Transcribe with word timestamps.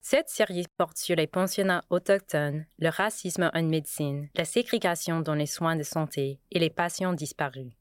Cette 0.00 0.28
série 0.28 0.66
porte 0.76 0.96
sur 0.96 1.16
les 1.16 1.26
pensionnats 1.26 1.84
autochtones, 1.90 2.66
le 2.78 2.88
racisme 2.88 3.50
en 3.52 3.62
médecine, 3.62 4.28
la 4.34 4.44
ségrégation 4.44 5.20
dans 5.20 5.34
les 5.34 5.46
soins 5.46 5.76
de 5.76 5.82
santé 5.82 6.40
et 6.50 6.58
les 6.58 6.70
patients 6.70 7.12
disparus. 7.12 7.72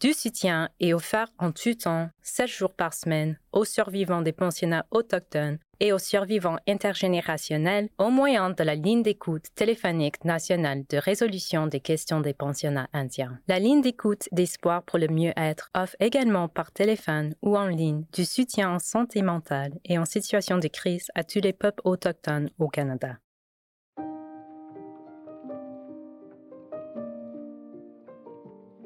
Du 0.00 0.12
soutien 0.12 0.68
est 0.78 0.92
offert 0.92 1.28
en 1.38 1.52
tout 1.52 1.74
temps, 1.74 2.10
sept 2.22 2.48
jours 2.48 2.74
par 2.74 2.92
semaine, 2.92 3.38
aux 3.52 3.64
survivants 3.64 4.20
des 4.20 4.32
pensionnats 4.32 4.86
autochtones 4.90 5.58
et 5.80 5.92
aux 5.92 5.98
survivants 5.98 6.58
intergénérationnels 6.66 7.88
au 7.98 8.10
moyen 8.10 8.50
de 8.50 8.62
la 8.62 8.74
ligne 8.74 9.02
d'écoute 9.02 9.46
téléphonique 9.54 10.24
nationale 10.24 10.84
de 10.88 10.96
résolution 10.96 11.66
des 11.66 11.80
questions 11.80 12.20
des 12.20 12.34
pensionnats 12.34 12.88
indiens. 12.92 13.38
La 13.48 13.58
ligne 13.58 13.82
d'écoute 13.82 14.28
d'espoir 14.32 14.82
pour 14.82 14.98
le 14.98 15.08
mieux-être 15.08 15.70
offre 15.74 15.96
également 16.00 16.48
par 16.48 16.72
téléphone 16.72 17.34
ou 17.42 17.56
en 17.56 17.68
ligne 17.68 18.04
du 18.12 18.24
soutien 18.24 18.70
en 18.70 18.78
santé 18.78 19.22
mentale 19.22 19.72
et 19.84 19.98
en 19.98 20.04
situation 20.04 20.58
de 20.58 20.68
crise 20.68 21.08
à 21.14 21.24
tous 21.24 21.40
les 21.40 21.52
peuples 21.52 21.82
autochtones 21.84 22.50
au 22.58 22.68
Canada. 22.68 23.18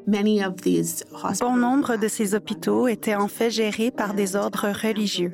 Bon 0.07 1.57
nombre 1.57 1.97
de 1.97 2.09
ces 2.09 2.35
hôpitaux 2.35 2.89
étaient 2.89 3.15
en 3.15 3.29
fait 3.29 3.51
gérés 3.51 3.93
par 3.93 4.15
des 4.15 4.35
ordres 4.35 4.69
religieux. 4.69 5.31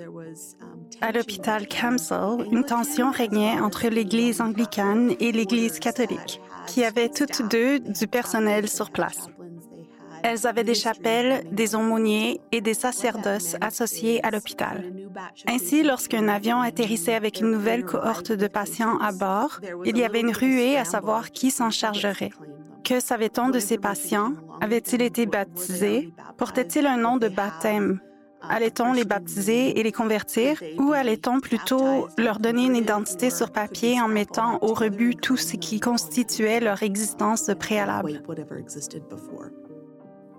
À 1.01 1.13
l'hôpital 1.13 1.67
Camsell, 1.69 2.47
une 2.51 2.65
tension 2.65 3.11
régnait 3.11 3.61
entre 3.61 3.89
l'Église 3.89 4.41
anglicane 4.41 5.15
et 5.21 5.33
l'Église 5.33 5.79
catholique, 5.79 6.41
qui 6.67 6.85
avaient 6.85 7.09
toutes 7.09 7.43
deux 7.49 7.81
du 7.81 8.07
personnel 8.07 8.69
sur 8.69 8.91
place. 8.91 9.29
Elles 10.23 10.47
avaient 10.47 10.65
des 10.65 10.75
chapelles, 10.75 11.47
des 11.53 11.75
aumôniers 11.75 12.41
et 12.51 12.61
des 12.61 12.75
sacerdoces 12.75 13.57
associés 13.61 14.25
à 14.25 14.31
l'hôpital. 14.31 14.93
Ainsi, 15.47 15.83
lorsqu'un 15.83 16.29
avion 16.29 16.61
atterrissait 16.61 17.15
avec 17.15 17.41
une 17.41 17.51
nouvelle 17.51 17.85
cohorte 17.85 18.33
de 18.33 18.47
patients 18.49 18.99
à 18.99 19.13
bord, 19.13 19.61
il 19.85 19.97
y 19.97 20.05
avait 20.05 20.21
une 20.21 20.33
ruée 20.33 20.79
à 20.79 20.85
savoir 20.85 21.31
qui 21.31 21.51
s'en 21.51 21.71
chargerait. 21.71 22.33
Que 22.83 23.01
savait-on 23.01 23.51
de 23.51 23.59
ces 23.59 23.79
patients? 23.79 24.33
Avaient-ils 24.61 25.03
été 25.03 25.27
baptisés? 25.27 26.13
Portaient-ils 26.39 26.87
un 26.87 26.97
nom 26.97 27.19
de 27.19 27.29
baptême? 27.29 28.01
Allait-on 28.49 28.93
les 28.93 29.05
baptiser 29.05 29.79
et 29.79 29.83
les 29.83 29.93
convertir 29.93 30.63
ou 30.79 30.93
allait-on 30.93 31.41
plutôt 31.41 32.09
leur 32.19 32.39
donner 32.39 32.67
une 32.67 32.77
identité 32.77 33.31
sur 33.31 33.51
papier 33.51 34.01
en 34.01 34.09
mettant 34.09 34.59
au 34.63 34.75
rebut 34.75 35.17
tout 35.17 35.37
ce 35.37 35.57
qui 35.57 35.81
constituait 35.81 36.61
leur 36.61 36.83
existence 36.83 37.51
préalable? 37.59 38.23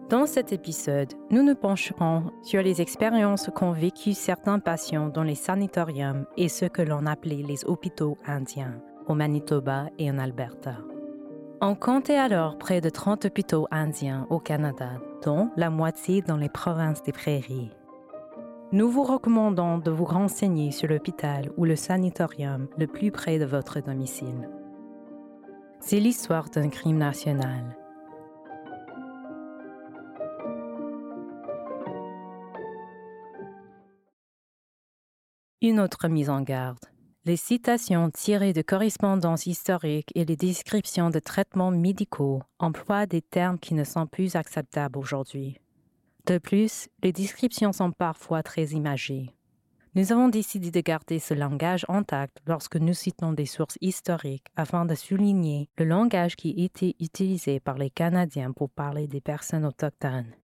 Dans 0.09 0.25
cet 0.25 0.53
épisode, 0.53 1.13
nous 1.31 1.43
nous 1.43 1.55
pencherons 1.55 2.31
sur 2.41 2.61
les 2.61 2.81
expériences 2.81 3.49
qu'ont 3.53 3.73
vécues 3.73 4.13
certains 4.13 4.59
patients 4.59 5.09
dans 5.09 5.23
les 5.23 5.35
sanatoriums 5.35 6.25
et 6.37 6.47
ce 6.47 6.63
que 6.63 6.81
l'on 6.81 7.05
appelait 7.05 7.43
les 7.45 7.65
hôpitaux 7.65 8.17
indiens, 8.25 8.81
au 9.07 9.15
Manitoba 9.15 9.87
et 9.99 10.09
en 10.09 10.17
Alberta. 10.17 10.77
On 11.59 11.75
comptait 11.75 12.17
alors 12.17 12.57
près 12.57 12.79
de 12.79 12.89
30 12.89 13.25
hôpitaux 13.25 13.67
indiens 13.69 14.27
au 14.29 14.39
Canada, 14.39 14.91
dont 15.25 15.49
la 15.57 15.69
moitié 15.69 16.21
dans 16.21 16.37
les 16.37 16.49
provinces 16.49 17.03
des 17.03 17.11
prairies. 17.11 17.71
Nous 18.73 18.91
vous 18.91 19.03
recommandons 19.03 19.77
de 19.77 19.89
vous 19.89 20.03
renseigner 20.03 20.71
sur 20.71 20.89
l'hôpital 20.89 21.53
ou 21.55 21.63
le 21.63 21.77
sanatorium 21.77 22.67
le 22.77 22.85
plus 22.85 23.11
près 23.11 23.39
de 23.39 23.45
votre 23.45 23.79
domicile. 23.79 24.49
C'est 25.79 26.01
l'histoire 26.01 26.49
d'un 26.49 26.67
crime 26.67 26.97
national. 26.97 27.77
Une 35.61 35.79
autre 35.79 36.09
mise 36.09 36.29
en 36.29 36.41
garde. 36.41 36.77
Les 37.23 37.37
citations 37.37 38.09
tirées 38.09 38.51
de 38.51 38.61
correspondances 38.61 39.45
historiques 39.45 40.11
et 40.13 40.25
les 40.25 40.35
descriptions 40.35 41.09
de 41.09 41.19
traitements 41.19 41.71
médicaux 41.71 42.41
emploient 42.59 43.05
des 43.05 43.21
termes 43.21 43.59
qui 43.59 43.75
ne 43.75 43.85
sont 43.85 44.07
plus 44.07 44.35
acceptables 44.35 44.99
aujourd'hui. 44.99 45.57
De 46.27 46.39
plus, 46.39 46.89
les 47.03 47.13
descriptions 47.13 47.71
sont 47.71 47.93
parfois 47.93 48.43
très 48.43 48.65
imagées. 48.71 49.31
Nous 49.95 50.11
avons 50.11 50.27
décidé 50.27 50.71
de 50.71 50.81
garder 50.81 51.19
ce 51.19 51.33
langage 51.33 51.85
intact 51.87 52.41
lorsque 52.45 52.75
nous 52.75 52.93
citons 52.93 53.31
des 53.31 53.45
sources 53.45 53.77
historiques 53.79 54.47
afin 54.57 54.83
de 54.85 54.93
souligner 54.93 55.69
le 55.77 55.85
langage 55.85 56.35
qui 56.35 56.49
était 56.57 56.95
utilisé 56.99 57.61
par 57.61 57.77
les 57.77 57.89
Canadiens 57.89 58.51
pour 58.51 58.69
parler 58.69 59.07
des 59.07 59.21
personnes 59.21 59.65
autochtones. 59.65 60.35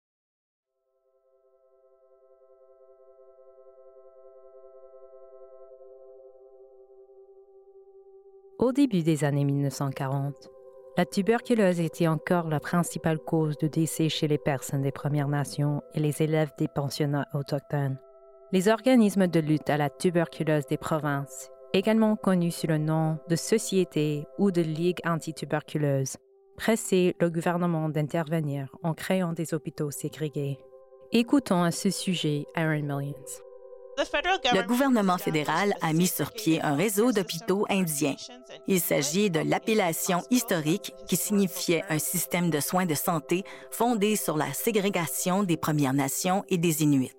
Au 8.57 8.71
début 8.71 9.03
des 9.03 9.25
années 9.25 9.43
1940, 9.43 10.49
la 10.95 11.05
tuberculose 11.05 11.79
était 11.79 12.07
encore 12.07 12.47
la 12.47 12.59
principale 12.59 13.17
cause 13.17 13.57
de 13.57 13.67
décès 13.67 14.09
chez 14.09 14.27
les 14.27 14.37
personnes 14.37 14.83
des 14.83 14.91
Premières 14.91 15.27
Nations 15.27 15.81
et 15.95 15.99
les 15.99 16.21
élèves 16.21 16.51
des 16.59 16.67
pensionnats 16.67 17.27
autochtones. 17.33 17.97
Les 18.51 18.67
organismes 18.67 19.27
de 19.27 19.39
lutte 19.39 19.71
à 19.71 19.77
la 19.77 19.89
tuberculose 19.89 20.67
des 20.67 20.77
provinces, 20.77 21.49
également 21.73 22.15
connus 22.15 22.51
sous 22.51 22.67
le 22.67 22.77
nom 22.77 23.17
de 23.27 23.35
Société 23.35 24.25
ou 24.37 24.51
de 24.51 24.61
Ligue 24.61 24.99
anti-tuberculose, 25.05 26.17
pressaient 26.57 27.15
le 27.19 27.31
gouvernement 27.31 27.89
d'intervenir 27.89 28.69
en 28.83 28.93
créant 28.93 29.33
des 29.33 29.55
hôpitaux 29.55 29.89
ségrégés. 29.89 30.59
Écoutons 31.11 31.63
à 31.63 31.71
ce 31.71 31.89
sujet 31.89 32.45
Aaron 32.53 32.83
Millions. 32.83 33.52
Le 33.97 34.65
gouvernement 34.65 35.17
fédéral 35.17 35.73
a 35.81 35.93
mis 35.93 36.07
sur 36.07 36.31
pied 36.31 36.61
un 36.61 36.75
réseau 36.75 37.11
d'hôpitaux 37.11 37.65
indiens. 37.69 38.15
Il 38.67 38.81
s'agit 38.81 39.29
de 39.29 39.39
l'appellation 39.39 40.23
historique 40.31 40.93
qui 41.07 41.15
signifiait 41.15 41.83
un 41.89 41.99
système 41.99 42.49
de 42.49 42.59
soins 42.59 42.85
de 42.85 42.95
santé 42.95 43.43
fondé 43.71 44.15
sur 44.15 44.37
la 44.37 44.51
ségrégation 44.53 45.43
des 45.43 45.57
Premières 45.57 45.93
Nations 45.93 46.43
et 46.49 46.57
des 46.57 46.81
Inuits. 46.83 47.11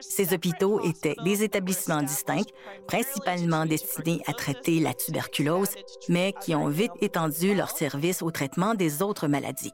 Ces 0.00 0.32
hôpitaux 0.32 0.80
étaient 0.80 1.16
des 1.24 1.42
établissements 1.42 2.02
distincts, 2.02 2.50
principalement 2.86 3.66
destinés 3.66 4.22
à 4.26 4.32
traiter 4.32 4.80
la 4.80 4.94
tuberculose, 4.94 5.70
mais 6.08 6.34
qui 6.40 6.54
ont 6.54 6.68
vite 6.68 6.92
étendu 7.00 7.54
leurs 7.54 7.70
services 7.70 8.22
au 8.22 8.30
traitement 8.30 8.74
des 8.74 9.02
autres 9.02 9.28
maladies. 9.28 9.72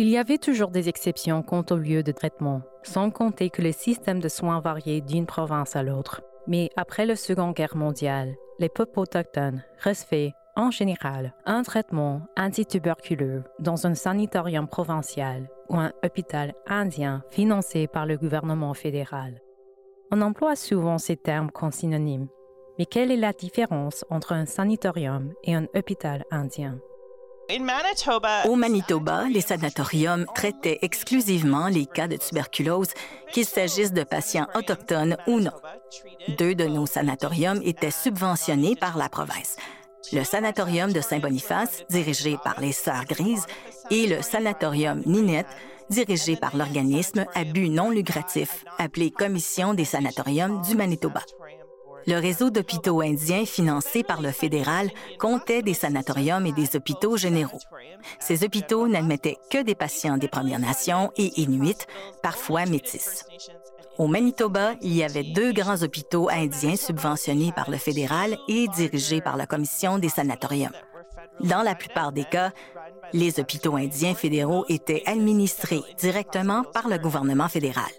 Il 0.00 0.08
y 0.08 0.16
avait 0.16 0.38
toujours 0.38 0.70
des 0.70 0.88
exceptions 0.88 1.42
quant 1.42 1.64
au 1.72 1.74
lieu 1.74 2.04
de 2.04 2.12
traitement, 2.12 2.62
sans 2.84 3.10
compter 3.10 3.50
que 3.50 3.62
les 3.62 3.72
systèmes 3.72 4.20
de 4.20 4.28
soins 4.28 4.60
variaient 4.60 5.00
d'une 5.00 5.26
province 5.26 5.74
à 5.74 5.82
l'autre. 5.82 6.22
Mais 6.46 6.70
après 6.76 7.04
la 7.04 7.16
Seconde 7.16 7.56
Guerre 7.56 7.76
mondiale, 7.76 8.36
les 8.60 8.68
peuples 8.68 9.00
autochtones 9.00 9.64
recevaient, 9.82 10.34
en 10.54 10.70
général, 10.70 11.34
un 11.46 11.64
traitement 11.64 12.22
antituberculeux 12.36 13.42
dans 13.58 13.88
un 13.88 13.94
sanatorium 13.94 14.68
provincial 14.68 15.50
ou 15.68 15.74
un 15.74 15.92
hôpital 16.04 16.54
indien 16.68 17.24
financé 17.30 17.88
par 17.88 18.06
le 18.06 18.16
gouvernement 18.16 18.74
fédéral. 18.74 19.40
On 20.12 20.20
emploie 20.20 20.54
souvent 20.54 20.98
ces 20.98 21.16
termes 21.16 21.50
comme 21.50 21.72
synonymes, 21.72 22.28
mais 22.78 22.86
quelle 22.86 23.10
est 23.10 23.16
la 23.16 23.32
différence 23.32 24.04
entre 24.10 24.32
un 24.32 24.46
sanatorium 24.46 25.32
et 25.42 25.56
un 25.56 25.66
hôpital 25.74 26.24
indien? 26.30 26.78
Au 28.44 28.56
Manitoba, 28.56 29.24
les 29.30 29.40
sanatoriums 29.40 30.26
traitaient 30.34 30.80
exclusivement 30.82 31.68
les 31.68 31.86
cas 31.86 32.06
de 32.06 32.16
tuberculose, 32.16 32.90
qu'il 33.32 33.46
s'agisse 33.46 33.92
de 33.94 34.02
patients 34.02 34.48
autochtones 34.54 35.16
ou 35.26 35.40
non. 35.40 35.52
Deux 36.36 36.54
de 36.54 36.64
nos 36.64 36.84
sanatoriums 36.84 37.62
étaient 37.64 37.90
subventionnés 37.90 38.76
par 38.76 38.98
la 38.98 39.08
province. 39.08 39.56
Le 40.12 40.24
sanatorium 40.24 40.92
de 40.92 41.00
Saint-Boniface, 41.00 41.84
dirigé 41.88 42.36
par 42.44 42.60
les 42.60 42.72
Sœurs 42.72 43.06
Grises, 43.06 43.46
et 43.90 44.06
le 44.06 44.20
sanatorium 44.20 45.02
Ninette, 45.06 45.46
dirigé 45.88 46.36
par 46.36 46.54
l'organisme 46.54 47.24
à 47.34 47.44
but 47.44 47.70
non 47.70 47.88
lucratif, 47.88 48.64
appelé 48.76 49.10
Commission 49.10 49.72
des 49.72 49.86
sanatoriums 49.86 50.60
du 50.62 50.76
Manitoba. 50.76 51.22
Le 52.08 52.18
réseau 52.18 52.48
d'hôpitaux 52.48 53.02
indiens 53.02 53.44
financé 53.44 54.02
par 54.02 54.22
le 54.22 54.30
fédéral 54.30 54.88
comptait 55.18 55.60
des 55.60 55.74
sanatoriums 55.74 56.46
et 56.46 56.52
des 56.52 56.74
hôpitaux 56.74 57.18
généraux. 57.18 57.60
Ces 58.18 58.44
hôpitaux 58.44 58.88
n'admettaient 58.88 59.36
que 59.50 59.62
des 59.62 59.74
patients 59.74 60.16
des 60.16 60.26
Premières 60.26 60.58
Nations 60.58 61.12
et 61.18 61.38
Inuits, 61.38 61.84
parfois 62.22 62.64
métis. 62.64 63.26
Au 63.98 64.06
Manitoba, 64.06 64.72
il 64.80 64.96
y 64.96 65.04
avait 65.04 65.22
deux 65.22 65.52
grands 65.52 65.82
hôpitaux 65.82 66.30
indiens 66.30 66.76
subventionnés 66.76 67.52
par 67.52 67.70
le 67.70 67.76
fédéral 67.76 68.38
et 68.48 68.68
dirigés 68.68 69.20
par 69.20 69.36
la 69.36 69.44
Commission 69.44 69.98
des 69.98 70.08
sanatoriums. 70.08 70.72
Dans 71.40 71.62
la 71.62 71.74
plupart 71.74 72.12
des 72.12 72.24
cas, 72.24 72.52
les 73.12 73.38
hôpitaux 73.38 73.76
indiens 73.76 74.14
fédéraux 74.14 74.64
étaient 74.70 75.02
administrés 75.04 75.82
directement 75.98 76.64
par 76.64 76.88
le 76.88 76.96
gouvernement 76.96 77.48
fédéral. 77.48 77.92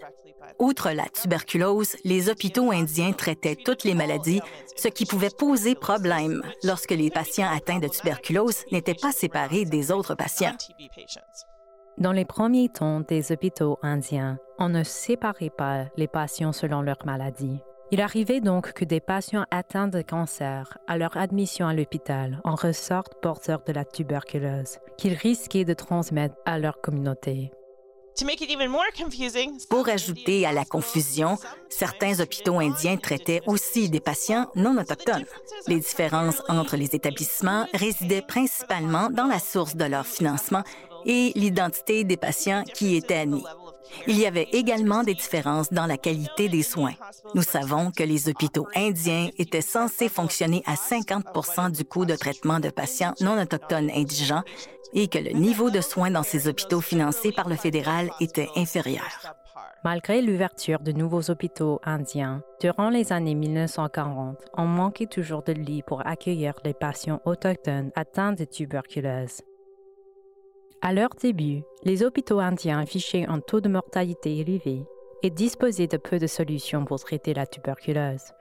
Outre 0.58 0.90
la 0.90 1.08
tuberculose, 1.08 1.96
les 2.04 2.28
hôpitaux 2.28 2.70
indiens 2.70 3.12
traitaient 3.12 3.56
toutes 3.56 3.84
les 3.84 3.94
maladies, 3.94 4.40
ce 4.76 4.88
qui 4.88 5.06
pouvait 5.06 5.30
poser 5.30 5.74
problème 5.74 6.42
lorsque 6.64 6.90
les 6.90 7.10
patients 7.10 7.50
atteints 7.50 7.78
de 7.78 7.88
tuberculose 7.88 8.64
n'étaient 8.72 8.94
pas 8.94 9.12
séparés 9.12 9.64
des 9.64 9.90
autres 9.92 10.14
patients. 10.14 10.56
Dans 11.98 12.12
les 12.12 12.24
premiers 12.24 12.68
temps 12.68 13.00
des 13.00 13.32
hôpitaux 13.32 13.78
indiens, 13.82 14.38
on 14.58 14.68
ne 14.68 14.84
séparait 14.84 15.50
pas 15.50 15.84
les 15.96 16.08
patients 16.08 16.52
selon 16.52 16.80
leur 16.80 17.04
maladie. 17.04 17.60
Il 17.92 18.00
arrivait 18.00 18.40
donc 18.40 18.72
que 18.72 18.84
des 18.84 19.00
patients 19.00 19.46
atteints 19.50 19.88
de 19.88 20.00
cancer, 20.00 20.78
à 20.86 20.96
leur 20.96 21.16
admission 21.16 21.66
à 21.66 21.74
l'hôpital, 21.74 22.40
en 22.44 22.54
ressortent 22.54 23.20
porteurs 23.20 23.62
de 23.66 23.72
la 23.72 23.84
tuberculose, 23.84 24.78
qu'ils 24.96 25.14
risquaient 25.14 25.64
de 25.64 25.74
transmettre 25.74 26.36
à 26.44 26.58
leur 26.58 26.80
communauté. 26.80 27.50
Pour 29.68 29.88
ajouter 29.88 30.46
à 30.46 30.52
la 30.52 30.64
confusion, 30.64 31.38
certains 31.68 32.20
hôpitaux 32.20 32.58
indiens 32.58 32.96
traitaient 32.96 33.40
aussi 33.46 33.88
des 33.88 34.00
patients 34.00 34.46
non 34.56 34.76
autochtones. 34.76 35.24
Les 35.66 35.80
différences 35.80 36.42
entre 36.48 36.76
les 36.76 36.94
établissements 36.94 37.66
résidaient 37.72 38.22
principalement 38.22 39.10
dans 39.10 39.26
la 39.26 39.38
source 39.38 39.76
de 39.76 39.84
leur 39.84 40.06
financement 40.06 40.62
et 41.06 41.32
l'identité 41.34 42.04
des 42.04 42.16
patients 42.16 42.64
qui 42.74 42.96
étaient 42.96 43.18
admis. 43.18 43.44
Il 44.06 44.18
y 44.18 44.26
avait 44.26 44.48
également 44.52 45.02
des 45.02 45.14
différences 45.14 45.72
dans 45.72 45.86
la 45.86 45.96
qualité 45.96 46.48
des 46.48 46.62
soins. 46.62 46.94
Nous 47.34 47.42
savons 47.42 47.90
que 47.90 48.02
les 48.02 48.28
hôpitaux 48.28 48.66
indiens 48.74 49.28
étaient 49.38 49.60
censés 49.60 50.08
fonctionner 50.08 50.62
à 50.66 50.74
50% 50.74 51.70
du 51.70 51.84
coût 51.84 52.04
de 52.04 52.16
traitement 52.16 52.60
de 52.60 52.70
patients 52.70 53.14
non 53.20 53.40
autochtones 53.40 53.90
indigents 53.90 54.42
et 54.92 55.08
que 55.08 55.18
le 55.18 55.30
niveau 55.32 55.70
de 55.70 55.80
soins 55.80 56.10
dans 56.10 56.22
ces 56.22 56.48
hôpitaux 56.48 56.80
financés 56.80 57.32
par 57.32 57.48
le 57.48 57.56
fédéral 57.56 58.10
était 58.20 58.48
inférieur. 58.56 59.34
Malgré 59.82 60.20
l'ouverture 60.20 60.80
de 60.80 60.92
nouveaux 60.92 61.30
hôpitaux 61.30 61.80
indiens, 61.84 62.42
durant 62.60 62.90
les 62.90 63.12
années 63.12 63.34
1940, 63.34 64.36
on 64.52 64.66
manquait 64.66 65.06
toujours 65.06 65.42
de 65.42 65.52
lits 65.52 65.82
pour 65.82 66.06
accueillir 66.06 66.52
les 66.64 66.74
patients 66.74 67.22
autochtones 67.24 67.90
atteints 67.94 68.34
de 68.34 68.44
tuberculose. 68.44 69.40
À 70.82 70.94
leur 70.94 71.10
début, 71.10 71.62
les 71.84 72.02
hôpitaux 72.02 72.40
indiens 72.40 72.80
affichaient 72.80 73.26
un 73.26 73.40
taux 73.40 73.60
de 73.60 73.68
mortalité 73.68 74.38
élevé 74.38 74.86
et 75.22 75.28
disposaient 75.28 75.86
de 75.86 75.98
peu 75.98 76.18
de 76.18 76.26
solutions 76.26 76.86
pour 76.86 76.98
traiter 76.98 77.34
la 77.34 77.46
tuberculose. 77.46 78.32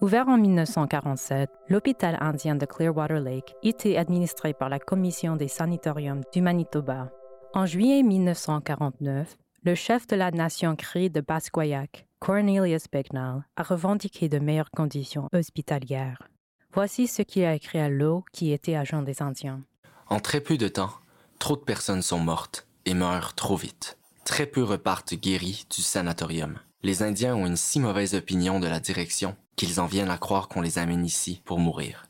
Ouvert 0.00 0.26
en 0.26 0.38
1947, 0.38 1.48
l'hôpital 1.68 2.18
indien 2.20 2.56
de 2.56 2.66
Clearwater 2.66 3.20
Lake 3.20 3.54
était 3.62 3.96
administré 3.96 4.54
par 4.54 4.68
la 4.68 4.80
Commission 4.80 5.36
des 5.36 5.46
sanatoriums 5.46 6.22
du 6.32 6.40
Manitoba. 6.40 7.12
En 7.54 7.64
juillet 7.64 8.02
1949, 8.02 9.36
le 9.62 9.74
chef 9.76 10.08
de 10.08 10.16
la 10.16 10.32
nation 10.32 10.74
crée 10.74 11.08
de 11.10 11.20
Basquayak, 11.20 12.06
Cornelius 12.18 12.86
Bignall, 12.90 13.44
a 13.56 13.62
revendiqué 13.62 14.28
de 14.28 14.40
meilleures 14.40 14.72
conditions 14.72 15.28
hospitalières. 15.32 16.28
Voici 16.72 17.06
ce 17.06 17.22
qu'il 17.22 17.44
a 17.44 17.54
écrit 17.54 17.78
à 17.78 17.88
l'eau 17.88 18.24
qui 18.32 18.50
était 18.52 18.74
agent 18.74 19.02
des 19.02 19.22
Indiens. 19.22 19.60
En 20.08 20.18
très 20.18 20.40
peu 20.40 20.56
de 20.56 20.68
temps, 20.68 20.90
Trop 21.38 21.56
de 21.56 21.62
personnes 21.62 22.02
sont 22.02 22.18
mortes 22.18 22.66
et 22.84 22.94
meurent 22.94 23.34
trop 23.34 23.56
vite. 23.56 23.98
Très 24.24 24.46
peu 24.46 24.62
repartent 24.62 25.14
guéris 25.14 25.66
du 25.74 25.82
sanatorium. 25.82 26.58
Les 26.82 27.02
Indiens 27.02 27.34
ont 27.34 27.46
une 27.46 27.56
si 27.56 27.80
mauvaise 27.80 28.14
opinion 28.14 28.60
de 28.60 28.66
la 28.66 28.80
direction 28.80 29.36
qu'ils 29.56 29.80
en 29.80 29.86
viennent 29.86 30.10
à 30.10 30.18
croire 30.18 30.48
qu'on 30.48 30.60
les 30.60 30.78
amène 30.78 31.04
ici 31.04 31.42
pour 31.44 31.58
mourir. 31.58 32.06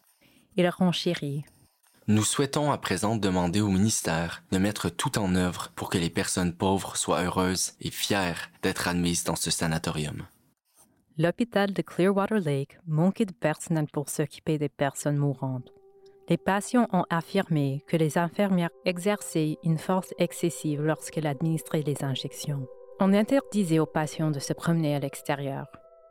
Il 0.56 0.68
renchérit. 0.68 1.44
Nous 2.06 2.24
souhaitons 2.24 2.72
à 2.72 2.78
présent 2.78 3.16
demander 3.16 3.60
au 3.60 3.68
ministère 3.68 4.42
de 4.50 4.58
mettre 4.58 4.88
tout 4.88 5.18
en 5.18 5.34
œuvre 5.34 5.70
pour 5.76 5.90
que 5.90 5.98
les 5.98 6.10
personnes 6.10 6.54
pauvres 6.54 6.96
soient 6.96 7.22
heureuses 7.22 7.72
et 7.80 7.90
fières 7.90 8.50
d'être 8.62 8.88
admises 8.88 9.24
dans 9.24 9.36
ce 9.36 9.50
sanatorium. 9.50 10.26
L'hôpital 11.18 11.72
de 11.72 11.82
Clearwater 11.82 12.40
Lake 12.40 12.78
manquait 12.86 13.26
de 13.26 13.32
personnel 13.32 13.86
pour 13.92 14.08
s'occuper 14.08 14.56
des 14.56 14.68
personnes 14.68 15.16
mourantes. 15.16 15.70
Les 16.28 16.36
patients 16.36 16.88
ont 16.92 17.04
affirmé 17.08 17.82
que 17.86 17.96
les 17.96 18.18
infirmières 18.18 18.70
exerçaient 18.84 19.56
une 19.64 19.78
force 19.78 20.12
excessive 20.18 20.82
lorsqu'elles 20.82 21.26
administraient 21.26 21.82
les 21.82 22.04
injections. 22.04 22.66
On 23.00 23.14
interdisait 23.14 23.78
aux 23.78 23.86
patients 23.86 24.30
de 24.30 24.38
se 24.38 24.52
promener 24.52 24.94
à 24.94 24.98
l'extérieur. 24.98 25.66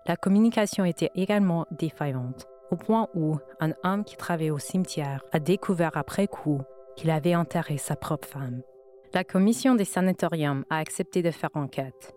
La 0.07 0.15
communication 0.15 0.85
était 0.85 1.11
également 1.13 1.67
défaillante, 1.71 2.47
au 2.71 2.77
point 2.77 3.09
où 3.13 3.37
un 3.59 3.73
homme 3.83 4.03
qui 4.05 4.17
travaillait 4.17 4.49
au 4.49 4.57
cimetière 4.57 5.23
a 5.33 5.39
découvert 5.39 5.95
après 5.95 6.27
coup 6.27 6.61
qu'il 6.95 7.11
avait 7.11 7.35
enterré 7.35 7.77
sa 7.77 7.95
propre 7.95 8.27
femme. 8.27 8.63
La 9.13 9.23
commission 9.23 9.75
des 9.75 9.85
sanatoriums 9.85 10.65
a 10.71 10.79
accepté 10.79 11.21
de 11.21 11.31
faire 11.31 11.51
enquête. 11.53 12.15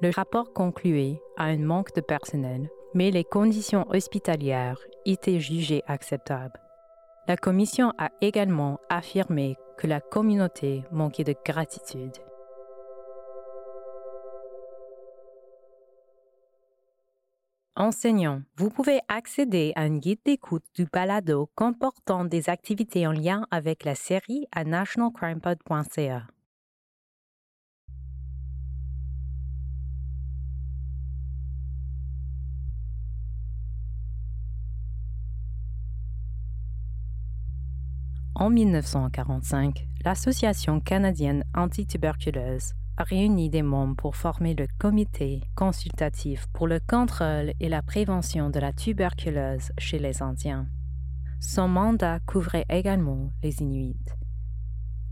Le 0.00 0.10
rapport 0.10 0.54
concluait 0.54 1.20
à 1.36 1.44
un 1.44 1.58
manque 1.58 1.94
de 1.94 2.00
personnel, 2.00 2.70
mais 2.94 3.10
les 3.10 3.24
conditions 3.24 3.86
hospitalières 3.90 4.78
étaient 5.04 5.40
jugées 5.40 5.82
acceptables. 5.86 6.60
La 7.28 7.36
Commission 7.36 7.92
a 7.98 8.10
également 8.20 8.78
affirmé 8.88 9.56
que 9.78 9.88
la 9.88 10.00
communauté 10.00 10.84
manquait 10.92 11.24
de 11.24 11.34
gratitude. 11.44 12.16
Enseignants, 17.74 18.42
vous 18.56 18.70
pouvez 18.70 19.00
accéder 19.08 19.72
à 19.74 19.82
un 19.82 19.98
guide 19.98 20.20
d'écoute 20.24 20.64
du 20.74 20.86
balado 20.86 21.50
comportant 21.56 22.24
des 22.24 22.48
activités 22.48 23.06
en 23.06 23.12
lien 23.12 23.46
avec 23.50 23.84
la 23.84 23.94
série 23.94 24.46
à 24.52 24.64
nationalcrimepod.ca. 24.64 26.35
En 38.38 38.50
1945, 38.50 39.86
l'Association 40.04 40.78
canadienne 40.80 41.42
antituberculeuse 41.54 42.74
a 42.98 43.04
réuni 43.04 43.48
des 43.48 43.62
membres 43.62 43.96
pour 43.96 44.14
former 44.14 44.52
le 44.52 44.66
Comité 44.78 45.40
consultatif 45.54 46.46
pour 46.52 46.66
le 46.66 46.78
contrôle 46.78 47.54
et 47.60 47.70
la 47.70 47.80
prévention 47.80 48.50
de 48.50 48.60
la 48.60 48.74
tuberculose 48.74 49.72
chez 49.78 49.98
les 49.98 50.22
Indiens. 50.22 50.66
Son 51.40 51.66
mandat 51.66 52.20
couvrait 52.26 52.66
également 52.68 53.32
les 53.42 53.62
Inuits. 53.62 53.96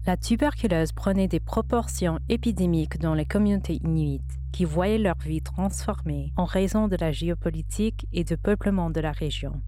La 0.05 0.19
tuberculose 0.19 0.93
prenait 0.93 1.29
des 1.29 1.41
proportions 1.41 2.19
épidémiques 2.29 2.99
dans 2.99 3.15
les 3.15 3.25
communautés 3.25 3.81
inuites 3.83 4.39
qui 4.53 4.67
voyaient 4.67 4.99
leur 4.99 5.19
vie 5.19 5.41
transformée 5.41 6.35
en 6.37 6.45
raison 6.45 6.89
de 6.89 6.97
la 6.97 7.11
géopolitique 7.11 8.07
et 8.13 8.23
du 8.23 8.37
peuplement 8.37 8.91
de 8.91 9.01
la 9.01 9.13
région. 9.13 9.63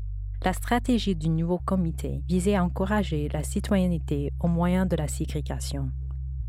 La 0.44 0.52
stratégie 0.52 1.16
du 1.16 1.28
nouveau 1.28 1.58
comité 1.58 2.22
visait 2.28 2.54
à 2.56 2.64
encourager 2.64 3.28
la 3.32 3.42
citoyenneté 3.42 4.32
au 4.40 4.48
moyen 4.48 4.86
de 4.86 4.96
la 4.96 5.08
ségrégation. 5.08 5.90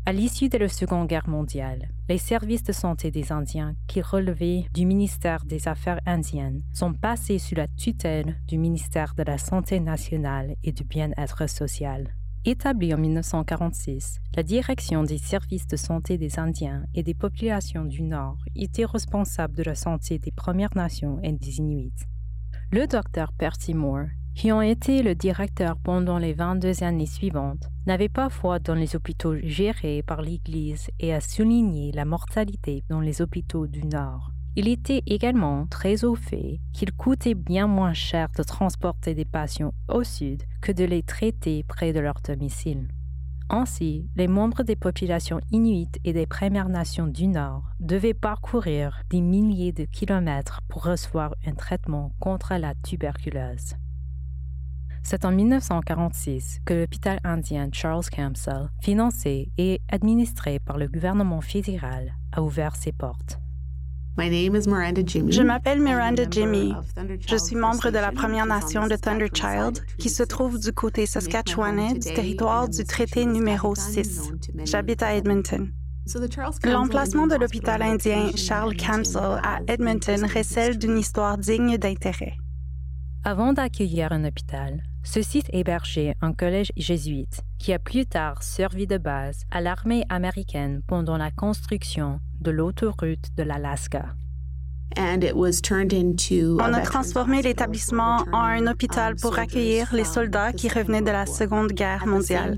À 0.06 0.12
l'issue 0.12 0.48
de 0.48 0.56
la 0.56 0.68
Seconde 0.68 1.08
Guerre 1.08 1.28
mondiale, 1.28 1.88
les 2.08 2.16
services 2.16 2.62
de 2.62 2.72
santé 2.72 3.10
des 3.10 3.30
Indiens, 3.30 3.74
qui 3.88 4.00
relevaient 4.00 4.64
du 4.72 4.86
ministère 4.86 5.44
des 5.44 5.68
Affaires 5.68 6.00
indiennes, 6.06 6.62
sont 6.72 6.94
passés 6.94 7.38
sous 7.38 7.54
la 7.54 7.66
tutelle 7.68 8.36
du 8.46 8.56
ministère 8.56 9.14
de 9.14 9.22
la 9.22 9.36
Santé 9.36 9.80
nationale 9.80 10.54
et 10.64 10.72
du 10.72 10.84
bien-être 10.84 11.46
social. 11.48 12.14
Établie 12.44 12.94
en 12.94 12.98
1946, 12.98 14.20
la 14.34 14.42
direction 14.42 15.02
des 15.02 15.18
services 15.18 15.66
de 15.66 15.76
santé 15.76 16.16
des 16.16 16.38
Indiens 16.38 16.84
et 16.94 17.02
des 17.02 17.12
populations 17.12 17.84
du 17.84 18.02
Nord 18.02 18.38
était 18.56 18.86
responsable 18.86 19.56
de 19.56 19.64
la 19.64 19.74
santé 19.74 20.18
des 20.18 20.32
Premières 20.32 20.74
Nations 20.74 21.18
et 21.22 21.32
des 21.32 21.58
Inuits. 21.58 21.92
Le 22.70 22.86
docteur 22.86 23.32
Percy 23.32 23.72
Moore, 23.72 24.08
qui 24.34 24.52
ont 24.52 24.60
été 24.60 25.02
le 25.02 25.14
directeur 25.14 25.78
pendant 25.78 26.18
les 26.18 26.34
22 26.34 26.82
années 26.82 27.06
suivantes, 27.06 27.70
n'avait 27.86 28.10
pas 28.10 28.28
foi 28.28 28.58
dans 28.58 28.74
les 28.74 28.94
hôpitaux 28.94 29.36
gérés 29.42 30.02
par 30.02 30.20
l'Église 30.20 30.90
et 31.00 31.14
a 31.14 31.22
souligné 31.22 31.92
la 31.92 32.04
mortalité 32.04 32.84
dans 32.90 33.00
les 33.00 33.22
hôpitaux 33.22 33.66
du 33.66 33.86
Nord. 33.86 34.32
Il 34.54 34.68
était 34.68 35.02
également 35.06 35.66
très 35.70 36.04
au 36.04 36.14
fait 36.14 36.60
qu'il 36.74 36.92
coûtait 36.92 37.34
bien 37.34 37.66
moins 37.66 37.94
cher 37.94 38.28
de 38.36 38.42
transporter 38.42 39.14
des 39.14 39.24
patients 39.24 39.72
au 39.88 40.04
sud 40.04 40.42
que 40.60 40.70
de 40.70 40.84
les 40.84 41.02
traiter 41.02 41.62
près 41.62 41.94
de 41.94 42.00
leur 42.00 42.20
domicile. 42.22 42.88
Ainsi, 43.50 44.06
les 44.14 44.28
membres 44.28 44.62
des 44.62 44.76
populations 44.76 45.40
inuites 45.50 45.98
et 46.04 46.12
des 46.12 46.26
Premières 46.26 46.68
Nations 46.68 47.06
du 47.06 47.26
Nord 47.26 47.64
devaient 47.80 48.12
parcourir 48.12 49.02
des 49.08 49.22
milliers 49.22 49.72
de 49.72 49.84
kilomètres 49.84 50.60
pour 50.68 50.84
recevoir 50.84 51.34
un 51.46 51.54
traitement 51.54 52.12
contre 52.20 52.54
la 52.56 52.74
tuberculose. 52.74 53.74
C'est 55.02 55.24
en 55.24 55.30
1946 55.30 56.60
que 56.66 56.74
l'hôpital 56.74 57.20
indien 57.24 57.70
Charles 57.72 58.04
Camsell, 58.14 58.68
financé 58.82 59.50
et 59.56 59.80
administré 59.90 60.58
par 60.58 60.76
le 60.76 60.86
gouvernement 60.86 61.40
fédéral, 61.40 62.14
a 62.32 62.42
ouvert 62.42 62.76
ses 62.76 62.92
portes. 62.92 63.40
Je 64.18 65.42
m'appelle 65.42 65.80
Miranda 65.80 66.24
Jimmy. 66.28 66.74
Je 67.26 67.36
suis 67.36 67.54
membre 67.54 67.90
de 67.90 67.98
la 67.98 68.10
Première 68.10 68.46
Nation 68.46 68.86
de 68.88 68.96
Thunder 68.96 69.28
Child, 69.32 69.84
qui 69.96 70.10
se 70.10 70.24
trouve 70.24 70.58
du 70.58 70.72
côté 70.72 71.06
saskatchewanais 71.06 71.94
du 71.94 72.12
territoire 72.14 72.68
du 72.68 72.84
traité 72.84 73.24
numéro 73.24 73.74
6. 73.76 74.32
J'habite 74.64 75.02
à 75.02 75.14
Edmonton. 75.14 75.70
L'emplacement 76.64 77.26
de 77.26 77.36
l'hôpital 77.36 77.82
indien 77.82 78.30
Charles 78.34 78.76
Camsell 78.76 79.40
à 79.44 79.60
Edmonton 79.68 80.26
recèle 80.26 80.78
d'une 80.78 80.98
histoire 80.98 81.38
digne 81.38 81.76
d'intérêt. 81.76 82.34
Avant 83.24 83.52
d'accueillir 83.52 84.12
un 84.12 84.24
hôpital, 84.24 84.82
ce 85.02 85.22
site 85.22 85.48
hébergeait 85.52 86.14
un 86.20 86.32
collège 86.32 86.72
jésuite 86.76 87.42
qui 87.58 87.72
a 87.72 87.78
plus 87.78 88.06
tard 88.06 88.42
servi 88.42 88.86
de 88.86 88.98
base 88.98 89.44
à 89.50 89.60
l'armée 89.60 90.04
américaine 90.08 90.82
pendant 90.86 91.16
la 91.16 91.30
construction 91.30 92.20
de 92.40 92.50
l'autoroute 92.50 93.28
de 93.36 93.42
l'Alaska. 93.42 94.14
On 96.60 96.72
a 96.72 96.80
transformé 96.80 97.42
l'établissement 97.42 98.24
en 98.32 98.38
un 98.38 98.66
hôpital 98.66 99.16
pour 99.16 99.38
accueillir 99.38 99.94
les 99.94 100.04
soldats 100.04 100.52
qui 100.52 100.68
revenaient 100.68 101.02
de 101.02 101.10
la 101.10 101.26
Seconde 101.26 101.72
Guerre 101.72 102.06
mondiale. 102.06 102.56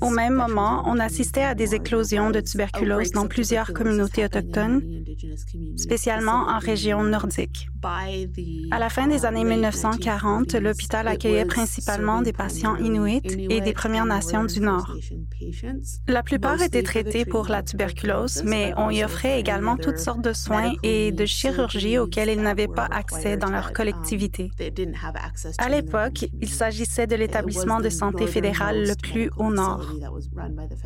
Au 0.00 0.10
même 0.10 0.34
moment, 0.34 0.82
on 0.86 0.98
assistait 0.98 1.42
à 1.42 1.54
des 1.54 1.74
éclosions 1.74 2.30
de 2.30 2.40
tuberculose 2.40 3.10
dans 3.12 3.26
plusieurs 3.26 3.72
communautés 3.72 4.24
autochtones, 4.24 4.82
spécialement 5.76 6.48
en 6.48 6.58
région 6.58 7.02
nordique. 7.02 7.68
À 8.70 8.78
la 8.78 8.88
fin 8.88 9.06
des 9.06 9.26
années 9.26 9.44
1940, 9.44 10.54
l'hôpital 10.54 11.06
accueillait 11.06 11.44
principalement 11.44 12.22
des 12.22 12.32
patients 12.32 12.76
inuits 12.76 13.20
et 13.24 13.60
des 13.60 13.72
Premières 13.72 14.06
Nations 14.06 14.44
du 14.44 14.60
Nord. 14.60 14.96
La 16.08 16.22
plupart 16.22 16.62
étaient 16.62 16.82
traités 16.82 17.24
pour 17.24 17.48
la 17.48 17.62
tuberculose, 17.62 18.42
mais 18.44 18.72
on 18.76 18.90
y 18.90 19.04
offrait 19.04 19.38
également 19.38 19.76
toutes 19.76 19.98
sortes 19.98 20.22
de 20.22 20.32
soins 20.32 20.72
et 20.82 21.12
de 21.12 21.26
chirurgies 21.26 21.98
auxquelles 21.98 22.30
ils 22.30 22.40
n'avaient 22.40 22.68
pas 22.68 22.88
accès 22.90 23.36
dans 23.36 23.50
leur 23.50 23.72
collectivité. 23.72 24.50
À 25.58 25.68
l'époque, 25.68 26.26
il 26.40 26.48
s'agissait 26.48 27.06
de 27.06 27.16
l'établissement 27.16 27.80
de 27.80 27.90
santé 27.90 28.26
fédéral 28.26 28.86
le 28.86 28.94
plus 28.94 29.30
au 29.36 29.52
nord. 29.52 29.73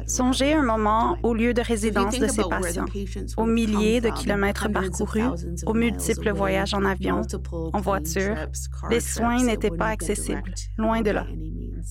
Songez 0.07 0.53
un 0.53 0.63
moment 0.63 1.17
au 1.23 1.35
lieu 1.35 1.55
de 1.55 1.61
résidence 1.61 2.19
de 2.19 2.27
ces 2.27 2.43
patients, 2.49 2.87
aux 3.37 3.47
milliers 3.47 4.01
de 4.01 4.11
kilomètres 4.11 4.69
parcourus, 4.71 5.47
aux 5.67 5.75
multiples 5.75 6.31
voyages 6.31 6.75
en 6.75 6.85
avion, 6.85 7.23
en 7.73 7.81
voiture. 7.81 8.37
Les 8.91 9.01
soins 9.01 9.43
n'étaient 9.45 9.71
pas 9.71 9.89
accessibles, 9.89 10.55
loin 10.77 11.03
de 11.03 11.11
là. 11.11 11.27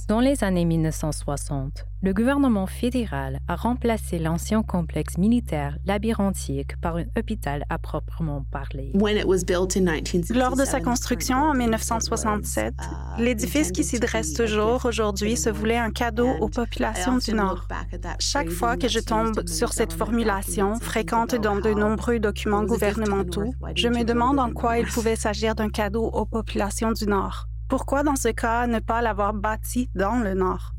Dans 0.07 0.19
les 0.19 0.43
années 0.43 0.65
1960, 0.65 1.85
le 2.03 2.13
gouvernement 2.13 2.67
fédéral 2.67 3.39
a 3.47 3.55
remplacé 3.55 4.19
l'ancien 4.19 4.61
complexe 4.61 5.17
militaire 5.17 5.77
labyrinthique 5.85 6.79
par 6.79 6.97
un 6.97 7.05
hôpital 7.17 7.65
à 7.69 7.79
proprement 7.79 8.45
parler. 8.51 8.91
Lors 8.93 10.55
de 10.55 10.65
sa 10.65 10.79
construction 10.79 11.37
en 11.37 11.53
1967, 11.55 12.75
uh, 12.77 13.21
l'édifice 13.21 13.71
qui 13.71 13.83
s'y 13.83 13.99
dresse 13.99 14.33
toujours 14.33 14.85
aujourd'hui 14.85 15.35
se 15.35 15.49
voulait 15.49 15.77
un 15.77 15.89
cadeau 15.89 16.29
aux 16.39 16.49
populations 16.49 17.17
du 17.17 17.33
Nord. 17.33 17.67
Chaque 18.19 18.49
fois 18.49 18.77
que 18.77 18.87
je 18.87 18.99
tombe 18.99 19.47
sur 19.47 19.73
cette 19.73 19.93
formulation, 19.93 20.75
fréquente 20.75 21.33
dans 21.33 21.59
de 21.59 21.73
nombreux 21.73 22.19
documents 22.19 22.63
gouvernementaux, 22.63 23.53
je 23.75 23.87
me 23.87 24.03
demande 24.03 24.39
en 24.39 24.51
quoi 24.51 24.77
il 24.77 24.85
pouvait 24.85 25.15
s'agir 25.15 25.55
d'un 25.55 25.69
cadeau 25.69 26.05
aux 26.05 26.25
populations 26.25 26.91
du 26.91 27.07
Nord. 27.07 27.47
Pourquoi 27.67 28.03
dans 28.03 28.15
ce 28.15 28.29
cas 28.29 28.67
ne 28.67 28.79
pas 28.79 29.01
l'avoir 29.01 29.33
bâti 29.33 29.89
dans 29.95 30.17
le 30.17 30.35
Nord? 30.35 30.76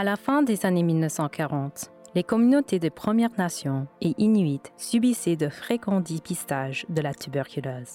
À 0.00 0.02
la 0.02 0.16
fin 0.16 0.42
des 0.42 0.64
années 0.64 0.82
1940, 0.82 1.92
les 2.14 2.22
communautés 2.22 2.78
de 2.78 2.88
Premières 2.88 3.36
Nations 3.36 3.86
et 4.00 4.14
Inuits 4.16 4.72
subissaient 4.78 5.36
de 5.36 5.50
fréquents 5.50 6.00
dépistages 6.00 6.86
de 6.88 7.02
la 7.02 7.12
tuberculose. 7.12 7.92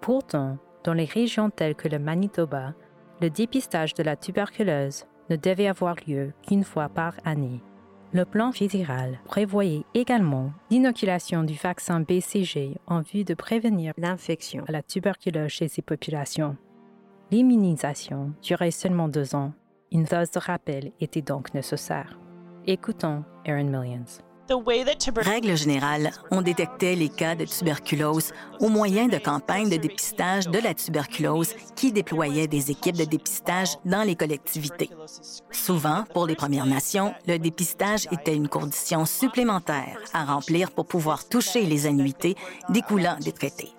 Pourtant, 0.00 0.58
dans 0.82 0.92
les 0.92 1.04
régions 1.04 1.50
telles 1.50 1.76
que 1.76 1.86
le 1.86 2.00
Manitoba, 2.00 2.74
le 3.20 3.30
dépistage 3.30 3.94
de 3.94 4.02
la 4.02 4.16
tuberculose 4.16 5.04
ne 5.30 5.36
devait 5.36 5.68
avoir 5.68 5.94
lieu 6.08 6.32
qu'une 6.48 6.64
fois 6.64 6.88
par 6.88 7.14
année. 7.24 7.62
Le 8.12 8.24
plan 8.24 8.50
fédéral 8.50 9.20
prévoyait 9.24 9.84
également 9.94 10.50
l'inoculation 10.72 11.44
du 11.44 11.54
vaccin 11.54 12.00
BCG 12.00 12.76
en 12.88 13.02
vue 13.02 13.22
de 13.22 13.34
prévenir 13.34 13.92
l'infection 13.98 14.64
à 14.66 14.72
la 14.72 14.82
tuberculose 14.82 15.52
chez 15.52 15.68
ces 15.68 15.82
populations. 15.82 16.56
L'immunisation 17.30 18.32
durait 18.42 18.72
seulement 18.72 19.06
deux 19.06 19.36
ans. 19.36 19.52
Une 19.92 20.04
dose 20.04 20.30
de 20.32 20.40
rappel 20.40 20.92
était 21.00 21.22
donc 21.22 21.54
nécessaire. 21.54 22.18
Écoutons 22.66 23.24
Aaron 23.46 23.64
Millions. 23.64 24.04
Règle 25.16 25.56
générale, 25.56 26.10
on 26.30 26.42
détectait 26.42 26.94
les 26.94 27.08
cas 27.08 27.34
de 27.34 27.44
tuberculose 27.44 28.32
au 28.60 28.68
moyen 28.68 29.06
de 29.06 29.18
campagnes 29.18 29.68
de 29.68 29.76
dépistage 29.76 30.48
de 30.48 30.58
la 30.58 30.74
tuberculose 30.74 31.54
qui 31.74 31.92
déployaient 31.92 32.46
des 32.46 32.70
équipes 32.70 32.96
de 32.96 33.04
dépistage 33.04 33.76
dans 33.84 34.02
les 34.02 34.14
collectivités. 34.14 34.90
Souvent, 35.50 36.04
pour 36.12 36.26
les 36.26 36.36
Premières 36.36 36.66
Nations, 36.66 37.14
le 37.26 37.38
dépistage 37.38 38.06
était 38.12 38.36
une 38.36 38.48
condition 38.48 39.04
supplémentaire 39.04 39.98
à 40.12 40.24
remplir 40.24 40.70
pour 40.70 40.86
pouvoir 40.86 41.28
toucher 41.28 41.62
les 41.62 41.86
annuités 41.86 42.36
découlant 42.68 43.18
des 43.20 43.32
traités. 43.32 43.72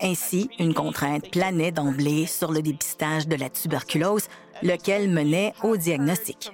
Ainsi, 0.00 0.50
une 0.58 0.74
contrainte 0.74 1.30
planait 1.30 1.72
d'emblée 1.72 2.26
sur 2.26 2.52
le 2.52 2.62
dépistage 2.62 3.28
de 3.28 3.36
la 3.36 3.48
tuberculose, 3.50 4.28
lequel 4.64 5.08
menait 5.08 5.54
au 5.62 5.76
diagnostic. 5.76 6.52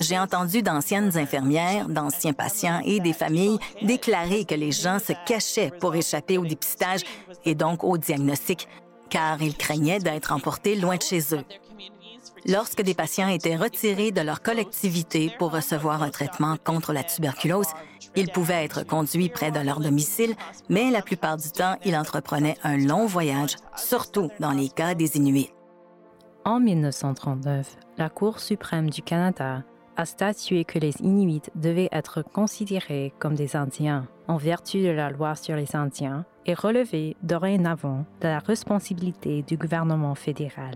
J'ai 0.00 0.18
entendu 0.18 0.62
d'anciennes 0.62 1.16
infirmières, 1.16 1.88
d'anciens 1.88 2.32
patients 2.32 2.80
et 2.84 2.98
des 3.00 3.12
familles 3.12 3.58
déclarer 3.82 4.44
que 4.44 4.54
les 4.54 4.72
gens 4.72 4.98
se 4.98 5.12
cachaient 5.26 5.70
pour 5.78 5.94
échapper 5.94 6.38
au 6.38 6.44
dépistage 6.44 7.02
et 7.44 7.54
donc 7.54 7.84
au 7.84 7.98
diagnostic, 7.98 8.66
car 9.10 9.40
ils 9.42 9.56
craignaient 9.56 9.98
d'être 9.98 10.32
emportés 10.32 10.74
loin 10.74 10.96
de 10.96 11.02
chez 11.02 11.34
eux. 11.34 11.44
Lorsque 12.46 12.82
des 12.82 12.94
patients 12.94 13.28
étaient 13.28 13.54
retirés 13.54 14.10
de 14.10 14.20
leur 14.20 14.42
collectivité 14.42 15.30
pour 15.38 15.52
recevoir 15.52 16.02
un 16.02 16.10
traitement 16.10 16.56
contre 16.64 16.92
la 16.92 17.04
tuberculose, 17.04 17.68
ils 18.16 18.30
pouvaient 18.30 18.64
être 18.64 18.84
conduits 18.84 19.28
près 19.28 19.52
de 19.52 19.60
leur 19.60 19.78
domicile, 19.78 20.34
mais 20.68 20.90
la 20.90 21.02
plupart 21.02 21.36
du 21.36 21.50
temps, 21.50 21.76
ils 21.84 21.96
entreprenaient 21.96 22.58
un 22.64 22.78
long 22.78 23.06
voyage, 23.06 23.56
surtout 23.76 24.30
dans 24.40 24.50
les 24.50 24.68
cas 24.68 24.94
des 24.94 25.16
Inuits. 25.16 25.50
En 26.44 26.58
1939, 26.58 27.76
la 27.98 28.08
Cour 28.08 28.40
suprême 28.40 28.90
du 28.90 29.00
Canada 29.00 29.62
a 29.96 30.04
statué 30.04 30.64
que 30.64 30.80
les 30.80 31.00
Inuits 31.00 31.42
devaient 31.54 31.88
être 31.92 32.22
considérés 32.22 33.12
comme 33.20 33.36
des 33.36 33.54
Indiens 33.54 34.08
en 34.26 34.38
vertu 34.38 34.82
de 34.82 34.88
la 34.88 35.10
loi 35.10 35.36
sur 35.36 35.54
les 35.54 35.76
Indiens 35.76 36.24
et 36.44 36.54
relever 36.54 37.16
dorénavant 37.22 38.06
de 38.20 38.26
la 38.26 38.40
responsabilité 38.40 39.42
du 39.42 39.56
gouvernement 39.56 40.16
fédéral. 40.16 40.74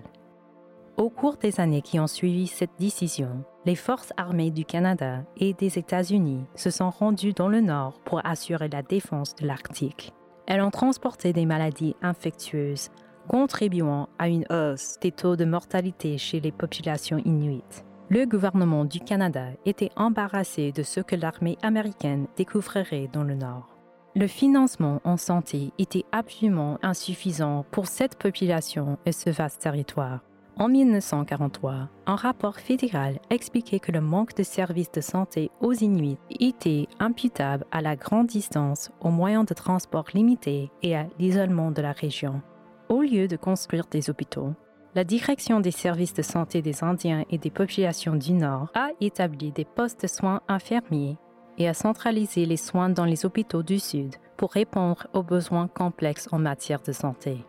Au 0.97 1.11
cours 1.11 1.37
des 1.37 1.59
années 1.59 1.83
qui 1.83 1.99
ont 1.99 2.07
suivi 2.07 2.47
cette 2.47 2.79
décision, 2.79 3.45
les 3.65 3.75
forces 3.75 4.13
armées 4.17 4.53
du 4.53 4.65
Canada 4.65 5.25
et 5.37 5.53
des 5.53 5.79
États-Unis 5.81 6.45
se 6.55 6.71
sont 6.71 6.91
rendues 6.91 7.33
dans 7.33 7.49
le 7.49 7.61
nord 7.61 7.99
pour 8.05 8.25
assurer 8.25 8.69
la 8.69 8.83
défense 8.83 9.35
de 9.35 9.47
l'Arctique. 9.47 10.13
Elles 10.47 10.63
ont 10.63 10.71
transporté 10.71 11.33
des 11.33 11.45
maladies 11.45 11.97
infectieuses, 12.03 12.91
contribuant 13.29 14.09
à 14.19 14.29
une 14.29 14.47
hausse 14.51 14.97
des 15.01 15.13
taux 15.13 15.37
de 15.37 15.45
mortalité 15.45 16.19
chez 16.19 16.41
les 16.41 16.53
populations 16.53 17.19
inuites 17.19 17.87
le 18.09 18.25
gouvernement 18.25 18.85
du 18.85 19.01
Canada 19.01 19.49
était 19.65 19.91
embarrassé 19.97 20.71
de 20.73 20.83
ce 20.83 21.01
que 21.01 21.17
l'armée 21.17 21.59
américaine 21.63 22.27
découvrirait 22.37 23.09
dans 23.13 23.25
le 23.25 23.35
Nord. 23.35 23.77
Le 24.15 24.29
financement 24.29 25.01
en 25.05 25.17
santé 25.17 25.73
était 25.79 26.05
absolument 26.13 26.79
insuffisant 26.83 27.67
pour 27.71 27.87
cette 27.87 28.17
population 28.17 28.97
et 29.05 29.13
ce 29.13 29.29
vaste 29.31 29.61
territoire. 29.61 30.21
En 30.59 30.69
1943, 30.69 31.89
un 32.07 32.17
rapport 32.17 32.61
fédéral 32.61 33.19
expliquait 33.29 33.81
que 33.81 33.93
le 33.93 34.01
manque 34.01 34.35
de 34.37 34.43
services 34.43 34.93
de 34.93 35.03
santé 35.03 35.51
aux 35.61 35.75
Inuits 35.75 36.17
était 36.31 36.87
imputable 36.99 37.67
à 37.73 37.83
la 37.83 37.95
grande 37.95 38.29
distance, 38.29 38.91
aux 39.01 39.11
moyens 39.11 39.45
de 39.45 39.53
transport 39.53 40.07
limités 40.15 40.71
et 40.83 40.97
à 40.97 41.09
l'isolement 41.19 41.73
de 41.73 41.83
la 41.83 41.93
région. 41.93 42.41
Au 42.89 43.03
lieu 43.03 43.27
de 43.27 43.37
construire 43.37 43.87
des 43.91 44.11
hôpitaux, 44.11 44.55
la 44.95 45.03
Direction 45.03 45.59
des 45.59 45.73
services 45.73 46.15
de 46.15 46.23
santé 46.23 46.63
des 46.63 46.85
Indiens 46.85 47.25
et 47.31 47.37
des 47.37 47.51
populations 47.51 48.15
du 48.15 48.33
Nord 48.33 48.71
a 48.75 48.91
établi 49.01 49.51
des 49.51 49.65
postes 49.65 50.03
de 50.03 50.07
soins 50.07 50.41
infirmiers 50.47 51.19
et 51.59 51.69
a 51.69 51.75
centralisé 51.75 52.47
les 52.47 52.57
soins 52.57 52.89
dans 52.89 53.05
les 53.05 53.27
hôpitaux 53.27 53.65
du 53.65 53.81
Sud 53.81 54.15
pour 54.37 54.53
répondre 54.53 55.09
aux 55.15 55.25
besoins 55.25 55.67
complexes 55.67 56.29
en 56.31 56.39
matière 56.39 56.81
de 56.81 56.93
santé. 56.93 57.45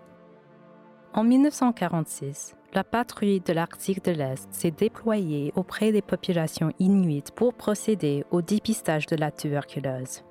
En 1.13 1.23
1946, 1.23 2.55
la 2.73 2.83
patrouille 2.83 3.39
de 3.39 3.53
l'Arctique 3.53 4.03
de 4.03 4.11
l'Est 4.11 4.47
s'est 4.51 4.71
déployée 4.71 5.53
auprès 5.55 5.91
des 5.91 6.01
populations 6.01 6.73
inuites 6.79 7.31
pour 7.31 7.53
procéder 7.53 8.25
au 8.31 8.41
dépistage 8.41 9.05
de 9.05 9.15
la 9.15 9.31
tuberculose. 9.31 10.23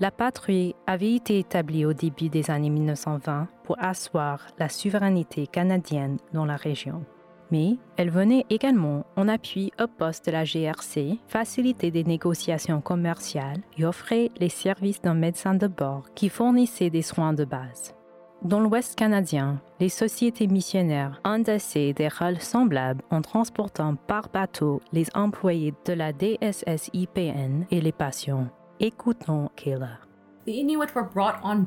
La 0.00 0.10
patrouille 0.10 0.74
avait 0.86 1.14
été 1.14 1.38
établie 1.38 1.84
au 1.84 1.92
début 1.92 2.30
des 2.30 2.50
années 2.50 2.70
1920 2.70 3.48
pour 3.64 3.76
asseoir 3.78 4.46
la 4.58 4.70
souveraineté 4.70 5.46
canadienne 5.46 6.16
dans 6.32 6.46
la 6.46 6.56
région. 6.56 7.04
Mais 7.50 7.76
elle 7.98 8.08
venait 8.08 8.46
également 8.48 9.04
en 9.16 9.28
appui 9.28 9.72
au 9.78 9.86
poste 9.86 10.24
de 10.24 10.32
la 10.32 10.44
GRC, 10.44 11.18
faciliter 11.28 11.90
des 11.90 12.04
négociations 12.04 12.80
commerciales 12.80 13.60
et 13.76 13.84
offrir 13.84 14.30
les 14.38 14.48
services 14.48 15.02
d'un 15.02 15.12
médecin 15.12 15.52
de 15.52 15.66
bord 15.66 16.04
qui 16.14 16.30
fournissait 16.30 16.88
des 16.88 17.02
soins 17.02 17.34
de 17.34 17.44
base. 17.44 17.94
Dans 18.42 18.60
l'Ouest 18.60 18.96
canadien, 18.96 19.60
les 19.80 19.90
sociétés 19.90 20.46
missionnaires 20.46 21.20
endossaient 21.24 21.92
des 21.92 22.08
rôles 22.08 22.40
semblables 22.40 23.02
en 23.10 23.20
transportant 23.20 23.96
par 23.96 24.30
bateau 24.30 24.80
les 24.94 25.08
employés 25.12 25.74
de 25.84 25.92
la 25.92 26.12
DSSIPN 26.14 27.66
et 27.70 27.82
les 27.82 27.92
patients. 27.92 28.48
Écoutons 28.82 29.50
Kayla. 29.56 29.98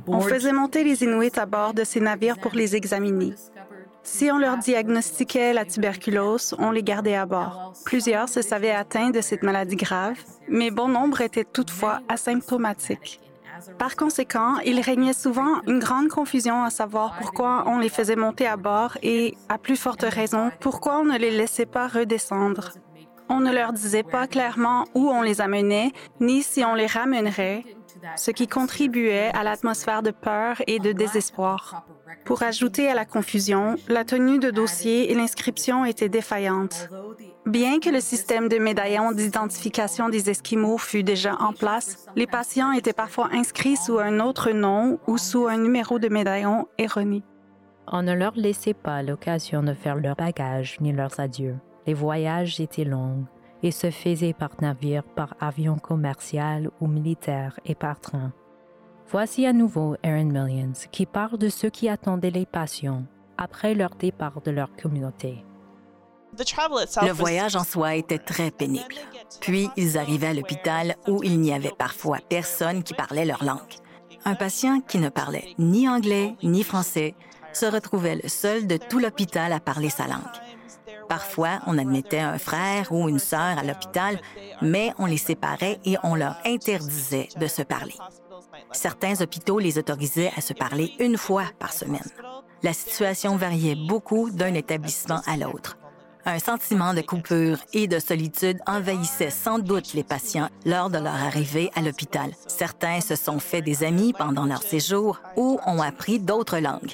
On 0.08 0.20
faisait 0.22 0.52
monter 0.52 0.84
les 0.84 1.04
Inuits 1.04 1.38
à 1.38 1.46
bord 1.46 1.76
de 1.76 1.84
ces 1.84 2.00
navires 2.00 2.40
pour 2.40 2.54
les 2.54 2.76
examiner. 2.76 3.36
Si 4.02 4.32
on 4.32 4.40
leur 4.40 4.58
diagnostiquait 4.58 5.54
la 5.54 5.64
tuberculose, 5.64 6.56
on 6.58 6.72
les 6.72 6.82
gardait 6.82 7.14
à 7.14 7.28
bord. 7.28 7.74
Plusieurs 7.86 8.30
se 8.30 8.42
savaient 8.42 8.72
atteints 8.72 9.12
de 9.12 9.22
cette 9.22 9.44
maladie 9.44 9.76
grave, 9.76 10.18
mais 10.48 10.72
bon 10.72 10.88
nombre 10.88 11.22
étaient 11.22 11.46
toutefois 11.46 12.02
asymptomatiques. 12.10 13.22
Par 13.78 13.96
conséquent, 13.96 14.58
il 14.66 14.80
régnait 14.80 15.14
souvent 15.14 15.62
une 15.68 15.78
grande 15.78 16.08
confusion 16.08 16.64
à 16.64 16.72
savoir 16.72 17.16
pourquoi 17.20 17.66
on 17.68 17.78
les 17.78 17.90
faisait 17.90 18.16
monter 18.16 18.48
à 18.48 18.58
bord 18.58 18.98
et, 19.04 19.38
à 19.50 19.60
plus 19.60 19.78
forte 19.78 20.02
raison, 20.02 20.50
pourquoi 20.60 20.98
on 20.98 21.06
ne 21.06 21.18
les 21.20 21.30
laissait 21.30 21.68
pas 21.68 21.88
redescendre. 21.88 22.72
On 23.36 23.40
ne 23.40 23.52
leur 23.52 23.74
disait 23.74 24.04
pas 24.04 24.28
clairement 24.28 24.86
où 24.94 25.10
on 25.10 25.24
les 25.24 25.42
amenait, 25.42 25.92
ni 26.20 26.44
si 26.44 26.64
on 26.64 26.76
les 26.76 26.86
ramènerait, 26.86 27.64
ce 28.16 28.30
qui 28.30 28.48
contribuait 28.48 29.32
à 29.34 29.44
l'atmosphère 29.44 30.04
de 30.04 30.12
peur 30.12 30.62
et 30.68 30.78
de 30.78 30.92
désespoir. 30.92 31.84
Pour 32.26 32.44
ajouter 32.44 32.88
à 32.90 32.94
la 32.94 33.06
confusion, 33.06 33.76
la 33.88 34.06
tenue 34.06 34.38
de 34.38 34.52
dossier 34.52 35.12
et 35.12 35.16
l'inscription 35.16 35.84
étaient 35.84 36.10
défaillantes. 36.10 36.90
Bien 37.48 37.80
que 37.80 37.90
le 37.90 38.02
système 38.02 38.50
de 38.50 38.60
médaillons 38.60 39.14
d'identification 39.14 40.10
des 40.10 40.30
Esquimaux 40.30 40.78
fût 40.78 41.02
déjà 41.02 41.36
en 41.40 41.54
place, 41.54 42.06
les 42.16 42.28
patients 42.28 42.72
étaient 42.72 42.94
parfois 42.94 43.30
inscrits 43.34 43.78
sous 43.78 43.98
un 43.98 44.20
autre 44.20 44.52
nom 44.52 45.00
ou 45.08 45.18
sous 45.18 45.48
un 45.48 45.58
numéro 45.58 45.98
de 45.98 46.08
médaillon 46.08 46.68
erroné. 46.78 47.24
On 47.88 48.04
ne 48.04 48.14
leur 48.14 48.34
laissait 48.36 48.76
pas 48.76 49.02
l'occasion 49.02 49.64
de 49.64 49.74
faire 49.74 49.96
leur 49.96 50.16
bagage 50.16 50.78
ni 50.82 50.94
leurs 50.94 51.20
adieux. 51.20 51.56
Les 51.86 51.94
voyages 51.94 52.60
étaient 52.60 52.86
longs 52.86 53.26
et 53.62 53.72
se 53.72 53.92
faisaient 53.92 54.34
par 54.34 54.52
navire, 54.62 55.04
par 55.04 55.36
avion 55.40 55.78
commercial 55.78 56.70
ou 56.82 56.88
militaire 56.88 57.60
et 57.66 57.76
par 57.76 58.00
train. 58.00 58.34
Voici 59.10 59.46
à 59.46 59.54
nouveau 59.54 59.96
Erin 60.04 60.26
Millions 60.26 60.74
qui 60.92 61.06
parle 61.06 61.38
de 61.38 61.50
ceux 61.50 61.70
qui 61.70 61.90
attendaient 61.90 62.32
les 62.32 62.46
patients 62.46 63.04
après 63.38 63.74
leur 63.74 63.92
départ 63.96 64.42
de 64.42 64.52
leur 64.52 64.76
communauté. 64.76 65.44
Le 66.38 67.12
voyage 67.12 67.56
en 67.56 67.64
soi 67.64 67.96
était 67.96 68.18
très 68.18 68.50
pénible. 68.50 68.96
Puis 69.40 69.70
ils 69.78 69.98
arrivaient 69.98 70.28
à 70.28 70.34
l'hôpital 70.34 70.96
où 71.08 71.22
il 71.24 71.40
n'y 71.40 71.54
avait 71.54 71.74
parfois 71.78 72.18
personne 72.28 72.84
qui 72.84 72.94
parlait 72.94 73.26
leur 73.26 73.44
langue. 73.44 73.60
Un 74.26 74.36
patient 74.36 74.82
qui 74.82 74.98
ne 74.98 75.10
parlait 75.10 75.54
ni 75.60 75.88
anglais 75.88 76.36
ni 76.42 76.64
français 76.64 77.14
se 77.52 77.66
retrouvait 77.66 78.20
le 78.22 78.30
seul 78.30 78.66
de 78.66 78.78
tout 78.78 79.00
l'hôpital 79.00 79.54
à 79.54 79.60
parler 79.60 79.90
sa 79.90 80.08
langue. 80.08 80.43
Parfois, 81.14 81.60
on 81.68 81.78
admettait 81.78 82.18
un 82.18 82.40
frère 82.40 82.92
ou 82.92 83.08
une 83.08 83.20
sœur 83.20 83.60
à 83.60 83.64
l'hôpital, 83.64 84.20
mais 84.64 84.94
on 84.98 85.06
les 85.06 85.18
séparait 85.18 85.80
et 85.86 85.96
on 86.02 86.16
leur 86.16 86.38
interdisait 86.44 87.30
de 87.40 87.46
se 87.46 87.62
parler. 87.62 87.94
Certains 88.72 89.22
hôpitaux 89.22 89.60
les 89.60 89.78
autorisaient 89.78 90.32
à 90.36 90.42
se 90.42 90.54
parler 90.54 90.92
une 90.98 91.18
fois 91.18 91.44
par 91.60 91.72
semaine. 91.72 92.10
La 92.64 92.74
situation 92.74 93.36
variait 93.36 93.76
beaucoup 93.76 94.32
d'un 94.32 94.56
établissement 94.56 95.22
à 95.28 95.38
l'autre. 95.38 95.78
Un 96.26 96.40
sentiment 96.40 96.94
de 96.94 97.02
coupure 97.02 97.58
et 97.74 97.88
de 97.88 98.00
solitude 98.00 98.60
envahissait 98.66 99.30
sans 99.30 99.60
doute 99.60 99.94
les 99.94 100.04
patients 100.04 100.50
lors 100.66 100.90
de 100.90 100.98
leur 100.98 101.16
arrivée 101.16 101.70
à 101.76 101.82
l'hôpital. 101.82 102.32
Certains 102.48 103.02
se 103.02 103.16
sont 103.16 103.40
fait 103.40 103.62
des 103.62 103.84
amis 103.84 104.14
pendant 104.14 104.46
leur 104.46 104.64
séjour 104.64 105.20
ou 105.36 105.60
ont 105.66 105.82
appris 105.82 106.20
d'autres 106.20 106.60
langues. 106.60 106.94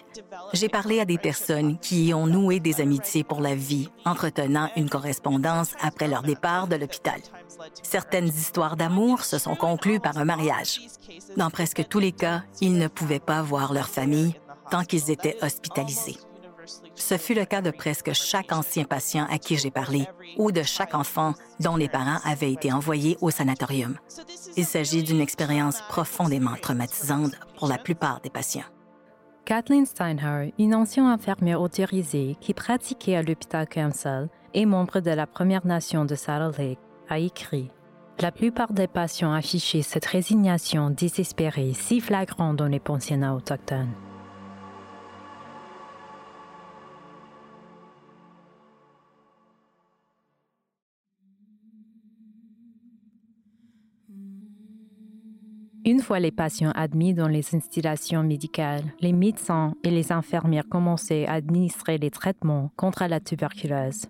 J'ai 0.53 0.67
parlé 0.67 0.99
à 0.99 1.05
des 1.05 1.19
personnes 1.19 1.77
qui 1.77 2.11
ont 2.13 2.25
noué 2.25 2.59
des 2.59 2.81
amitiés 2.81 3.23
pour 3.23 3.39
la 3.39 3.53
vie, 3.53 3.89
entretenant 4.03 4.69
une 4.75 4.89
correspondance 4.89 5.73
après 5.79 6.07
leur 6.07 6.23
départ 6.23 6.67
de 6.67 6.75
l'hôpital. 6.75 7.19
Certaines 7.83 8.29
histoires 8.29 8.77
d'amour 8.77 9.25
se 9.25 9.37
sont 9.37 9.55
conclues 9.55 9.99
par 9.99 10.17
un 10.17 10.25
mariage. 10.25 10.81
Dans 11.37 11.51
presque 11.51 11.87
tous 11.87 11.99
les 11.99 12.13
cas, 12.13 12.41
ils 12.61 12.77
ne 12.77 12.87
pouvaient 12.87 13.19
pas 13.19 13.43
voir 13.43 13.73
leur 13.73 13.89
famille 13.89 14.33
tant 14.71 14.83
qu'ils 14.83 15.11
étaient 15.11 15.37
hospitalisés. 15.41 16.17
Ce 16.95 17.17
fut 17.17 17.33
le 17.33 17.45
cas 17.45 17.61
de 17.61 17.71
presque 17.71 18.13
chaque 18.13 18.51
ancien 18.51 18.83
patient 18.83 19.27
à 19.29 19.37
qui 19.37 19.57
j'ai 19.57 19.71
parlé 19.71 20.07
ou 20.37 20.51
de 20.51 20.63
chaque 20.63 20.93
enfant 20.93 21.33
dont 21.59 21.75
les 21.75 21.89
parents 21.89 22.19
avaient 22.23 22.51
été 22.51 22.71
envoyés 22.71 23.17
au 23.21 23.31
sanatorium. 23.31 23.97
Il 24.57 24.65
s'agit 24.65 25.03
d'une 25.03 25.21
expérience 25.21 25.81
profondément 25.89 26.55
traumatisante 26.61 27.33
pour 27.57 27.67
la 27.67 27.77
plupart 27.77 28.21
des 28.21 28.29
patients. 28.29 28.63
Kathleen 29.45 29.85
Steinhardt, 29.85 30.51
une 30.59 30.75
ancienne 30.75 31.07
infirmière 31.07 31.61
autorisée 31.61 32.37
qui 32.39 32.53
pratiquait 32.53 33.15
à 33.15 33.23
l'hôpital 33.23 33.67
Campbell 33.67 34.29
et 34.53 34.65
membre 34.65 34.99
de 34.99 35.11
la 35.11 35.25
Première 35.25 35.65
Nation 35.65 36.05
de 36.05 36.13
Saddle 36.13 36.55
Lake, 36.61 36.79
a 37.09 37.17
écrit 37.17 37.71
La 38.19 38.31
plupart 38.31 38.73
des 38.73 38.87
patients 38.87 39.33
affichaient 39.33 39.81
cette 39.81 40.05
résignation 40.05 40.91
désespérée 40.91 41.73
si 41.73 41.99
flagrante 41.99 42.57
dans 42.57 42.67
les 42.67 42.79
pensionnats 42.79 43.33
autochtones. 43.33 43.89
Une 55.89 56.01
fois 56.01 56.19
les 56.19 56.29
patients 56.29 56.71
admis 56.75 57.15
dans 57.15 57.27
les 57.27 57.55
installations 57.55 58.21
médicales, 58.21 58.83
les 59.01 59.11
médecins 59.11 59.73
et 59.83 59.89
les 59.89 60.11
infirmières 60.11 60.69
commençaient 60.69 61.25
à 61.25 61.33
administrer 61.33 61.97
les 61.97 62.11
traitements 62.11 62.69
contre 62.77 63.05
la 63.05 63.19
tuberculose. 63.19 64.05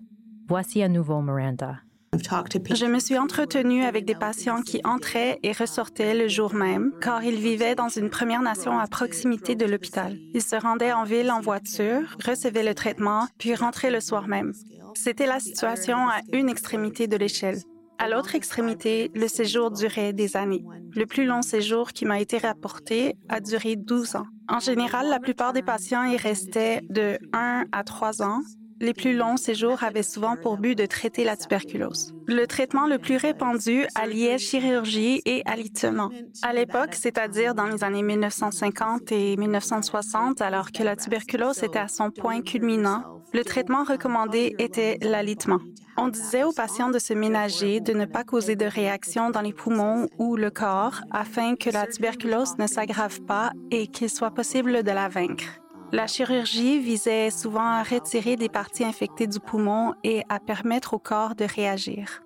Voici 0.46 0.82
à 0.82 0.90
nouveau 0.90 1.22
Miranda. 1.22 1.76
Je 2.12 2.84
me 2.84 2.98
suis 2.98 3.16
entretenue 3.16 3.84
avec 3.84 4.04
des 4.04 4.14
patients 4.14 4.60
qui 4.60 4.82
entraient 4.84 5.38
et 5.42 5.52
ressortaient 5.52 6.12
le 6.12 6.28
jour 6.28 6.52
même, 6.52 6.92
car 7.00 7.24
ils 7.24 7.40
vivaient 7.40 7.76
dans 7.76 7.88
une 7.88 8.10
Première 8.10 8.42
Nation 8.42 8.78
à 8.78 8.86
proximité 8.86 9.54
de 9.54 9.64
l'hôpital. 9.64 10.18
Ils 10.34 10.42
se 10.42 10.56
rendaient 10.56 10.92
en 10.92 11.04
ville 11.04 11.30
en 11.30 11.40
voiture, 11.40 12.14
recevaient 12.26 12.62
le 12.62 12.74
traitement, 12.74 13.26
puis 13.38 13.54
rentraient 13.54 13.90
le 13.90 14.00
soir 14.00 14.28
même. 14.28 14.52
C'était 14.94 15.24
la 15.24 15.40
situation 15.40 15.96
à 16.10 16.20
une 16.34 16.50
extrémité 16.50 17.06
de 17.06 17.16
l'échelle. 17.16 17.62
À 18.00 18.08
l'autre 18.08 18.34
extrémité, 18.34 19.10
le 19.14 19.28
séjour 19.28 19.70
durait 19.70 20.14
des 20.14 20.34
années. 20.34 20.64
Le 20.96 21.04
plus 21.04 21.26
long 21.26 21.42
séjour 21.42 21.92
qui 21.92 22.06
m'a 22.06 22.18
été 22.18 22.38
rapporté 22.38 23.18
a 23.28 23.40
duré 23.40 23.76
12 23.76 24.16
ans. 24.16 24.24
En 24.48 24.58
général, 24.58 25.10
la 25.10 25.20
plupart 25.20 25.52
des 25.52 25.60
patients 25.60 26.04
y 26.04 26.16
restaient 26.16 26.80
de 26.88 27.18
1 27.34 27.66
à 27.70 27.84
3 27.84 28.22
ans. 28.22 28.40
Les 28.82 28.94
plus 28.94 29.14
longs 29.14 29.36
séjours 29.36 29.84
avaient 29.84 30.02
souvent 30.02 30.36
pour 30.36 30.56
but 30.56 30.74
de 30.74 30.86
traiter 30.86 31.22
la 31.22 31.36
tuberculose. 31.36 32.14
Le 32.26 32.46
traitement 32.46 32.86
le 32.86 32.96
plus 32.96 33.16
répandu 33.16 33.84
alliait 33.94 34.38
chirurgie 34.38 35.20
et 35.26 35.42
alitement. 35.44 36.08
À 36.40 36.54
l'époque, 36.54 36.94
c'est-à-dire 36.94 37.54
dans 37.54 37.66
les 37.66 37.84
années 37.84 38.02
1950 38.02 39.12
et 39.12 39.36
1960, 39.36 40.40
alors 40.40 40.72
que 40.72 40.82
la 40.82 40.96
tuberculose 40.96 41.62
était 41.62 41.78
à 41.78 41.88
son 41.88 42.10
point 42.10 42.40
culminant, 42.40 43.20
le 43.34 43.44
traitement 43.44 43.84
recommandé 43.84 44.54
était 44.58 44.96
l'alitement. 45.02 45.60
On 45.98 46.08
disait 46.08 46.44
aux 46.44 46.52
patients 46.52 46.88
de 46.88 46.98
se 46.98 47.12
ménager, 47.12 47.80
de 47.80 47.92
ne 47.92 48.06
pas 48.06 48.24
causer 48.24 48.56
de 48.56 48.64
réaction 48.64 49.28
dans 49.28 49.42
les 49.42 49.52
poumons 49.52 50.08
ou 50.18 50.36
le 50.36 50.50
corps 50.50 51.02
afin 51.10 51.54
que 51.54 51.68
la 51.68 51.86
tuberculose 51.86 52.56
ne 52.58 52.66
s'aggrave 52.66 53.20
pas 53.22 53.50
et 53.70 53.88
qu'il 53.88 54.08
soit 54.08 54.30
possible 54.30 54.82
de 54.82 54.90
la 54.90 55.08
vaincre. 55.08 55.59
La 55.92 56.06
chirurgie 56.06 56.78
visait 56.78 57.30
souvent 57.30 57.66
à 57.66 57.82
retirer 57.82 58.36
des 58.36 58.48
parties 58.48 58.84
infectées 58.84 59.26
du 59.26 59.40
poumon 59.40 59.94
et 60.04 60.22
à 60.28 60.38
permettre 60.38 60.94
au 60.94 61.00
corps 61.00 61.34
de 61.34 61.44
réagir. 61.44 62.22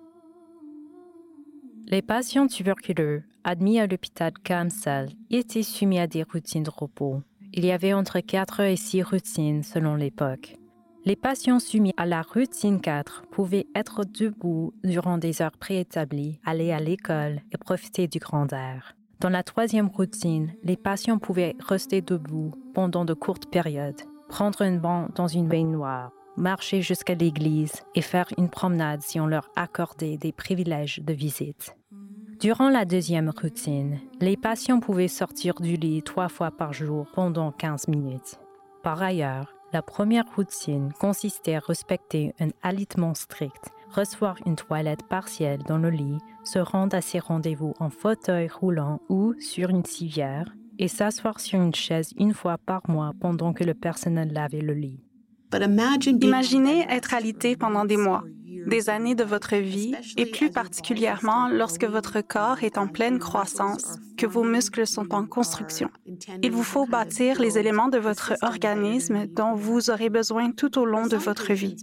Les 1.87 2.03
patients 2.03 2.45
tuberculeux 2.45 3.23
admis 3.43 3.79
à 3.79 3.87
l'hôpital 3.87 4.33
Camsel 4.43 5.09
étaient 5.31 5.63
soumis 5.63 5.99
à 5.99 6.05
des 6.05 6.21
routines 6.21 6.63
de 6.63 6.69
repos. 6.69 7.21
Il 7.53 7.65
y 7.65 7.71
avait 7.71 7.93
entre 7.93 8.19
4 8.19 8.61
et 8.61 8.75
6 8.75 9.01
routines 9.01 9.63
selon 9.63 9.95
l'époque. 9.95 10.57
Les 11.03 11.15
patients 11.15 11.59
soumis 11.59 11.93
à 11.97 12.05
la 12.05 12.21
routine 12.21 12.81
4 12.81 13.23
pouvaient 13.31 13.67
être 13.73 14.03
debout 14.03 14.73
durant 14.83 15.17
des 15.17 15.41
heures 15.41 15.57
préétablies, 15.57 16.39
aller 16.45 16.71
à 16.71 16.79
l'école 16.79 17.41
et 17.51 17.57
profiter 17.57 18.07
du 18.07 18.19
grand 18.19 18.51
air. 18.53 18.95
Dans 19.21 19.29
la 19.29 19.43
troisième 19.43 19.87
routine, 19.87 20.53
les 20.63 20.77
patients 20.77 21.19
pouvaient 21.19 21.55
rester 21.67 22.01
debout 22.01 22.51
pendant 22.75 23.05
de 23.05 23.13
courtes 23.13 23.49
périodes, 23.49 24.01
prendre 24.27 24.61
un 24.61 24.75
banc 24.75 25.07
dans 25.15 25.27
une 25.27 25.47
baignoire, 25.47 26.11
marcher 26.35 26.81
jusqu'à 26.81 27.15
l'église 27.15 27.83
et 27.95 28.01
faire 28.01 28.27
une 28.37 28.49
promenade 28.49 29.01
si 29.01 29.19
on 29.19 29.27
leur 29.27 29.49
accordait 29.55 30.17
des 30.17 30.33
privilèges 30.33 30.99
de 31.01 31.13
visite. 31.13 31.75
Durant 32.41 32.69
la 32.69 32.83
deuxième 32.83 33.31
routine, 33.41 33.99
les 34.19 34.35
patients 34.35 34.81
pouvaient 34.81 35.07
sortir 35.07 35.55
du 35.55 35.77
lit 35.77 36.03
trois 36.03 36.27
fois 36.27 36.51
par 36.51 36.73
jour 36.73 37.07
pendant 37.15 37.51
15 37.53 37.87
minutes. 37.87 38.39
Par 38.83 39.01
ailleurs, 39.01 39.53
la 39.71 39.81
première 39.81 40.25
routine 40.35 40.91
consistait 40.99 41.55
à 41.55 41.59
respecter 41.59 42.33
un 42.41 42.49
alitement 42.61 43.13
strict, 43.13 43.71
recevoir 43.89 44.35
une 44.45 44.57
toilette 44.57 45.07
partielle 45.07 45.63
dans 45.63 45.77
le 45.77 45.89
lit, 45.89 46.17
se 46.43 46.59
rendre 46.59 46.95
à 46.97 47.01
ses 47.01 47.19
rendez-vous 47.19 47.73
en 47.79 47.89
fauteuil 47.89 48.49
roulant 48.49 48.99
ou 49.07 49.33
sur 49.39 49.69
une 49.69 49.85
civière 49.85 50.53
et 50.79 50.87
s'asseoir 50.87 51.39
sur 51.39 51.61
une 51.61 51.75
chaise 51.75 52.13
une 52.17 52.33
fois 52.33 52.57
par 52.57 52.81
mois 52.89 53.11
pendant 53.19 53.53
que 53.53 53.63
le 53.63 53.73
personnel 53.73 54.31
lavait 54.33 54.61
le 54.61 54.73
lit. 54.73 54.99
Imaginez 56.21 56.85
être 56.89 57.13
alité 57.13 57.55
pendant 57.55 57.85
des 57.85 57.97
mois, 57.97 58.23
des 58.67 58.89
années 58.89 59.15
de 59.15 59.23
votre 59.23 59.55
vie, 59.55 59.93
et 60.17 60.25
plus 60.25 60.49
particulièrement 60.49 61.47
lorsque 61.47 61.85
votre 61.85 62.21
corps 62.21 62.63
est 62.63 62.77
en 62.77 62.87
pleine 62.87 63.19
croissance, 63.19 63.99
que 64.17 64.25
vos 64.25 64.43
muscles 64.43 64.87
sont 64.87 65.13
en 65.13 65.25
construction. 65.25 65.89
Il 66.41 66.51
vous 66.51 66.63
faut 66.63 66.85
bâtir 66.85 67.39
les 67.39 67.57
éléments 67.57 67.89
de 67.89 67.97
votre 67.97 68.33
organisme 68.41 69.27
dont 69.27 69.53
vous 69.53 69.89
aurez 69.89 70.09
besoin 70.09 70.51
tout 70.51 70.77
au 70.79 70.85
long 70.85 71.05
de 71.07 71.17
votre 71.17 71.53
vie. 71.53 71.75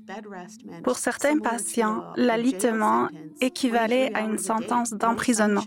Pour 0.83 0.97
certains 0.97 1.39
patients, 1.39 2.05
l'alitement 2.17 3.09
équivalait 3.41 4.13
à 4.15 4.21
une 4.21 4.39
sentence 4.39 4.91
d'emprisonnement. 4.91 5.65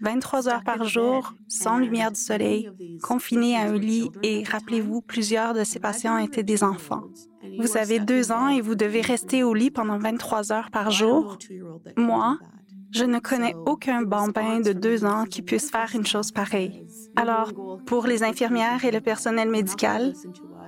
23 0.00 0.48
heures 0.48 0.64
par 0.64 0.84
jour, 0.84 1.32
sans 1.48 1.78
lumière 1.78 2.12
du 2.12 2.20
soleil, 2.20 2.70
confinés 3.02 3.56
à 3.56 3.62
un 3.62 3.78
lit 3.78 4.10
et 4.22 4.44
rappelez-vous, 4.44 5.00
plusieurs 5.00 5.54
de 5.54 5.64
ces 5.64 5.80
patients 5.80 6.18
étaient 6.18 6.42
des 6.42 6.62
enfants. 6.62 7.04
Vous 7.58 7.76
avez 7.76 7.98
deux 7.98 8.32
ans 8.32 8.48
et 8.48 8.60
vous 8.60 8.74
devez 8.74 9.00
rester 9.00 9.42
au 9.42 9.54
lit 9.54 9.70
pendant 9.70 9.98
23 9.98 10.52
heures 10.52 10.70
par 10.70 10.90
jour. 10.90 11.38
Moi, 11.96 12.38
je 12.92 13.04
ne 13.04 13.18
connais 13.18 13.54
aucun 13.66 14.02
bambin 14.02 14.60
de 14.60 14.72
deux 14.72 15.04
ans 15.04 15.24
qui 15.24 15.42
puisse 15.42 15.70
faire 15.70 15.90
une 15.94 16.06
chose 16.06 16.32
pareille. 16.32 16.86
Alors, 17.16 17.52
pour 17.86 18.06
les 18.06 18.22
infirmières 18.22 18.84
et 18.84 18.90
le 18.90 19.00
personnel 19.00 19.50
médical, 19.50 20.14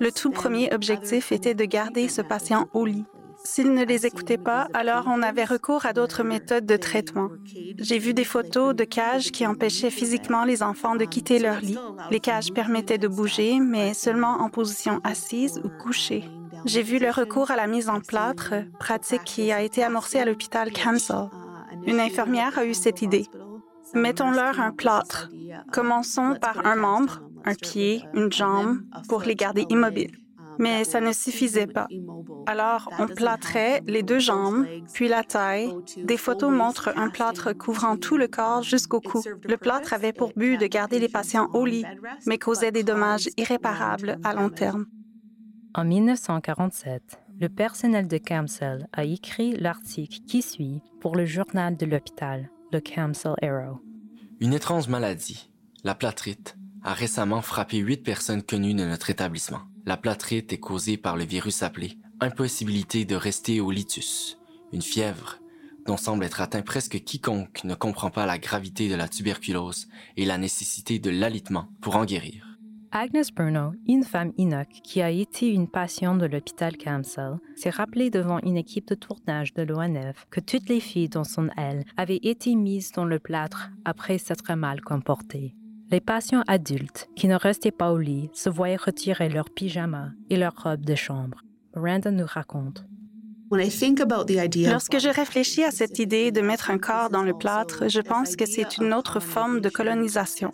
le 0.01 0.13
tout 0.13 0.31
premier 0.31 0.73
objectif 0.73 1.33
était 1.33 1.55
de 1.55 1.65
garder 1.65 2.09
ce 2.09 2.23
patient 2.23 2.69
au 2.73 2.87
lit. 2.87 3.05
S'ils 3.45 3.73
ne 3.73 3.85
les 3.85 4.07
écoutaient 4.07 4.39
pas, 4.39 4.69
alors 4.75 5.05
on 5.07 5.23
avait 5.23 5.45
recours 5.45 5.87
à 5.87 5.93
d'autres 5.93 6.23
méthodes 6.23 6.67
de 6.67 6.77
traitement. 6.77 7.29
J'ai 7.79 7.99
vu 7.99 8.15
des 8.15 8.25
photos 8.25 8.75
de 8.75 8.85
cages 8.85 9.31
qui 9.31 9.47
empêchaient 9.47 9.91
physiquement 9.91 10.45
les 10.45 10.63
enfants 10.63 10.97
de 10.97 11.05
quitter 11.05 11.39
leur 11.39 11.61
lit. 11.61 11.79
Les 12.11 12.21
cages 12.21 12.53
permettaient 12.53 12.99
de 12.99 13.09
bouger, 13.09 13.61
mais 13.61 13.95
seulement 13.95 14.41
en 14.41 14.49
position 14.49 15.01
assise 15.05 15.61
ou 15.65 15.69
couchée. 15.69 16.25
J'ai 16.65 16.83
vu 16.83 16.99
le 16.99 17.11
recours 17.11 17.51
à 17.51 17.57
la 17.57 17.67
mise 17.67 17.89
en 17.89 18.01
plâtre, 18.01 18.55
pratique 18.79 19.25
qui 19.25 19.53
a 19.53 19.63
été 19.63 19.83
amorcée 19.83 20.19
à 20.19 20.25
l'hôpital 20.25 20.73
Cancel. 20.73 21.29
Une 21.87 22.01
infirmière 22.01 22.59
a 22.59 22.65
eu 22.65 22.75
cette 22.75 23.03
idée. 23.03 23.27
Mettons-leur 23.95 24.61
un 24.61 24.73
plâtre. 24.73 25.31
Commençons 25.73 26.37
par 26.41 26.67
un 26.67 26.77
membre, 26.77 27.23
un 27.45 27.55
pied, 27.55 28.03
une 28.15 28.33
jambe, 28.33 28.81
pour 29.09 29.23
les 29.23 29.37
garder 29.37 29.65
immobiles 29.71 30.19
mais 30.59 30.85
ça 30.85 31.01
ne 31.01 31.13
suffisait 31.13 31.67
pas. 31.67 31.89
Alors, 32.47 32.91
on 32.99 33.07
plâtrait 33.07 33.83
les 33.87 34.03
deux 34.03 34.19
jambes, 34.19 34.67
puis 34.93 35.09
la 35.09 35.23
taille. 35.23 35.73
Des 35.97 36.17
photos 36.17 36.51
montrent 36.51 36.93
un 36.97 37.11
plâtre 37.11 37.53
couvrant 37.53 37.97
tout 37.97 38.17
le 38.17 38.29
corps 38.29 38.63
jusqu'au 38.63 39.01
cou. 39.01 39.23
Le 39.45 39.57
plâtre 39.57 39.93
avait 39.93 40.13
pour 40.13 40.33
but 40.37 40.59
de 40.59 40.67
garder 40.67 40.99
les 40.99 41.09
patients 41.09 41.49
au 41.53 41.65
lit, 41.65 41.85
mais 42.27 42.39
causait 42.39 42.73
des 42.73 42.83
dommages 42.83 43.29
irréparables 43.37 44.19
à 44.25 44.35
long 44.35 44.51
terme. 44.51 44.87
En 45.75 45.85
1947, 45.85 47.21
le 47.41 47.49
personnel 47.49 48.09
de 48.09 48.19
CAMCEL 48.19 48.89
a 48.93 49.05
écrit 49.05 49.53
l'article 49.57 50.21
qui 50.27 50.43
suit 50.43 50.83
pour 51.01 51.15
le 51.15 51.25
journal 51.25 51.77
de 51.77 51.87
l'hôpital, 51.87 52.51
le 52.73 52.81
CAMCEL 52.81 53.35
Arrow. 53.43 53.81
Une 54.41 54.55
étrange 54.55 54.89
maladie, 54.89 55.51
la 55.85 55.95
plâtrite, 55.95 56.57
a 56.83 56.95
récemment 56.95 57.43
frappé 57.43 57.79
huit 57.79 58.03
personnes 58.03 58.43
connues 58.43 58.75
de 58.75 58.85
notre 58.85 59.11
établissement. 59.11 59.61
La 59.89 59.97
plâtrite 59.97 60.53
est 60.53 60.61
causée 60.61 60.99
par 60.99 61.17
le 61.17 61.25
virus 61.25 61.63
appelé 61.63 61.97
impossibilité 62.21 63.07
de 63.07 63.15
rester 63.15 63.63
au 63.63 63.71
litus, 63.71 64.39
une 64.71 64.83
fièvre 64.83 65.39
dont 65.87 65.97
semble 65.97 66.25
être 66.25 66.43
atteint 66.43 66.61
presque 66.61 67.03
quiconque 67.05 67.65
ne 67.65 67.75
comprend 67.75 68.11
pas 68.11 68.27
la 68.27 68.37
gravité 68.37 68.91
de 68.91 68.95
la 68.97 69.09
tuberculose 69.09 69.89
et 70.19 70.27
la 70.27 70.37
nécessité 70.37 70.99
de 70.99 71.09
l'alitement 71.09 71.69
pour 71.81 71.97
en 71.97 72.05
guérir. 72.05 72.59
Agnes 72.93 73.23
Bruno, 73.35 73.73
une 73.87 74.05
femme 74.05 74.35
inoc 74.37 74.69
qui 74.85 75.01
a 75.01 75.09
été 75.09 75.49
une 75.49 75.69
patiente 75.69 76.19
de 76.19 76.27
l'hôpital 76.27 76.77
Camsel, 76.77 77.39
s'est 77.57 77.71
rappelée 77.71 78.11
devant 78.11 78.41
une 78.41 78.59
équipe 78.59 78.89
de 78.89 78.95
tournage 78.95 79.55
de 79.55 79.63
l'ONF 79.63 80.27
que 80.31 80.41
toutes 80.41 80.69
les 80.69 80.81
filles 80.81 81.09
dans 81.09 81.25
son 81.25 81.49
aile 81.57 81.87
avaient 81.97 82.21
été 82.23 82.55
mises 82.57 82.93
dans 82.93 83.07
le 83.07 83.19
plâtre 83.19 83.71
après 83.87 84.19
s'être 84.19 84.53
mal 84.53 84.83
comportées. 84.83 85.55
Les 85.91 86.01
patients 86.01 86.43
adultes 86.47 87.09
qui 87.17 87.29
ne 87.29 87.35
restaient 87.35 87.71
pas 87.71 87.93
au 87.93 87.99
lit 87.99 88.29
se 88.35 88.51
voyaient 88.51 88.77
retirer 88.77 89.31
leurs 89.31 89.49
pyjamas 89.49 90.11
et 90.29 90.37
leurs 90.37 90.55
robes 90.63 90.85
de 90.85 90.95
chambre. 90.95 91.43
Miranda 91.75 92.11
nous 92.11 92.27
raconte. 92.27 92.85
Lorsque 93.51 94.99
je 94.99 95.09
réfléchis 95.15 95.65
à 95.65 95.71
cette 95.71 95.99
idée 95.99 96.31
de 96.31 96.43
mettre 96.43 96.71
un 96.71 96.77
corps 96.77 97.09
dans 97.09 97.23
le 97.23 97.33
plâtre, 97.33 97.89
je 97.89 98.01
pense 98.01 98.37
que 98.37 98.45
c'est 98.45 98.77
une 98.77 98.93
autre 98.93 99.21
forme 99.21 99.61
de 99.61 99.71
colonisation. 99.71 100.53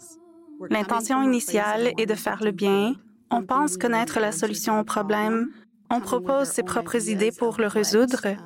L'intention 0.70 1.20
initiale 1.22 1.90
est 1.98 2.06
de 2.06 2.14
faire 2.14 2.44
le 2.44 2.52
bien. 2.52 2.94
On 3.32 3.42
pense 3.42 3.76
connaître 3.76 4.20
la 4.20 4.30
solution 4.30 4.78
au 4.78 4.84
problème. 4.84 5.48
On 5.90 6.00
propose 6.00 6.46
ses 6.46 6.62
propres 6.62 7.08
idées 7.08 7.32
pour 7.32 7.56
le 7.58 7.66
résoudre 7.66 8.36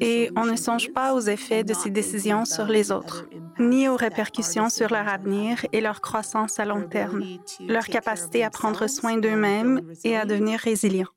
et 0.00 0.30
on 0.36 0.44
ne 0.44 0.56
songe 0.56 0.92
pas 0.92 1.14
aux 1.14 1.20
effets 1.20 1.64
de 1.64 1.74
ces 1.74 1.90
décisions 1.90 2.44
sur 2.44 2.66
les 2.66 2.92
autres, 2.92 3.26
ni 3.58 3.88
aux 3.88 3.96
répercussions 3.96 4.68
sur 4.68 4.90
leur 4.90 5.08
avenir 5.08 5.64
et 5.72 5.80
leur 5.80 6.00
croissance 6.00 6.58
à 6.58 6.64
long 6.64 6.86
terme, 6.88 7.22
leur 7.66 7.86
capacité 7.86 8.44
à 8.44 8.50
prendre 8.50 8.86
soin 8.86 9.16
d'eux-mêmes 9.18 9.80
et 10.04 10.16
à 10.16 10.24
devenir 10.24 10.60
résilients. 10.60 11.08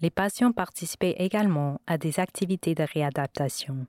Les 0.00 0.10
patients 0.10 0.52
participaient 0.52 1.16
également 1.18 1.80
à 1.86 1.96
des 1.98 2.20
activités 2.20 2.74
de 2.74 2.84
réadaptation. 2.84 3.86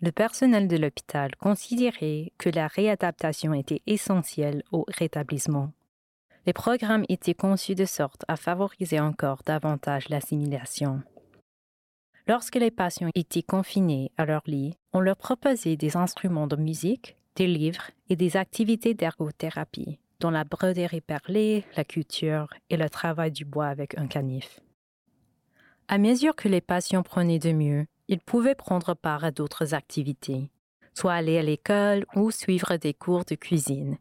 Le 0.00 0.10
personnel 0.10 0.66
de 0.66 0.76
l'hôpital 0.76 1.36
considérait 1.36 2.32
que 2.38 2.50
la 2.50 2.66
réadaptation 2.66 3.54
était 3.54 3.82
essentielle 3.86 4.64
au 4.72 4.84
rétablissement. 4.88 5.72
Les 6.44 6.52
programmes 6.52 7.04
étaient 7.08 7.34
conçus 7.34 7.76
de 7.76 7.84
sorte 7.84 8.24
à 8.26 8.36
favoriser 8.36 8.98
encore 8.98 9.42
davantage 9.46 10.08
l'assimilation. 10.08 11.02
Lorsque 12.28 12.54
les 12.54 12.70
patients 12.70 13.10
étaient 13.16 13.42
confinés 13.42 14.12
à 14.16 14.24
leur 14.24 14.42
lit, 14.46 14.76
on 14.92 15.00
leur 15.00 15.16
proposait 15.16 15.76
des 15.76 15.96
instruments 15.96 16.46
de 16.46 16.54
musique, 16.54 17.16
des 17.34 17.48
livres 17.48 17.90
et 18.08 18.16
des 18.16 18.36
activités 18.36 18.94
d'ergothérapie, 18.94 19.98
dont 20.20 20.30
la 20.30 20.44
broderie 20.44 21.00
perlée, 21.00 21.64
la 21.76 21.84
couture 21.84 22.54
et 22.70 22.76
le 22.76 22.88
travail 22.88 23.32
du 23.32 23.44
bois 23.44 23.66
avec 23.66 23.98
un 23.98 24.06
canif. 24.06 24.60
À 25.88 25.98
mesure 25.98 26.36
que 26.36 26.48
les 26.48 26.60
patients 26.60 27.02
prenaient 27.02 27.40
de 27.40 27.52
mieux, 27.52 27.86
ils 28.06 28.20
pouvaient 28.20 28.54
prendre 28.54 28.94
part 28.94 29.24
à 29.24 29.32
d'autres 29.32 29.74
activités, 29.74 30.48
soit 30.94 31.14
aller 31.14 31.38
à 31.38 31.42
l'école 31.42 32.06
ou 32.14 32.30
suivre 32.30 32.76
des 32.76 32.94
cours 32.94 33.24
de 33.24 33.34
cuisine. 33.34 33.98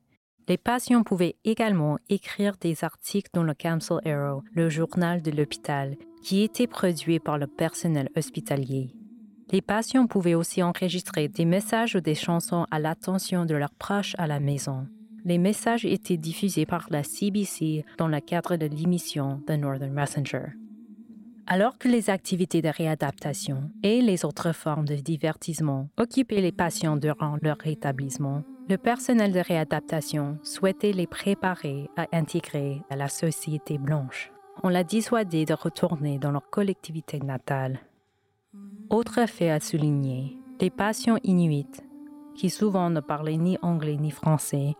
Les 0.47 0.57
patients 0.57 1.03
pouvaient 1.03 1.37
également 1.43 1.97
écrire 2.09 2.55
des 2.57 2.83
articles 2.83 3.31
dans 3.33 3.43
le 3.43 3.53
Council 3.55 3.97
Arrow, 4.05 4.43
le 4.53 4.69
journal 4.69 5.21
de 5.21 5.31
l'hôpital, 5.31 5.95
qui 6.21 6.43
était 6.43 6.67
produit 6.67 7.19
par 7.19 7.37
le 7.37 7.47
personnel 7.47 8.09
hospitalier. 8.15 8.93
Les 9.51 9.61
patients 9.61 10.07
pouvaient 10.07 10.35
aussi 10.35 10.63
enregistrer 10.63 11.27
des 11.27 11.45
messages 11.45 11.95
ou 11.95 11.99
des 11.99 12.15
chansons 12.15 12.65
à 12.71 12.79
l'attention 12.79 13.45
de 13.45 13.55
leurs 13.55 13.73
proches 13.73 14.15
à 14.17 14.27
la 14.27 14.39
maison. 14.39 14.87
Les 15.25 15.37
messages 15.37 15.85
étaient 15.85 16.17
diffusés 16.17 16.65
par 16.65 16.87
la 16.89 17.03
CBC 17.03 17.85
dans 17.97 18.07
le 18.07 18.19
cadre 18.21 18.55
de 18.55 18.65
l'émission 18.65 19.41
The 19.45 19.51
Northern 19.51 19.91
Messenger. 19.91 20.53
Alors 21.47 21.77
que 21.77 21.89
les 21.89 22.09
activités 22.09 22.61
de 22.61 22.69
réadaptation 22.69 23.71
et 23.83 24.01
les 24.01 24.23
autres 24.23 24.53
formes 24.53 24.85
de 24.85 24.95
divertissement 24.95 25.89
occupaient 25.97 26.39
les 26.39 26.53
patients 26.53 26.95
durant 26.95 27.37
leur 27.41 27.57
rétablissement, 27.57 28.43
le 28.69 28.77
personnel 28.77 29.33
de 29.33 29.39
réadaptation 29.39 30.39
souhaitait 30.43 30.93
les 30.93 31.07
préparer 31.07 31.89
à 31.97 32.07
intégrer 32.13 32.81
à 32.89 32.95
la 32.95 33.09
société 33.09 33.77
blanche 33.77 34.31
on 34.63 34.69
l'a 34.69 34.83
dissuadé 34.83 35.45
de 35.45 35.53
retourner 35.53 36.19
dans 36.19 36.31
leur 36.31 36.49
collectivité 36.49 37.19
natale. 37.19 37.79
Autre 38.89 39.25
fait 39.27 39.49
à 39.49 39.59
souligner, 39.59 40.37
les 40.59 40.69
patients 40.69 41.17
inuits, 41.23 41.65
qui 42.35 42.49
souvent 42.49 42.89
ne 42.89 42.99
parlaient 42.99 43.37
ni 43.37 43.57
anglais 43.61 43.97
ni 43.97 44.11
français, 44.11 44.75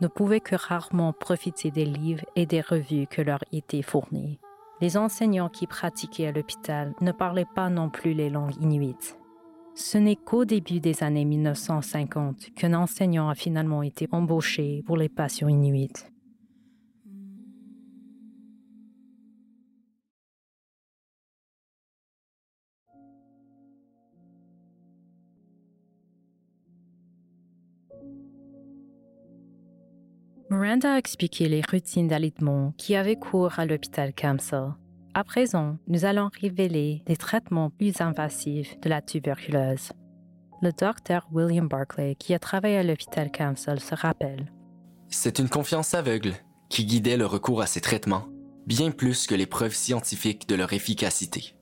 ne 0.00 0.08
pouvaient 0.08 0.40
que 0.40 0.56
rarement 0.56 1.12
profiter 1.12 1.70
des 1.70 1.84
livres 1.84 2.24
et 2.36 2.46
des 2.46 2.60
revues 2.60 3.06
que 3.06 3.22
leur 3.22 3.40
étaient 3.52 3.82
fournis. 3.82 4.38
les 4.80 4.96
enseignants 4.96 5.50
qui 5.50 5.66
pratiquaient 5.66 6.28
à 6.28 6.32
l'hôpital 6.32 6.94
ne 7.02 7.12
parlaient 7.12 7.44
pas 7.54 7.68
non 7.68 7.90
plus 7.90 8.14
les 8.14 8.30
langues 8.30 8.56
inuites. 8.62 9.18
Ce 9.74 9.98
n'est 9.98 10.16
qu'au 10.16 10.44
début 10.44 10.80
des 10.80 11.02
années 11.02 11.24
1950 11.24 12.54
qu'un 12.54 12.74
enseignant 12.74 13.28
a 13.28 13.34
finalement 13.34 13.82
été 13.82 14.08
embauché 14.10 14.82
pour 14.86 14.96
les 14.96 15.08
patients 15.08 15.48
inuits. 15.48 15.92
Miranda 30.50 30.94
a 30.94 30.98
expliqué 30.98 31.48
les 31.48 31.62
routines 31.70 32.08
d'alitement 32.08 32.74
qui 32.76 32.96
avaient 32.96 33.14
cours 33.14 33.60
à 33.60 33.66
l'hôpital 33.66 34.12
Camsell. 34.12 34.74
À 35.14 35.22
présent, 35.22 35.78
nous 35.86 36.04
allons 36.04 36.28
révéler 36.40 37.02
les 37.06 37.16
traitements 37.16 37.70
plus 37.70 38.00
invasifs 38.00 38.78
de 38.80 38.88
la 38.88 39.00
tuberculose. 39.00 39.92
Le 40.60 40.72
docteur 40.72 41.28
William 41.32 41.68
Barclay, 41.68 42.16
qui 42.16 42.34
a 42.34 42.38
travaillé 42.38 42.78
à 42.78 42.82
l'hôpital 42.82 43.30
Camsell, 43.30 43.80
se 43.80 43.94
rappelle. 43.94 44.52
C'est 45.08 45.38
une 45.38 45.48
confiance 45.48 45.94
aveugle 45.94 46.34
qui 46.68 46.84
guidait 46.84 47.16
le 47.16 47.26
recours 47.26 47.62
à 47.62 47.66
ces 47.66 47.80
traitements, 47.80 48.26
bien 48.66 48.90
plus 48.90 49.26
que 49.26 49.34
les 49.34 49.46
preuves 49.46 49.74
scientifiques 49.74 50.48
de 50.48 50.56
leur 50.56 50.72
efficacité. 50.72 51.54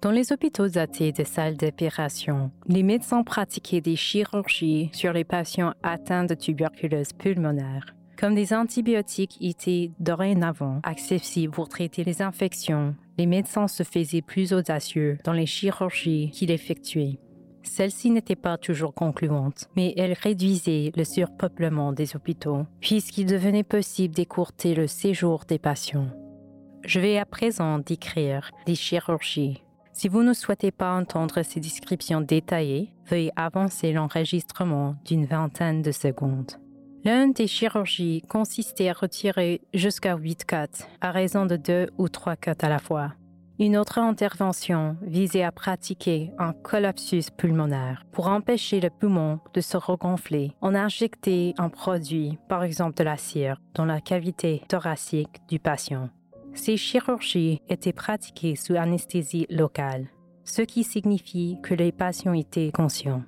Dans 0.00 0.12
les 0.12 0.32
hôpitaux 0.32 0.68
datés 0.68 1.10
des 1.10 1.24
salles 1.24 1.56
d'opération, 1.56 2.52
les 2.68 2.84
médecins 2.84 3.24
pratiquaient 3.24 3.80
des 3.80 3.96
chirurgies 3.96 4.90
sur 4.92 5.12
les 5.12 5.24
patients 5.24 5.74
atteints 5.82 6.24
de 6.24 6.34
tuberculose 6.34 7.12
pulmonaire. 7.12 7.84
Comme 8.16 8.36
des 8.36 8.52
antibiotiques 8.52 9.36
étaient 9.40 9.90
dorénavant 9.98 10.78
accessibles 10.84 11.52
pour 11.52 11.68
traiter 11.68 12.04
les 12.04 12.22
infections, 12.22 12.94
les 13.18 13.26
médecins 13.26 13.66
se 13.66 13.82
faisaient 13.82 14.22
plus 14.22 14.52
audacieux 14.52 15.18
dans 15.24 15.32
les 15.32 15.46
chirurgies 15.46 16.30
qu'ils 16.30 16.52
effectuaient. 16.52 17.18
Celles-ci 17.64 18.10
n'étaient 18.10 18.36
pas 18.36 18.56
toujours 18.56 18.94
concluantes, 18.94 19.68
mais 19.74 19.94
elles 19.96 20.16
réduisaient 20.20 20.92
le 20.96 21.04
surpeuplement 21.04 21.92
des 21.92 22.14
hôpitaux, 22.14 22.66
puisqu'il 22.80 23.26
devenait 23.26 23.64
possible 23.64 24.14
d'écourter 24.14 24.76
le 24.76 24.86
séjour 24.86 25.44
des 25.46 25.58
patients. 25.58 26.08
Je 26.84 27.00
vais 27.00 27.18
à 27.18 27.26
présent 27.26 27.80
décrire 27.80 28.52
les 28.68 28.76
chirurgies. 28.76 29.62
Si 29.98 30.06
vous 30.06 30.22
ne 30.22 30.32
souhaitez 30.32 30.70
pas 30.70 30.96
entendre 30.96 31.42
ces 31.42 31.58
descriptions 31.58 32.20
détaillées, 32.20 32.94
veuillez 33.10 33.32
avancer 33.34 33.92
l'enregistrement 33.92 34.94
d'une 35.04 35.24
vingtaine 35.24 35.82
de 35.82 35.90
secondes. 35.90 36.52
L'une 37.04 37.32
des 37.32 37.48
chirurgies 37.48 38.22
consistait 38.28 38.90
à 38.90 38.92
retirer 38.92 39.60
jusqu'à 39.74 40.14
8 40.14 40.44
côtes, 40.44 40.86
à 41.00 41.10
raison 41.10 41.46
de 41.46 41.56
2 41.56 41.88
ou 41.98 42.08
3 42.08 42.36
côtes 42.36 42.62
à 42.62 42.68
la 42.68 42.78
fois. 42.78 43.14
Une 43.58 43.76
autre 43.76 43.98
intervention 43.98 44.96
visait 45.02 45.42
à 45.42 45.50
pratiquer 45.50 46.30
un 46.38 46.52
collapsus 46.52 47.32
pulmonaire 47.36 48.04
pour 48.12 48.28
empêcher 48.28 48.78
le 48.80 48.90
poumon 48.90 49.40
de 49.52 49.60
se 49.60 49.76
regonfler. 49.76 50.52
On 50.62 50.76
injectait 50.76 51.54
un 51.58 51.70
produit, 51.70 52.38
par 52.48 52.62
exemple 52.62 52.94
de 52.94 53.02
la 53.02 53.16
cire, 53.16 53.60
dans 53.74 53.84
la 53.84 54.00
cavité 54.00 54.62
thoracique 54.68 55.40
du 55.48 55.58
patient. 55.58 56.08
Ces 56.58 56.76
chirurgies 56.76 57.62
étaient 57.68 57.92
pratiquées 57.92 58.56
sous 58.56 58.74
anesthésie 58.74 59.46
locale, 59.48 60.08
ce 60.42 60.60
qui 60.60 60.82
signifie 60.82 61.56
que 61.62 61.72
les 61.72 61.92
patients 61.92 62.32
étaient 62.32 62.72
conscients. 62.72 63.22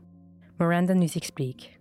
Miranda 0.58 0.94
nous 0.94 1.16
explique. 1.16 1.79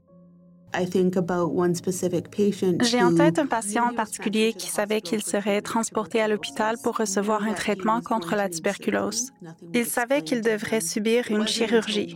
J'ai 2.81 3.03
en 3.03 3.15
tête 3.15 3.39
un 3.39 3.45
patient 3.45 3.85
en 3.85 3.93
particulier 3.93 4.53
qui 4.53 4.69
savait 4.69 5.01
qu'il 5.01 5.23
serait 5.23 5.61
transporté 5.61 6.21
à 6.21 6.27
l'hôpital 6.27 6.75
pour 6.83 6.97
recevoir 6.97 7.43
un 7.43 7.53
traitement 7.53 8.01
contre 8.01 8.35
la 8.35 8.49
tuberculose. 8.49 9.31
Il 9.73 9.85
savait 9.85 10.21
qu'il 10.21 10.41
devrait 10.41 10.81
subir 10.81 11.25
une 11.29 11.47
chirurgie. 11.47 12.15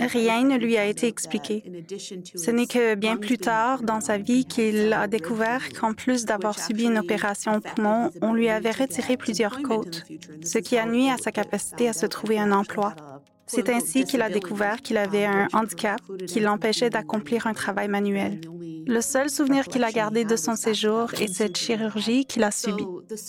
Rien 0.00 0.44
ne 0.44 0.56
lui 0.56 0.76
a 0.76 0.86
été 0.86 1.06
expliqué. 1.06 1.62
Ce 2.34 2.50
n'est 2.50 2.66
que 2.66 2.94
bien 2.94 3.16
plus 3.16 3.38
tard 3.38 3.82
dans 3.82 4.00
sa 4.00 4.18
vie 4.18 4.44
qu'il 4.44 4.92
a 4.92 5.06
découvert 5.06 5.68
qu'en 5.72 5.92
plus 5.92 6.24
d'avoir 6.24 6.58
subi 6.58 6.84
une 6.84 6.98
opération 6.98 7.56
au 7.56 7.60
poumon, 7.60 8.10
on 8.20 8.32
lui 8.34 8.48
avait 8.48 8.70
retiré 8.70 9.16
plusieurs 9.16 9.62
côtes, 9.62 10.04
ce 10.44 10.58
qui 10.58 10.76
a 10.76 10.86
nuit 10.86 11.10
à 11.10 11.18
sa 11.18 11.32
capacité 11.32 11.88
à 11.88 11.92
se 11.92 12.06
trouver 12.06 12.38
un 12.38 12.52
emploi. 12.52 12.94
C'est 13.54 13.68
ainsi 13.68 14.04
qu'il 14.04 14.22
a 14.22 14.30
découvert 14.30 14.80
qu'il 14.80 14.96
avait 14.96 15.26
un 15.26 15.46
handicap 15.52 16.00
qui 16.26 16.40
l'empêchait 16.40 16.88
d'accomplir 16.88 17.46
un 17.46 17.52
travail 17.52 17.86
manuel. 17.86 18.40
Le 18.86 19.00
seul 19.00 19.30
souvenir 19.30 19.68
qu'il 19.68 19.84
a 19.84 19.92
gardé 19.92 20.24
de 20.24 20.36
son 20.36 20.56
séjour 20.56 21.12
est 21.20 21.32
cette 21.32 21.56
chirurgie 21.56 22.24
qu'il 22.24 22.42
a 22.42 22.50
subie. 22.50 22.86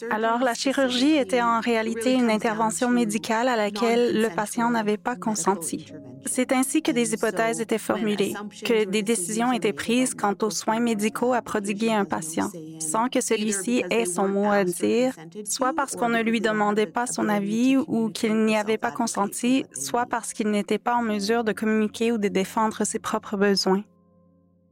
Alors, 0.09 0.39
la 0.39 0.53
chirurgie 0.53 1.15
était 1.15 1.41
en 1.41 1.59
réalité 1.59 2.13
une 2.13 2.31
intervention 2.31 2.89
médicale 2.89 3.47
à 3.47 3.55
laquelle 3.55 4.21
le 4.21 4.29
patient 4.29 4.69
n'avait 4.69 4.97
pas 4.97 5.15
consenti. 5.15 5.93
C'est 6.25 6.53
ainsi 6.53 6.81
que 6.81 6.91
des 6.91 7.13
hypothèses 7.13 7.59
étaient 7.59 7.77
formulées, 7.77 8.33
que 8.65 8.85
des 8.85 9.03
décisions 9.03 9.51
étaient 9.51 9.73
prises 9.73 10.13
quant 10.13 10.35
aux 10.41 10.49
soins 10.49 10.79
médicaux 10.79 11.33
à 11.33 11.41
prodiguer 11.41 11.89
à 11.89 11.99
un 11.99 12.05
patient, 12.05 12.49
sans 12.79 13.09
que 13.09 13.21
celui-ci 13.21 13.83
ait 13.89 14.05
son 14.05 14.27
mot 14.29 14.49
à 14.49 14.63
dire, 14.63 15.13
soit 15.45 15.73
parce 15.73 15.95
qu'on 15.95 16.09
ne 16.09 16.21
lui 16.21 16.39
demandait 16.39 16.85
pas 16.87 17.07
son 17.07 17.27
avis 17.29 17.77
ou 17.77 18.09
qu'il 18.09 18.45
n'y 18.45 18.55
avait 18.55 18.77
pas 18.77 18.91
consenti, 18.91 19.65
soit 19.73 20.05
parce 20.13 20.33
qu'il 20.33 20.51
n'était 20.51 20.77
pas 20.77 20.95
en 20.95 21.01
mesure 21.01 21.43
de 21.43 21.53
communiquer 21.53 22.11
ou 22.11 22.19
de 22.19 22.27
défendre 22.27 22.83
ses 22.85 22.99
propres 22.99 23.35
besoins. 23.35 23.83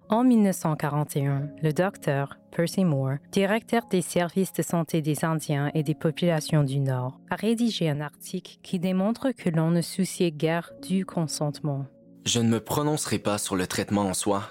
En 0.08 0.24
1941, 0.24 1.50
le 1.64 1.74
docteur 1.74 2.38
Percy 2.52 2.86
Moore, 2.86 3.16
directeur 3.32 3.88
des 3.90 4.04
services 4.04 4.54
de 4.54 4.62
santé 4.62 5.02
des 5.02 5.26
Indiens 5.26 5.72
et 5.74 5.82
des 5.82 5.96
populations 5.96 6.64
du 6.64 6.80
Nord, 6.80 7.20
a 7.32 7.36
rédigé 7.36 7.90
un 7.90 8.02
article 8.02 8.58
qui 8.62 8.78
démontre 8.78 9.32
que 9.32 9.50
l'on 9.50 9.72
ne 9.72 9.82
souciait 9.82 10.30
guère 10.30 10.74
du 10.88 11.08
consentement. 11.08 11.88
Je 12.28 12.40
ne 12.40 12.48
me 12.48 12.60
prononcerai 12.60 13.18
pas 13.18 13.40
sur 13.40 13.56
le 13.56 13.66
traitement 13.66 14.04
en 14.04 14.14
soi, 14.14 14.44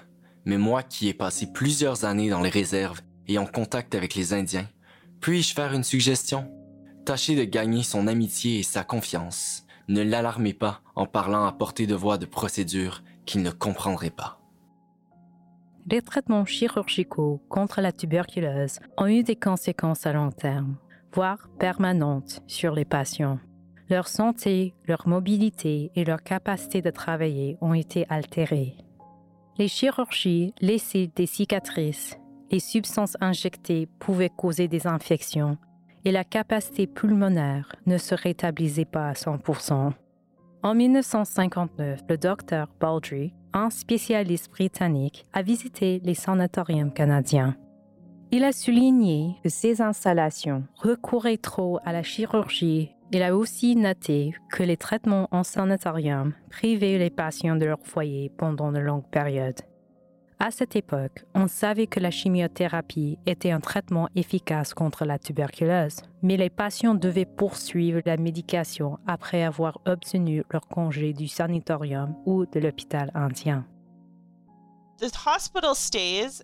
mais 0.44 0.59
moi 0.59 0.83
qui 0.83 1.09
ai 1.09 1.14
passé 1.14 1.53
plusieurs 1.53 2.05
années 2.05 2.31
dans 2.31 2.42
les 2.42 2.50
réserves 2.50 3.00
et 3.29 3.38
en 3.38 3.46
contact 3.46 3.94
avec 3.94 4.16
les 4.16 4.33
Indiens, 4.33 4.66
puis-je 5.20 5.55
faire 5.55 5.72
une 5.72 5.85
suggestion? 5.85 6.50
Tâchez 7.05 7.37
de 7.37 7.44
gagner 7.44 7.85
son 7.85 8.09
amitié 8.09 8.59
et 8.59 8.64
sa 8.64 8.83
confiance. 8.83 9.68
Ne 9.90 10.03
l'alarmez 10.03 10.55
pas 10.55 10.83
en 10.94 11.05
parlant 11.05 11.44
à 11.46 11.50
portée 11.50 11.88
de 11.88 11.96
voix 11.96 12.16
de 12.16 12.24
procédure 12.24 13.03
qu'il 13.26 13.42
ne 13.42 13.50
comprendrait 13.50 14.11
pas. 14.11 14.38
Les 15.90 16.00
traitements 16.00 16.44
chirurgicaux 16.44 17.42
contre 17.48 17.81
la 17.81 17.90
tuberculose 17.90 18.79
ont 18.96 19.09
eu 19.09 19.24
des 19.24 19.35
conséquences 19.35 20.07
à 20.07 20.12
long 20.12 20.31
terme, 20.31 20.76
voire 21.12 21.48
permanentes, 21.59 22.40
sur 22.46 22.72
les 22.72 22.85
patients. 22.85 23.40
Leur 23.88 24.07
santé, 24.07 24.76
leur 24.87 25.09
mobilité 25.09 25.90
et 25.96 26.05
leur 26.05 26.22
capacité 26.22 26.83
de 26.83 26.90
travailler 26.90 27.59
ont 27.61 27.74
été 27.74 28.07
altérées. 28.09 28.76
Les 29.59 29.66
chirurgies 29.66 30.55
laissaient 30.61 31.11
des 31.16 31.26
cicatrices, 31.26 32.16
les 32.53 32.61
substances 32.61 33.16
injectées 33.20 33.88
pouvaient 33.98 34.31
causer 34.31 34.68
des 34.68 34.87
infections 34.87 35.59
et 36.04 36.12
la 36.12 36.24
capacité 36.24 36.86
pulmonaire 36.86 37.74
ne 37.86 37.98
se 37.98 38.14
rétablissait 38.14 38.84
pas 38.84 39.08
à 39.08 39.12
100% 39.12 39.92
En 40.62 40.74
1959, 40.74 42.00
le 42.08 42.18
docteur 42.18 42.68
Baldry 42.80 43.32
un 43.52 43.70
spécialiste 43.70 44.50
britannique, 44.50 45.26
a 45.32 45.42
visité 45.42 46.00
les 46.04 46.14
sanatoriums 46.14 46.92
canadiens. 46.92 47.56
Il 48.32 48.44
a 48.44 48.52
souligné 48.52 49.36
que 49.42 49.48
ces 49.48 49.82
installations 49.82 50.64
recouraient 50.76 51.36
trop 51.36 51.80
à 51.84 51.92
la 51.92 52.02
chirurgie. 52.02 52.94
Il 53.12 53.22
a 53.22 53.36
aussi 53.36 53.74
noté 53.74 54.34
que 54.52 54.62
les 54.62 54.76
traitements 54.76 55.28
en 55.32 55.42
sanatorium 55.42 56.32
privaient 56.48 56.98
les 56.98 57.10
patients 57.10 57.56
de 57.56 57.64
leur 57.64 57.80
foyer 57.82 58.30
pendant 58.38 58.70
de 58.70 58.78
longues 58.78 59.10
périodes. 59.10 59.60
À 60.42 60.50
cette 60.50 60.74
époque, 60.74 61.26
on 61.35 61.48
savait 61.48 61.87
que 61.87 62.00
la 62.00 62.11
chimiothérapie 62.11 63.18
était 63.26 63.50
un 63.50 63.61
traitement 63.61 64.09
efficace 64.16 64.72
contre 64.72 65.05
la 65.05 65.18
tuberculose, 65.18 65.96
mais 66.22 66.38
les 66.38 66.48
patients 66.48 66.94
devaient 66.94 67.26
poursuivre 67.26 68.00
la 68.07 68.16
médication 68.16 68.98
après 69.07 69.42
avoir 69.42 69.79
obtenu 69.85 70.42
leur 70.50 70.66
congé 70.66 71.12
du 71.12 71.29
sanatorium 71.29 72.14
ou 72.24 72.46
de 72.46 72.59
l'hôpital 72.59 73.11
indien. 73.14 73.66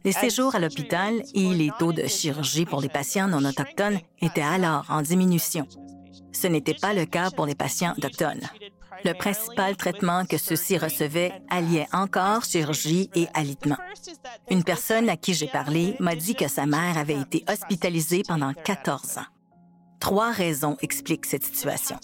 Les 0.05 0.13
séjours 0.13 0.55
à 0.55 0.59
l'hôpital 0.59 1.23
et 1.33 1.55
les 1.55 1.71
taux 1.79 1.95
de 1.95 2.07
chirurgie 2.07 2.67
pour 2.67 2.83
les 2.83 2.91
patients 2.91 3.29
non 3.29 3.49
autochtones 3.49 3.99
étaient 4.21 4.43
alors 4.43 4.85
en 4.91 5.01
diminution. 5.01 5.67
Ce 6.33 6.47
n'était 6.47 6.75
pas 6.75 6.93
le 6.93 7.07
cas 7.07 7.31
pour 7.31 7.47
les 7.47 7.55
patients 7.55 7.95
autochtones. 7.97 8.47
Le 9.05 9.13
principal 9.13 9.77
traitement 9.77 10.25
que 10.25 10.39
ceux-ci 10.39 10.79
recevaient 10.79 11.33
alliait 11.51 11.89
encore 11.93 12.45
chirurgie 12.45 13.11
et 13.15 13.29
alitement. 13.35 13.77
Une 14.51 14.65
personne 14.65 15.09
à 15.09 15.17
qui 15.17 15.35
j'ai 15.35 15.49
parlé 15.49 15.97
m'a 16.01 16.15
dit 16.15 16.35
que 16.35 16.49
sa 16.49 16.67
mère 16.67 16.99
avait 16.99 17.21
été 17.21 17.45
hospitalisée 17.49 18.23
pendant 18.27 18.53
14 18.53 19.19
ans. 19.19 19.27
Trois 20.01 20.31
raisons 20.31 20.77
expliquent 20.83 21.27
cette 21.27 21.43
situation. 21.43 21.97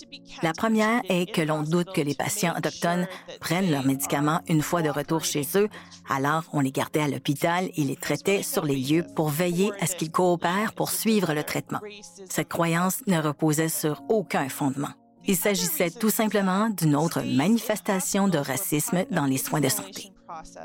La 0.43 0.53
première 0.53 1.03
est 1.09 1.31
que 1.31 1.43
l'on 1.43 1.63
doute 1.63 1.93
que 1.93 2.01
les 2.01 2.15
patients 2.15 2.55
autochtones 2.57 3.07
prennent 3.39 3.71
leurs 3.71 3.87
médicaments 3.87 4.41
une 4.49 4.63
fois 4.63 4.83
de 4.83 4.89
retour 4.89 5.25
chez 5.25 5.47
eux, 5.55 5.69
alors 6.09 6.45
on 6.53 6.61
les 6.61 6.73
gardait 6.73 7.03
à 7.03 7.09
l'hôpital 7.09 7.71
et 7.77 7.85
les 7.85 7.97
traitait 7.97 8.43
sur 8.43 8.65
les 8.65 8.77
lieux 8.77 9.05
pour 9.15 9.29
veiller 9.29 9.71
à 9.81 9.87
ce 9.87 9.95
qu'ils 9.95 10.11
coopèrent 10.11 10.73
pour 10.73 10.91
suivre 10.91 11.33
le 11.35 11.45
traitement. 11.45 11.81
Cette 12.29 12.49
croyance 12.49 13.03
ne 13.07 13.21
reposait 13.21 13.69
sur 13.69 14.03
aucun 14.09 14.49
fondement. 14.49 14.91
Il 15.27 15.37
s'agissait 15.37 15.91
tout 15.91 16.11
simplement 16.11 16.69
d'une 16.69 16.97
autre 16.97 17.23
manifestation 17.23 18.29
de 18.29 18.39
racisme 18.39 19.05
dans 19.11 19.27
les 19.27 19.39
soins 19.39 19.61
de 19.61 19.69
santé. 19.69 20.13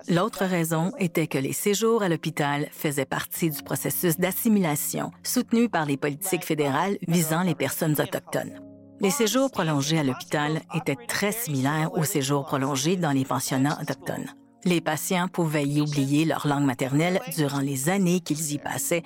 L'autre 0.08 0.46
raison 0.46 0.92
était 0.98 1.28
que 1.28 1.38
les 1.38 1.54
séjours 1.54 2.02
à 2.02 2.10
l'hôpital 2.10 2.68
faisaient 2.72 3.06
partie 3.06 3.50
du 3.50 3.62
processus 3.62 4.18
d'assimilation 4.18 5.12
soutenu 5.24 5.70
par 5.70 5.86
les 5.86 5.98
politiques 5.98 6.46
fédérales 6.46 6.98
visant 7.08 7.44
les 7.44 7.56
personnes 7.56 8.00
autochtones. 8.00 8.62
Les 9.00 9.12
séjours 9.12 9.52
prolongés 9.52 10.00
à 10.00 10.04
l'hôpital 10.04 10.62
étaient 10.74 10.98
très 11.08 11.32
similaires 11.32 11.92
aux 11.94 12.04
séjours 12.04 12.46
prolongés 12.46 12.96
dans 12.96 13.12
les 13.12 13.26
pensionnats 13.26 13.78
autochtones. 13.80 14.34
Les 14.66 14.82
patients 14.82 15.28
pouvaient 15.28 15.68
y 15.68 15.82
oublier 15.82 16.26
leur 16.26 16.48
langue 16.48 16.66
maternelle 16.66 17.22
durant 17.36 17.60
les 17.60 17.90
années 17.90 18.22
qu'ils 18.22 18.54
y 18.54 18.58
passaient. 18.58 19.04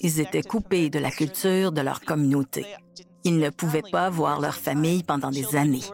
Ils 0.00 0.20
étaient 0.20 0.42
coupés 0.42 0.90
de 0.90 0.98
la 0.98 1.10
culture 1.10 1.70
de 1.70 1.80
leur 1.80 2.00
communauté. 2.00 2.66
Ils 3.28 3.40
ne 3.40 3.50
pouvaient 3.50 3.82
pas 3.82 4.08
voir 4.08 4.40
leur 4.40 4.54
famille 4.54 5.02
pendant 5.02 5.30
des 5.30 5.54
années. 5.54 5.84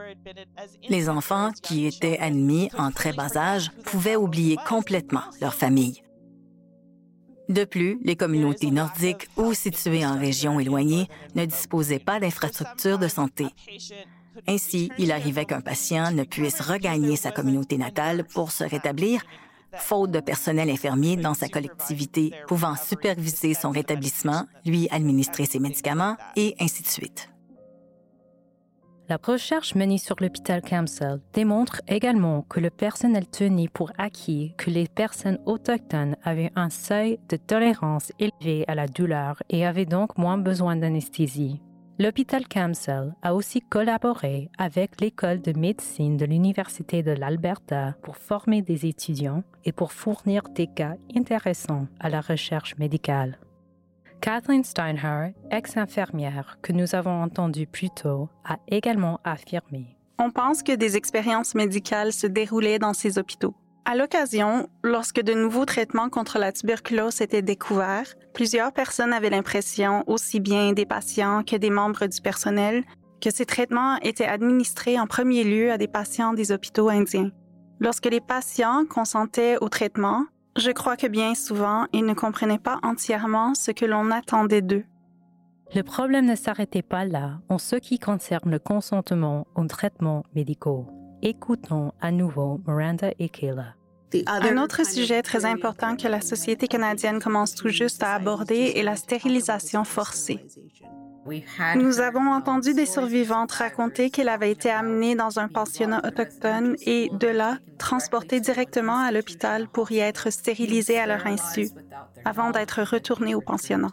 Les 0.88 1.08
enfants 1.08 1.50
qui 1.64 1.84
étaient 1.84 2.16
admis 2.20 2.70
en 2.78 2.92
très 2.92 3.12
bas 3.12 3.36
âge 3.36 3.72
pouvaient 3.84 4.14
oublier 4.14 4.56
complètement 4.68 5.24
leur 5.40 5.52
famille. 5.52 6.00
De 7.48 7.64
plus, 7.64 7.98
les 8.04 8.14
communautés 8.14 8.70
nordiques 8.70 9.28
ou 9.36 9.52
situées 9.52 10.06
en 10.06 10.16
régions 10.16 10.60
éloignées 10.60 11.08
ne 11.34 11.44
disposaient 11.44 11.98
pas 11.98 12.20
d'infrastructures 12.20 13.00
de 13.00 13.08
santé. 13.08 13.46
Ainsi, 14.46 14.92
il 14.96 15.10
arrivait 15.10 15.44
qu'un 15.44 15.60
patient 15.60 16.12
ne 16.12 16.22
puisse 16.22 16.60
regagner 16.60 17.16
sa 17.16 17.32
communauté 17.32 17.78
natale 17.78 18.22
pour 18.32 18.52
se 18.52 18.62
rétablir, 18.62 19.22
faute 19.78 20.10
de 20.10 20.20
personnel 20.20 20.70
infirmier 20.70 21.16
dans 21.16 21.34
sa 21.34 21.48
collectivité 21.48 22.32
pouvant 22.46 22.76
superviser 22.76 23.54
son 23.54 23.70
rétablissement, 23.70 24.46
lui 24.64 24.88
administrer 24.90 25.44
ses 25.44 25.58
médicaments 25.58 26.16
et 26.36 26.54
ainsi 26.60 26.82
de 26.82 26.88
suite. 26.88 27.30
La 29.06 29.18
recherche 29.22 29.74
menée 29.74 29.98
sur 29.98 30.16
l'hôpital 30.18 30.62
Camsell 30.62 31.20
démontre 31.34 31.82
également 31.88 32.40
que 32.40 32.58
le 32.58 32.70
personnel 32.70 33.26
tenait 33.26 33.68
pour 33.68 33.92
acquis 33.98 34.54
que 34.56 34.70
les 34.70 34.88
personnes 34.88 35.38
autochtones 35.44 36.16
avaient 36.24 36.50
un 36.56 36.70
seuil 36.70 37.18
de 37.28 37.36
tolérance 37.36 38.12
élevé 38.18 38.64
à 38.66 38.74
la 38.74 38.88
douleur 38.88 39.42
et 39.50 39.66
avaient 39.66 39.84
donc 39.84 40.16
moins 40.16 40.38
besoin 40.38 40.76
d'anesthésie. 40.76 41.60
L'hôpital 42.00 42.48
Camsell 42.48 43.14
a 43.22 43.36
aussi 43.36 43.60
collaboré 43.60 44.50
avec 44.58 45.00
l'école 45.00 45.40
de 45.40 45.56
médecine 45.56 46.16
de 46.16 46.24
l'Université 46.24 47.04
de 47.04 47.12
l'Alberta 47.12 47.94
pour 48.02 48.16
former 48.16 48.62
des 48.62 48.86
étudiants 48.86 49.44
et 49.64 49.70
pour 49.70 49.92
fournir 49.92 50.42
des 50.56 50.66
cas 50.66 50.96
intéressants 51.14 51.86
à 52.00 52.08
la 52.08 52.20
recherche 52.20 52.76
médicale. 52.78 53.38
Kathleen 54.20 54.64
Steinhardt, 54.64 55.34
ex-infirmière 55.52 56.58
que 56.62 56.72
nous 56.72 56.96
avons 56.96 57.22
entendue 57.22 57.68
plus 57.68 57.90
tôt, 57.90 58.28
a 58.44 58.56
également 58.66 59.20
affirmé 59.22 59.96
On 60.18 60.32
pense 60.32 60.64
que 60.64 60.74
des 60.74 60.96
expériences 60.96 61.54
médicales 61.54 62.12
se 62.12 62.26
déroulaient 62.26 62.80
dans 62.80 62.94
ces 62.94 63.18
hôpitaux. 63.18 63.54
À 63.86 63.94
l'occasion, 63.94 64.70
lorsque 64.82 65.20
de 65.20 65.34
nouveaux 65.34 65.66
traitements 65.66 66.08
contre 66.08 66.38
la 66.38 66.52
tuberculose 66.52 67.20
étaient 67.20 67.42
découverts, 67.42 68.14
plusieurs 68.32 68.72
personnes 68.72 69.12
avaient 69.12 69.28
l'impression, 69.28 70.04
aussi 70.06 70.40
bien 70.40 70.72
des 70.72 70.86
patients 70.86 71.42
que 71.42 71.56
des 71.56 71.68
membres 71.68 72.06
du 72.06 72.20
personnel, 72.22 72.84
que 73.20 73.30
ces 73.30 73.44
traitements 73.44 73.96
étaient 73.98 74.24
administrés 74.24 74.98
en 74.98 75.06
premier 75.06 75.44
lieu 75.44 75.70
à 75.70 75.76
des 75.76 75.86
patients 75.86 76.32
des 76.32 76.50
hôpitaux 76.50 76.88
indiens. 76.88 77.30
Lorsque 77.78 78.06
les 78.06 78.22
patients 78.22 78.84
consentaient 78.88 79.58
au 79.60 79.68
traitement, 79.68 80.24
je 80.56 80.70
crois 80.70 80.96
que 80.96 81.06
bien 81.06 81.34
souvent, 81.34 81.84
ils 81.92 82.06
ne 82.06 82.14
comprenaient 82.14 82.58
pas 82.58 82.78
entièrement 82.82 83.54
ce 83.54 83.70
que 83.70 83.84
l'on 83.84 84.10
attendait 84.10 84.62
d'eux. 84.62 84.84
Le 85.74 85.82
problème 85.82 86.24
ne 86.24 86.36
s'arrêtait 86.36 86.82
pas 86.82 87.04
là 87.04 87.40
en 87.50 87.58
ce 87.58 87.76
qui 87.76 87.98
concerne 87.98 88.50
le 88.50 88.58
consentement 88.58 89.46
aux 89.56 89.66
traitements 89.66 90.24
médicaux. 90.34 90.86
Écoutons 91.26 91.92
à 92.02 92.10
nouveau 92.10 92.60
Miranda 92.66 93.10
et 93.18 93.30
Kayla. 93.30 93.74
Un 94.26 94.58
autre 94.58 94.84
sujet 94.84 95.22
très 95.22 95.46
important 95.46 95.96
que 95.96 96.06
la 96.06 96.20
société 96.20 96.68
canadienne 96.68 97.18
commence 97.18 97.54
tout 97.54 97.70
juste 97.70 98.02
à 98.02 98.12
aborder 98.12 98.74
est 98.76 98.82
la 98.82 98.94
stérilisation 98.94 99.84
forcée. 99.84 100.44
Nous 101.76 102.00
avons 102.00 102.30
entendu 102.30 102.74
des 102.74 102.84
survivantes 102.84 103.52
raconter 103.52 104.10
qu'elle 104.10 104.28
avait 104.28 104.50
été 104.50 104.70
amenée 104.70 105.14
dans 105.14 105.38
un 105.38 105.48
pensionnat 105.48 106.02
autochtone 106.06 106.76
et, 106.84 107.08
de 107.14 107.28
là, 107.28 107.56
transportée 107.78 108.40
directement 108.40 108.98
à 108.98 109.10
l'hôpital 109.10 109.66
pour 109.68 109.90
y 109.92 110.00
être 110.00 110.30
stérilisée 110.30 110.98
à 110.98 111.06
leur 111.06 111.26
insu, 111.26 111.70
avant 112.26 112.50
d'être 112.50 112.82
retournée 112.82 113.34
au 113.34 113.40
pensionnat. 113.40 113.90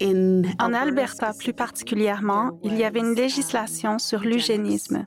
En 0.00 0.72
Alberta, 0.72 1.32
plus 1.38 1.52
particulièrement, 1.52 2.58
il 2.62 2.78
y 2.78 2.84
avait 2.84 3.00
une 3.00 3.14
législation 3.14 3.98
sur 3.98 4.20
l'eugénisme. 4.20 5.04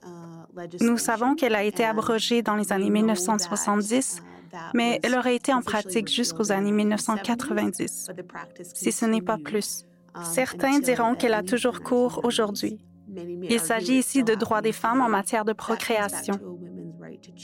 Nous 0.81 0.97
savons 0.97 1.35
qu'elle 1.35 1.55
a 1.55 1.63
été 1.63 1.83
abrogée 1.83 2.41
dans 2.41 2.55
les 2.55 2.71
années 2.73 2.89
1970, 2.89 4.21
mais 4.73 4.99
elle 5.03 5.15
aurait 5.15 5.35
été 5.35 5.53
en 5.53 5.61
pratique 5.61 6.09
jusqu'aux 6.09 6.51
années 6.51 6.71
1990, 6.71 8.11
si 8.73 8.91
ce 8.91 9.05
n'est 9.05 9.21
pas 9.21 9.37
plus. 9.37 9.85
Certains 10.23 10.79
diront 10.79 11.15
qu'elle 11.15 11.33
a 11.33 11.43
toujours 11.43 11.81
cours 11.81 12.21
aujourd'hui. 12.23 12.79
Il 13.49 13.59
s'agit 13.59 13.99
ici 13.99 14.23
de 14.23 14.35
droits 14.35 14.61
des 14.61 14.71
femmes 14.71 15.01
en 15.01 15.09
matière 15.09 15.45
de 15.45 15.53
procréation. 15.53 16.39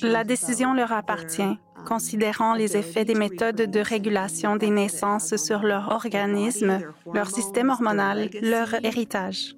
La 0.02 0.24
décision 0.24 0.74
leur 0.74 0.92
appartient, 0.92 1.58
considérant 1.86 2.54
les 2.54 2.78
effets 2.78 3.06
des 3.06 3.16
méthodes 3.16 3.56
de 3.56 3.80
régulation 3.80 4.56
des 4.56 4.70
naissances 4.70 5.36
sur 5.36 5.64
leur 5.64 5.92
organisme, 5.92 6.80
leur 7.14 7.30
système 7.30 7.70
hormonal, 7.70 8.30
leur 8.42 8.74
héritage. 8.86 9.57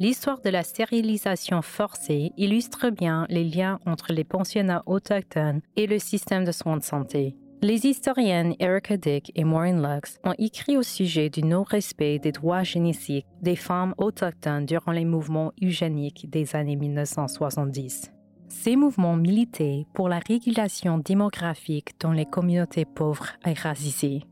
L'histoire 0.00 0.40
de 0.40 0.50
la 0.50 0.64
stérilisation 0.64 1.62
forcée 1.62 2.32
illustre 2.36 2.90
bien 2.90 3.26
les 3.28 3.44
liens 3.44 3.78
entre 3.86 4.12
les 4.12 4.24
pensionnats 4.24 4.82
autochtones 4.86 5.60
et 5.76 5.86
le 5.86 6.00
système 6.00 6.44
de 6.44 6.50
soins 6.50 6.76
de 6.76 6.82
santé. 6.82 7.36
Les 7.62 7.86
historiennes 7.86 8.54
Erica 8.58 8.96
Dick 8.96 9.30
et 9.36 9.44
Maureen 9.44 9.80
Lux 9.80 10.18
ont 10.24 10.34
écrit 10.36 10.76
au 10.76 10.82
sujet 10.82 11.30
du 11.30 11.42
non-respect 11.42 12.18
des 12.18 12.32
droits 12.32 12.64
génétiques 12.64 13.26
des 13.40 13.56
femmes 13.56 13.94
autochtones 13.96 14.66
durant 14.66 14.92
les 14.92 15.04
mouvements 15.04 15.52
eugéniques 15.62 16.28
des 16.28 16.56
années 16.56 16.76
1970. 16.76 18.10
Ces 18.48 18.76
mouvements 18.76 19.16
militaient 19.16 19.86
pour 19.94 20.08
la 20.08 20.18
régulation 20.18 20.98
démographique 20.98 21.98
dans 22.00 22.12
les 22.12 22.26
communautés 22.26 22.84
pauvres 22.84 23.28
et 23.46 23.54
racisées. 23.54 24.24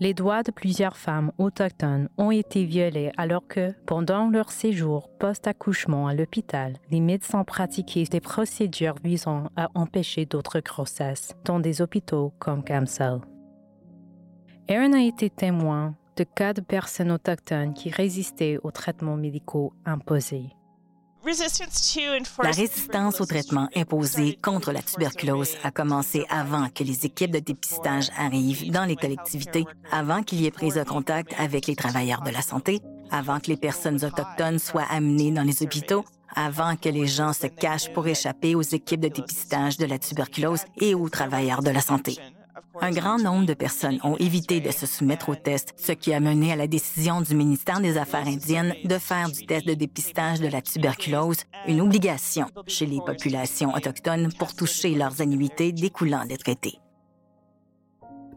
Les 0.00 0.14
droits 0.14 0.44
de 0.44 0.52
plusieurs 0.52 0.96
femmes 0.96 1.32
autochtones 1.38 2.08
ont 2.18 2.30
été 2.30 2.64
violés 2.64 3.10
alors 3.16 3.48
que, 3.48 3.72
pendant 3.84 4.28
leur 4.30 4.52
séjour 4.52 5.08
post-accouchement 5.18 6.06
à 6.06 6.14
l'hôpital, 6.14 6.74
les 6.90 7.00
médecins 7.00 7.42
pratiquaient 7.42 8.04
des 8.04 8.20
procédures 8.20 8.94
visant 9.02 9.48
à 9.56 9.68
empêcher 9.74 10.24
d'autres 10.24 10.60
grossesses 10.60 11.34
dans 11.44 11.58
des 11.58 11.82
hôpitaux 11.82 12.32
comme 12.38 12.62
Camsell. 12.62 13.20
Erin 14.68 14.92
a 14.92 15.00
été 15.00 15.30
témoin 15.30 15.96
de 16.16 16.22
cas 16.22 16.52
de 16.52 16.60
personnes 16.60 17.10
autochtones 17.10 17.74
qui 17.74 17.90
résistaient 17.90 18.58
aux 18.62 18.70
traitements 18.70 19.16
médicaux 19.16 19.72
imposés. 19.84 20.50
La 21.24 22.50
résistance 22.50 23.20
au 23.20 23.26
traitement 23.26 23.68
imposé 23.74 24.38
contre 24.42 24.72
la 24.72 24.82
tuberculose 24.82 25.56
a 25.62 25.70
commencé 25.70 26.24
avant 26.30 26.68
que 26.68 26.84
les 26.84 27.06
équipes 27.06 27.32
de 27.32 27.40
dépistage 27.40 28.10
arrivent 28.16 28.70
dans 28.70 28.84
les 28.84 28.96
collectivités, 28.96 29.66
avant 29.90 30.22
qu'il 30.22 30.40
y 30.40 30.46
ait 30.46 30.50
prise 30.50 30.74
de 30.74 30.84
contact 30.84 31.34
avec 31.38 31.66
les 31.66 31.76
travailleurs 31.76 32.22
de 32.22 32.30
la 32.30 32.42
santé, 32.42 32.80
avant 33.10 33.40
que 33.40 33.48
les 33.48 33.56
personnes 33.56 34.04
autochtones 34.04 34.58
soient 34.58 34.86
amenées 34.90 35.32
dans 35.32 35.42
les 35.42 35.62
hôpitaux, 35.62 36.04
avant 36.34 36.76
que 36.76 36.88
les 36.88 37.06
gens 37.06 37.32
se 37.32 37.46
cachent 37.46 37.92
pour 37.92 38.06
échapper 38.06 38.54
aux 38.54 38.62
équipes 38.62 39.00
de 39.00 39.08
dépistage 39.08 39.76
de 39.76 39.86
la 39.86 39.98
tuberculose 39.98 40.64
et 40.80 40.94
aux 40.94 41.08
travailleurs 41.08 41.62
de 41.62 41.70
la 41.70 41.80
santé. 41.80 42.18
Un 42.80 42.90
grand 42.90 43.18
nombre 43.18 43.46
de 43.46 43.54
personnes 43.54 43.98
ont 44.04 44.16
évité 44.16 44.60
de 44.60 44.70
se 44.70 44.86
soumettre 44.86 45.28
au 45.28 45.34
test, 45.34 45.74
ce 45.76 45.92
qui 45.92 46.12
a 46.12 46.20
mené 46.20 46.52
à 46.52 46.56
la 46.56 46.66
décision 46.66 47.20
du 47.20 47.34
ministère 47.34 47.80
des 47.80 47.98
Affaires 47.98 48.26
indiennes 48.26 48.74
de 48.84 48.98
faire 48.98 49.30
du 49.30 49.46
test 49.46 49.66
de 49.66 49.74
dépistage 49.74 50.40
de 50.40 50.48
la 50.48 50.62
tuberculose 50.62 51.44
une 51.66 51.80
obligation 51.80 52.46
chez 52.66 52.86
les 52.86 53.00
populations 53.00 53.74
autochtones 53.74 54.32
pour 54.38 54.54
toucher 54.54 54.94
leurs 54.94 55.20
annuités 55.20 55.72
découlant 55.72 56.24
des 56.24 56.36
traités. 56.36 56.78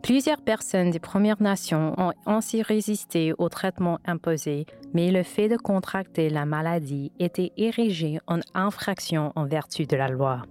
Plusieurs 0.01 0.41
personnes 0.41 0.89
des 0.89 0.99
Premières 0.99 1.41
Nations 1.41 1.93
ont 1.97 2.13
ainsi 2.25 2.63
résisté 2.63 3.33
au 3.37 3.49
traitement 3.49 3.99
imposé, 4.05 4.65
mais 4.93 5.11
le 5.11 5.21
fait 5.21 5.47
de 5.47 5.57
contracter 5.57 6.29
la 6.29 6.45
maladie 6.45 7.11
était 7.19 7.51
érigé 7.55 8.19
en 8.25 8.39
infraction 8.55 9.31
en 9.35 9.45
vertu 9.45 9.85
de 9.85 9.95
la 9.95 10.07
loi. 10.07 10.41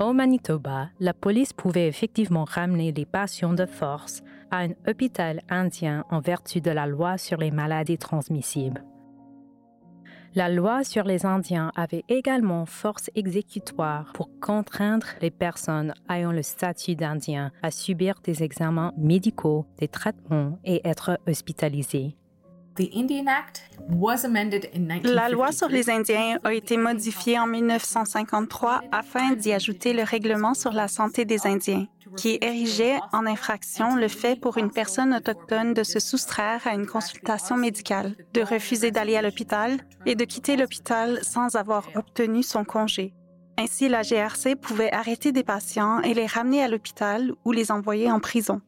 Au 0.00 0.14
Manitoba, 0.14 0.88
la 0.98 1.12
police 1.12 1.52
pouvait 1.52 1.86
effectivement 1.86 2.44
ramener 2.44 2.90
les 2.90 3.04
patients 3.04 3.52
de 3.52 3.66
force 3.66 4.22
à 4.50 4.60
un 4.60 4.70
hôpital 4.88 5.42
indien 5.50 6.06
en 6.08 6.20
vertu 6.20 6.62
de 6.62 6.70
la 6.70 6.86
loi 6.86 7.18
sur 7.18 7.36
les 7.36 7.50
maladies 7.50 7.98
transmissibles. 7.98 8.82
La 10.34 10.48
loi 10.48 10.84
sur 10.84 11.04
les 11.04 11.26
Indiens 11.26 11.70
avait 11.76 12.04
également 12.08 12.64
force 12.64 13.10
exécutoire 13.14 14.12
pour 14.14 14.30
contraindre 14.40 15.08
les 15.20 15.30
personnes 15.30 15.92
ayant 16.08 16.32
le 16.32 16.42
statut 16.42 16.94
d'Indien 16.94 17.52
à 17.62 17.70
subir 17.70 18.14
des 18.24 18.42
examens 18.42 18.94
médicaux, 18.96 19.66
des 19.76 19.88
traitements 19.88 20.58
et 20.64 20.80
être 20.88 21.18
hospitalisées. 21.28 22.16
La 25.04 25.28
loi 25.28 25.52
sur 25.52 25.68
les 25.68 25.90
Indiens 25.90 26.38
a 26.44 26.52
été 26.52 26.76
modifiée 26.76 27.38
en 27.38 27.46
1953 27.46 28.82
afin 28.92 29.32
d'y 29.32 29.52
ajouter 29.52 29.92
le 29.92 30.02
règlement 30.02 30.54
sur 30.54 30.72
la 30.72 30.88
santé 30.88 31.24
des 31.24 31.46
Indiens, 31.46 31.86
qui 32.16 32.38
érigeait 32.40 32.98
en 33.12 33.26
infraction 33.26 33.96
le 33.96 34.08
fait 34.08 34.38
pour 34.40 34.58
une 34.58 34.70
personne 34.70 35.14
autochtone 35.14 35.74
de 35.74 35.82
se 35.82 36.00
soustraire 36.00 36.66
à 36.66 36.74
une 36.74 36.86
consultation 36.86 37.56
médicale, 37.56 38.14
de 38.34 38.42
refuser 38.42 38.90
d'aller 38.90 39.16
à 39.16 39.22
l'hôpital 39.22 39.78
et 40.06 40.14
de 40.14 40.24
quitter 40.24 40.56
l'hôpital 40.56 41.18
sans 41.22 41.56
avoir 41.56 41.88
obtenu 41.94 42.42
son 42.42 42.64
congé. 42.64 43.12
Ainsi, 43.58 43.88
la 43.88 44.02
GRC 44.02 44.56
pouvait 44.56 44.92
arrêter 44.92 45.32
des 45.32 45.44
patients 45.44 46.00
et 46.00 46.14
les 46.14 46.26
ramener 46.26 46.62
à 46.62 46.68
l'hôpital 46.68 47.32
ou 47.44 47.52
les 47.52 47.70
envoyer 47.70 48.10
en 48.10 48.18
prison. 48.18 48.62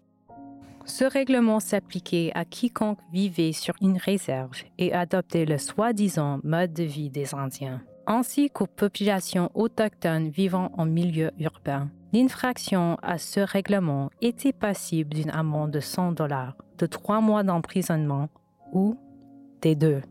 Ce 0.84 1.04
règlement 1.04 1.60
s'appliquait 1.60 2.32
à 2.34 2.44
quiconque 2.44 2.98
vivait 3.12 3.52
sur 3.52 3.74
une 3.80 3.96
réserve 3.96 4.62
et 4.78 4.92
adoptait 4.92 5.44
le 5.44 5.58
soi-disant 5.58 6.40
mode 6.42 6.72
de 6.72 6.82
vie 6.82 7.10
des 7.10 7.34
Indiens, 7.34 7.80
ainsi 8.06 8.50
qu'aux 8.50 8.66
populations 8.66 9.50
autochtones 9.54 10.28
vivant 10.28 10.70
en 10.76 10.84
milieu 10.84 11.30
urbain. 11.38 11.90
L'infraction 12.12 12.98
à 13.02 13.18
ce 13.18 13.40
règlement 13.40 14.10
était 14.20 14.52
passible 14.52 15.14
d'une 15.14 15.30
amende 15.30 15.70
de 15.70 15.80
100 15.80 16.12
dollars, 16.12 16.56
de 16.78 16.86
trois 16.86 17.20
mois 17.20 17.42
d'emprisonnement 17.42 18.28
ou 18.72 18.96
des 19.62 19.74
deux. 19.74 20.02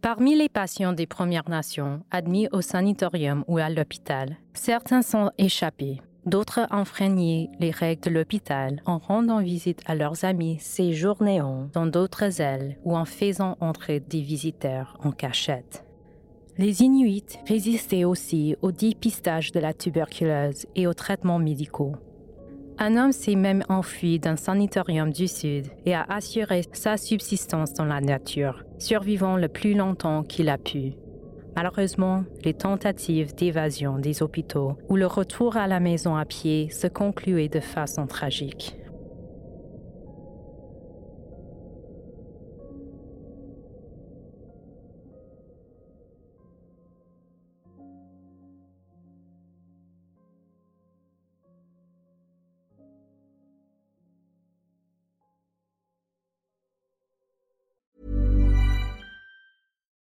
Parmi 0.00 0.36
les 0.36 0.48
patients 0.48 0.92
des 0.92 1.06
Premières 1.06 1.48
Nations 1.48 2.02
admis 2.10 2.48
au 2.52 2.60
sanatorium 2.60 3.44
ou 3.48 3.58
à 3.58 3.68
l'hôpital, 3.68 4.36
certains 4.54 5.02
sont 5.02 5.30
échappés, 5.36 6.00
D'autres 6.26 6.66
enfreignaient 6.72 7.50
les 7.60 7.70
règles 7.70 8.02
de 8.02 8.10
l'hôpital 8.10 8.82
en 8.84 8.98
rendant 8.98 9.40
visite 9.40 9.80
à 9.86 9.94
leurs 9.94 10.24
amis 10.24 10.58
séjournant 10.58 11.68
dans 11.72 11.86
d'autres 11.86 12.40
ailes 12.40 12.76
ou 12.84 12.96
en 12.96 13.04
faisant 13.04 13.56
entrer 13.60 14.00
des 14.00 14.22
visiteurs 14.22 14.98
en 15.04 15.12
cachette. 15.12 15.84
Les 16.58 16.82
Inuits 16.82 17.38
résistaient 17.46 18.04
aussi 18.04 18.56
au 18.60 18.72
dépistage 18.72 19.52
de 19.52 19.60
la 19.60 19.72
tuberculose 19.72 20.66
et 20.74 20.88
aux 20.88 20.94
traitements 20.94 21.38
médicaux. 21.38 21.94
Un 22.78 22.96
homme 22.96 23.12
s'est 23.12 23.36
même 23.36 23.62
enfui 23.68 24.18
d'un 24.18 24.36
sanatorium 24.36 25.12
du 25.12 25.28
Sud 25.28 25.68
et 25.84 25.94
a 25.94 26.02
assuré 26.08 26.62
sa 26.72 26.96
subsistance 26.96 27.72
dans 27.72 27.84
la 27.84 28.00
nature, 28.00 28.64
survivant 28.78 29.36
le 29.36 29.48
plus 29.48 29.74
longtemps 29.74 30.24
qu'il 30.24 30.48
a 30.48 30.58
pu. 30.58 30.94
Malheureusement, 31.56 32.24
les 32.44 32.52
tentatives 32.52 33.34
d'évasion 33.34 33.98
des 33.98 34.22
hôpitaux 34.22 34.76
ou 34.90 34.96
le 34.96 35.06
retour 35.06 35.56
à 35.56 35.66
la 35.66 35.80
maison 35.80 36.14
à 36.14 36.26
pied 36.26 36.68
se 36.68 36.86
concluaient 36.86 37.48
de 37.48 37.60
façon 37.60 38.06
tragique. 38.06 38.76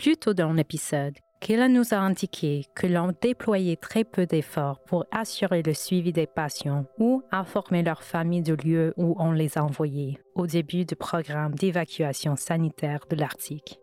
Plus 0.00 0.16
tôt 0.16 0.32
dans 0.32 0.54
l'épisode, 0.54 1.18
Kayla 1.40 1.68
nous 1.68 1.92
a 1.92 1.98
indiqué 1.98 2.64
que 2.74 2.86
l'on 2.86 3.12
déployait 3.20 3.76
très 3.76 4.02
peu 4.02 4.24
d'efforts 4.24 4.80
pour 4.86 5.04
assurer 5.10 5.60
le 5.60 5.74
suivi 5.74 6.10
des 6.10 6.26
patients 6.26 6.86
ou 6.98 7.22
informer 7.30 7.82
leur 7.82 8.02
famille 8.02 8.40
du 8.40 8.56
lieu 8.56 8.94
où 8.96 9.14
on 9.18 9.30
les 9.30 9.58
envoyait 9.58 10.16
au 10.34 10.46
début 10.46 10.86
du 10.86 10.96
programme 10.96 11.54
d'évacuation 11.54 12.34
sanitaire 12.34 13.00
de 13.10 13.16
l'Arctique. 13.16 13.78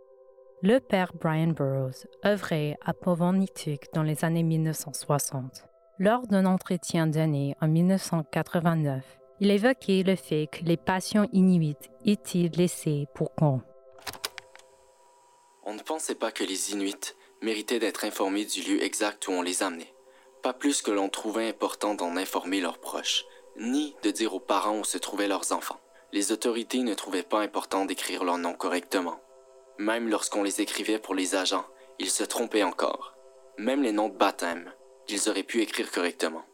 Le 0.63 0.80
père 0.80 1.11
Brian 1.22 1.49
Burroughs 1.49 2.07
œuvrait 2.26 2.78
à 2.84 2.95
Povonituk 2.95 3.86
dans 3.93 4.01
les 4.01 4.26
années 4.26 4.41
1960. 4.41 5.68
Lors 5.99 6.26
d'un 6.26 6.47
entretien 6.47 7.05
donné 7.05 7.55
en 7.61 7.68
1989, 7.68 9.03
il 9.39 9.51
évoquait 9.51 10.01
le 10.01 10.15
fait 10.15 10.47
que 10.47 10.65
les 10.65 10.78
patients 10.78 11.28
inuits 11.32 11.78
étaient 12.05 12.49
laissés 12.57 13.05
pour 13.13 13.36
compte 13.36 13.61
on 15.68 15.74
ne 15.74 15.82
pensait 15.82 16.15
pas 16.15 16.32
que 16.32 16.45
les 16.45 16.72
Inuits 16.72 17.13
méritaient 17.41 17.80
d'être 17.80 18.05
informés 18.05 18.45
du 18.45 18.61
lieu 18.61 18.82
exact 18.82 19.28
où 19.28 19.32
on 19.34 19.41
les 19.41 19.63
amenait. 19.63 19.93
Pas 20.41 20.53
plus 20.53 20.82
que 20.82 20.91
l'on 20.91 21.09
trouvait 21.09 21.49
important 21.49 21.93
d'en 21.93 22.15
informer 22.15 22.61
leurs 22.61 22.78
proches, 22.78 23.26
ni 23.57 23.93
de 24.01 24.09
dire 24.09 24.34
aux 24.34 24.39
parents 24.39 24.80
où 24.80 24.86
se 24.86 24.97
trouvaient 24.97 25.28
leurs 25.28 25.51
enfants. 25.51 25.82
Les 26.13 26.32
autorités 26.32 26.80
ne 26.80 26.93
trouvaient 26.93 27.22
pas 27.22 27.41
important 27.41 27.84
d'écrire 27.84 28.24
leurs 28.24 28.38
noms 28.38 28.53
correctement. 28.53 29.20
Même 29.78 30.07
lorsqu'on 30.07 30.41
les 30.41 30.61
écrivait 30.61 30.99
pour 30.99 31.15
les 31.15 31.36
agents, 31.36 31.65
ils 31.99 32.09
se 32.09 32.24
trompaient 32.24 32.63
encore. 32.63 33.13
Même 33.57 33.84
les 33.84 33.91
noms 33.91 34.09
de 34.09 34.18
baptême, 34.18 34.74
ils 35.09 35.28
auraient 35.28 35.43
pu 35.43 35.61
écrire 35.61 35.91
correctement. 35.91 36.45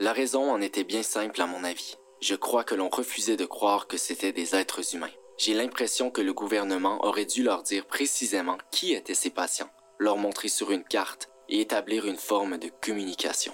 La 0.00 0.12
raison 0.12 0.50
en 0.50 0.60
était 0.60 0.84
bien 0.84 1.04
simple 1.04 1.40
à 1.40 1.46
mon 1.46 1.62
avis. 1.62 1.98
Je 2.20 2.34
crois 2.34 2.64
que 2.64 2.74
l'on 2.74 2.88
refusait 2.88 3.36
de 3.36 3.46
croire 3.46 3.86
que 3.86 3.96
c'étaient 3.96 4.32
des 4.32 4.56
êtres 4.56 4.96
humains. 4.96 5.12
J'ai 5.38 5.52
l'impression 5.52 6.10
que 6.10 6.22
le 6.22 6.32
gouvernement 6.32 7.04
aurait 7.04 7.26
dû 7.26 7.42
leur 7.42 7.62
dire 7.62 7.84
précisément 7.86 8.56
qui 8.70 8.94
étaient 8.94 9.14
ces 9.14 9.30
patients, 9.30 9.70
leur 9.98 10.16
montrer 10.16 10.48
sur 10.48 10.70
une 10.70 10.84
carte 10.84 11.28
et 11.48 11.60
établir 11.60 12.06
une 12.06 12.16
forme 12.16 12.58
de 12.58 12.70
communication. 12.82 13.52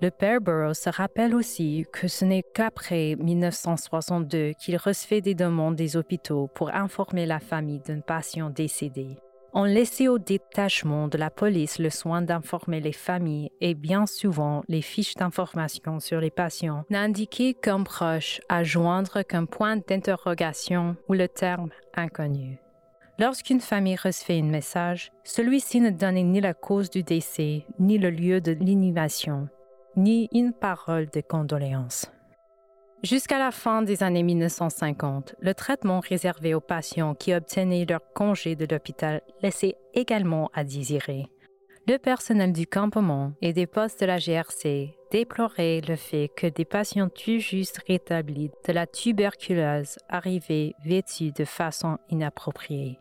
Le 0.00 0.10
père 0.10 0.40
Burroughs 0.40 0.74
se 0.74 0.90
rappelle 0.90 1.34
aussi 1.34 1.86
que 1.92 2.08
ce 2.08 2.24
n'est 2.24 2.42
qu'après 2.54 3.16
1962 3.16 4.52
qu'il 4.58 4.76
recevait 4.76 5.20
des 5.20 5.34
demandes 5.34 5.76
des 5.76 5.96
hôpitaux 5.96 6.48
pour 6.54 6.74
informer 6.74 7.26
la 7.26 7.40
famille 7.40 7.80
d'un 7.80 8.00
patient 8.00 8.50
décédé. 8.50 9.16
On 9.56 9.62
laissait 9.62 10.08
au 10.08 10.18
détachement 10.18 11.06
de 11.06 11.16
la 11.16 11.30
police 11.30 11.78
le 11.78 11.88
soin 11.88 12.22
d'informer 12.22 12.80
les 12.80 12.92
familles 12.92 13.52
et 13.60 13.74
bien 13.74 14.04
souvent 14.04 14.64
les 14.66 14.82
fiches 14.82 15.14
d'information 15.14 16.00
sur 16.00 16.20
les 16.20 16.32
patients 16.32 16.84
n'indiquaient 16.90 17.54
qu'un 17.54 17.84
proche 17.84 18.40
à 18.48 18.64
joindre 18.64 19.22
qu'un 19.22 19.44
point 19.44 19.76
d'interrogation 19.76 20.96
ou 21.08 21.12
le 21.12 21.28
terme 21.28 21.70
inconnu. 21.94 22.58
Lorsqu'une 23.20 23.60
famille 23.60 23.94
recevait 23.94 24.40
un 24.40 24.46
message, 24.46 25.12
celui-ci 25.22 25.80
ne 25.80 25.90
donnait 25.90 26.24
ni 26.24 26.40
la 26.40 26.52
cause 26.52 26.90
du 26.90 27.04
décès, 27.04 27.64
ni 27.78 27.96
le 27.96 28.10
lieu 28.10 28.40
de 28.40 28.50
l'inhumation, 28.50 29.48
ni 29.96 30.28
une 30.32 30.52
parole 30.52 31.06
de 31.14 31.20
condoléance. 31.20 32.10
Jusqu'à 33.04 33.38
la 33.38 33.50
fin 33.50 33.82
des 33.82 34.02
années 34.02 34.22
1950, 34.22 35.34
le 35.38 35.52
traitement 35.52 36.00
réservé 36.00 36.54
aux 36.54 36.60
patients 36.60 37.14
qui 37.14 37.34
obtenaient 37.34 37.84
leur 37.84 38.00
congé 38.14 38.56
de 38.56 38.64
l'hôpital 38.64 39.20
laissait 39.42 39.76
également 39.92 40.50
à 40.54 40.64
désirer. 40.64 41.26
Le 41.86 41.98
personnel 41.98 42.54
du 42.54 42.66
campement 42.66 43.32
et 43.42 43.52
des 43.52 43.66
postes 43.66 44.00
de 44.00 44.06
la 44.06 44.16
GRC 44.16 44.94
déplorait 45.10 45.82
le 45.86 45.96
fait 45.96 46.30
que 46.34 46.46
des 46.46 46.64
patients 46.64 47.10
tout 47.10 47.40
juste 47.40 47.78
rétablis 47.86 48.50
de 48.66 48.72
la 48.72 48.86
tuberculose 48.86 49.98
arrivaient 50.08 50.72
vêtus 50.82 51.30
de 51.32 51.44
façon 51.44 51.98
inappropriée. 52.08 52.98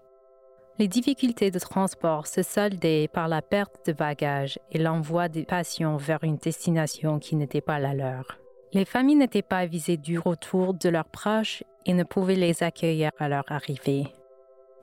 Les 0.80 0.90
difficultés 0.90 1.50
de 1.50 1.60
transport 1.60 2.28
se 2.28 2.42
soldaient 2.42 3.08
par 3.08 3.30
la 3.30 3.42
perte 3.42 3.88
de 3.88 3.94
bagages 3.94 4.60
et 4.70 4.80
l'envoi 4.80 5.30
des 5.30 5.46
patients 5.46 5.96
vers 5.96 6.26
une 6.26 6.36
destination 6.36 7.20
qui 7.20 7.38
n'était 7.38 7.62
pas 7.62 7.80
la 7.80 7.94
leur. 7.94 8.43
Les 8.74 8.86
familles 8.86 9.18
n'étaient 9.18 9.44
pas 9.44 9.60
avisées 9.60 9.98
du 9.98 10.18
retour 10.18 10.74
de 10.74 10.90
leurs 10.90 11.10
proches 11.10 11.64
et 11.86 11.94
ne 11.94 12.04
pouvaient 12.04 12.36
les 12.36 12.64
accueillir 12.64 13.12
à 13.20 13.30
leur 13.30 13.44
arrivée. 13.50 14.08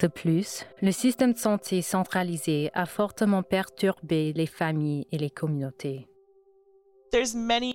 De 0.01 0.07
plus, 0.07 0.65
le 0.81 0.93
système 0.93 1.33
de 1.33 1.39
santé 1.39 1.83
centralisé 1.83 2.71
a 2.73 2.87
fortement 2.87 3.43
perturbé 3.43 4.33
les 4.33 4.47
familles 4.47 5.07
et 5.11 5.19
les 5.19 5.29
communautés. 5.29 6.07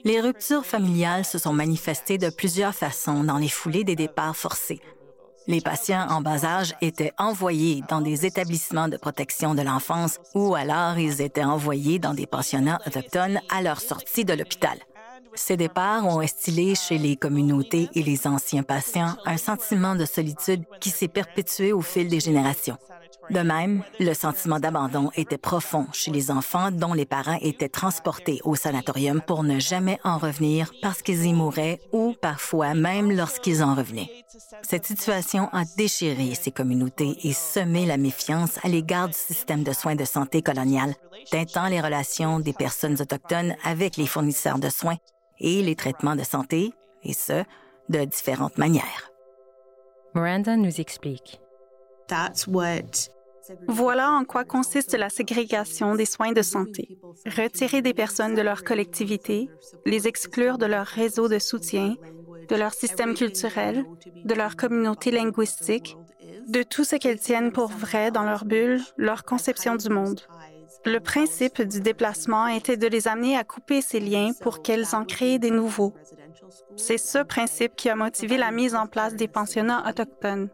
Les 0.05 0.21
ruptures 0.21 0.65
familiales 0.65 1.25
se 1.25 1.37
sont 1.37 1.51
manifestées 1.51 2.17
de 2.17 2.29
plusieurs 2.29 2.73
façons 2.73 3.25
dans 3.25 3.37
les 3.37 3.49
foulées 3.49 3.83
des 3.83 3.97
départs 3.97 4.37
forcés. 4.37 4.79
Les 5.47 5.59
patients 5.59 6.07
en 6.09 6.21
bas 6.21 6.45
âge 6.45 6.73
étaient 6.81 7.11
envoyés 7.17 7.83
dans 7.89 8.01
des 8.01 8.25
établissements 8.25 8.87
de 8.87 8.97
protection 8.97 9.53
de 9.53 9.61
l'enfance 9.61 10.19
ou 10.33 10.55
alors 10.55 10.97
ils 10.97 11.21
étaient 11.21 11.43
envoyés 11.43 11.99
dans 11.99 12.13
des 12.13 12.25
pensionnats 12.25 12.79
autochtones 12.87 13.41
à 13.49 13.61
leur 13.61 13.81
sortie 13.81 14.25
de 14.25 14.33
l'hôpital. 14.33 14.79
Ces 15.35 15.57
départs 15.57 16.05
ont 16.05 16.21
instillé 16.21 16.75
chez 16.75 16.97
les 16.97 17.15
communautés 17.15 17.89
et 17.93 18.03
les 18.03 18.25
anciens 18.25 18.63
patients 18.63 19.15
un 19.25 19.37
sentiment 19.37 19.95
de 19.95 20.05
solitude 20.05 20.63
qui 20.79 20.89
s'est 20.89 21.07
perpétué 21.07 21.73
au 21.73 21.81
fil 21.81 22.07
des 22.07 22.19
générations. 22.19 22.77
De 23.31 23.39
même, 23.39 23.83
le 23.99 24.13
sentiment 24.13 24.59
d'abandon 24.59 25.09
était 25.15 25.39
profond 25.39 25.87
chez 25.91 26.11
les 26.11 26.29
enfants 26.29 26.69
dont 26.71 26.93
les 26.93 27.05
parents 27.05 27.39
étaient 27.41 27.69
transportés 27.69 28.39
au 28.43 28.55
sanatorium 28.55 29.19
pour 29.19 29.43
ne 29.43 29.59
jamais 29.59 29.99
en 30.03 30.17
revenir 30.19 30.71
parce 30.81 31.01
qu'ils 31.01 31.25
y 31.25 31.33
mouraient 31.33 31.79
ou 31.91 32.13
parfois 32.21 32.75
même 32.75 33.11
lorsqu'ils 33.11 33.63
en 33.63 33.73
revenaient. 33.73 34.11
Cette 34.61 34.85
situation 34.85 35.49
a 35.53 35.63
déchiré 35.75 36.35
ces 36.35 36.51
communautés 36.51 37.17
et 37.23 37.33
semé 37.33 37.85
la 37.85 37.97
méfiance 37.97 38.59
à 38.63 38.67
l'égard 38.67 39.07
du 39.07 39.17
système 39.17 39.63
de 39.63 39.73
soins 39.73 39.95
de 39.95 40.05
santé 40.05 40.43
colonial, 40.43 40.93
teintant 41.31 41.67
les 41.67 41.81
relations 41.81 42.39
des 42.39 42.53
personnes 42.53 43.01
autochtones 43.01 43.55
avec 43.63 43.97
les 43.97 44.07
fournisseurs 44.07 44.59
de 44.59 44.69
soins 44.69 44.97
et 45.39 45.61
les 45.61 45.75
traitements 45.75 46.15
de 46.15 46.23
santé, 46.23 46.73
et 47.03 47.13
ce, 47.13 47.43
de 47.89 48.05
différentes 48.05 48.57
manières. 48.57 49.11
Miranda 50.13 50.55
nous 50.55 50.79
explique. 50.79 51.39
Voilà 53.67 54.11
en 54.11 54.23
quoi 54.25 54.43
consiste 54.43 54.93
la 54.93 55.09
ségrégation 55.09 55.95
des 55.95 56.05
soins 56.05 56.31
de 56.31 56.41
santé. 56.41 56.97
Retirer 57.25 57.81
des 57.81 57.93
personnes 57.93 58.33
de 58.33 58.41
leur 58.41 58.63
collectivité, 58.63 59.49
les 59.85 60.07
exclure 60.07 60.57
de 60.57 60.65
leur 60.65 60.85
réseau 60.85 61.27
de 61.27 61.37
soutien, 61.37 61.95
de 62.49 62.55
leur 62.55 62.73
système 62.73 63.13
culturel, 63.13 63.85
de 64.23 64.33
leur 64.33 64.55
communauté 64.55 65.11
linguistique, 65.11 65.97
de 66.47 66.63
tout 66.63 66.83
ce 66.83 66.95
qu'elles 66.95 67.19
tiennent 67.19 67.51
pour 67.51 67.69
vrai 67.69 68.11
dans 68.11 68.23
leur 68.23 68.45
bulle, 68.45 68.81
leur 68.97 69.23
conception 69.23 69.75
du 69.75 69.89
monde. 69.89 70.21
Le 70.85 70.99
principe 70.99 71.63
du 71.63 71.81
déplacement 71.81 72.45
était 72.45 72.77
de 72.77 72.85
les 72.85 73.07
amener 73.07 73.35
à 73.35 73.43
couper 73.43 73.81
ces 73.81 73.99
liens 73.99 74.33
pour 74.39 74.61
qu'elles 74.61 74.93
en 74.93 75.03
créent 75.03 75.39
des 75.39 75.49
nouveaux. 75.49 75.93
C'est 76.77 76.99
ce 76.99 77.23
principe 77.23 77.75
qui 77.75 77.89
a 77.89 77.95
motivé 77.95 78.37
la 78.37 78.51
mise 78.51 78.75
en 78.75 78.85
place 78.85 79.15
des 79.15 79.27
pensionnats 79.27 79.83
autochtones, 79.89 80.49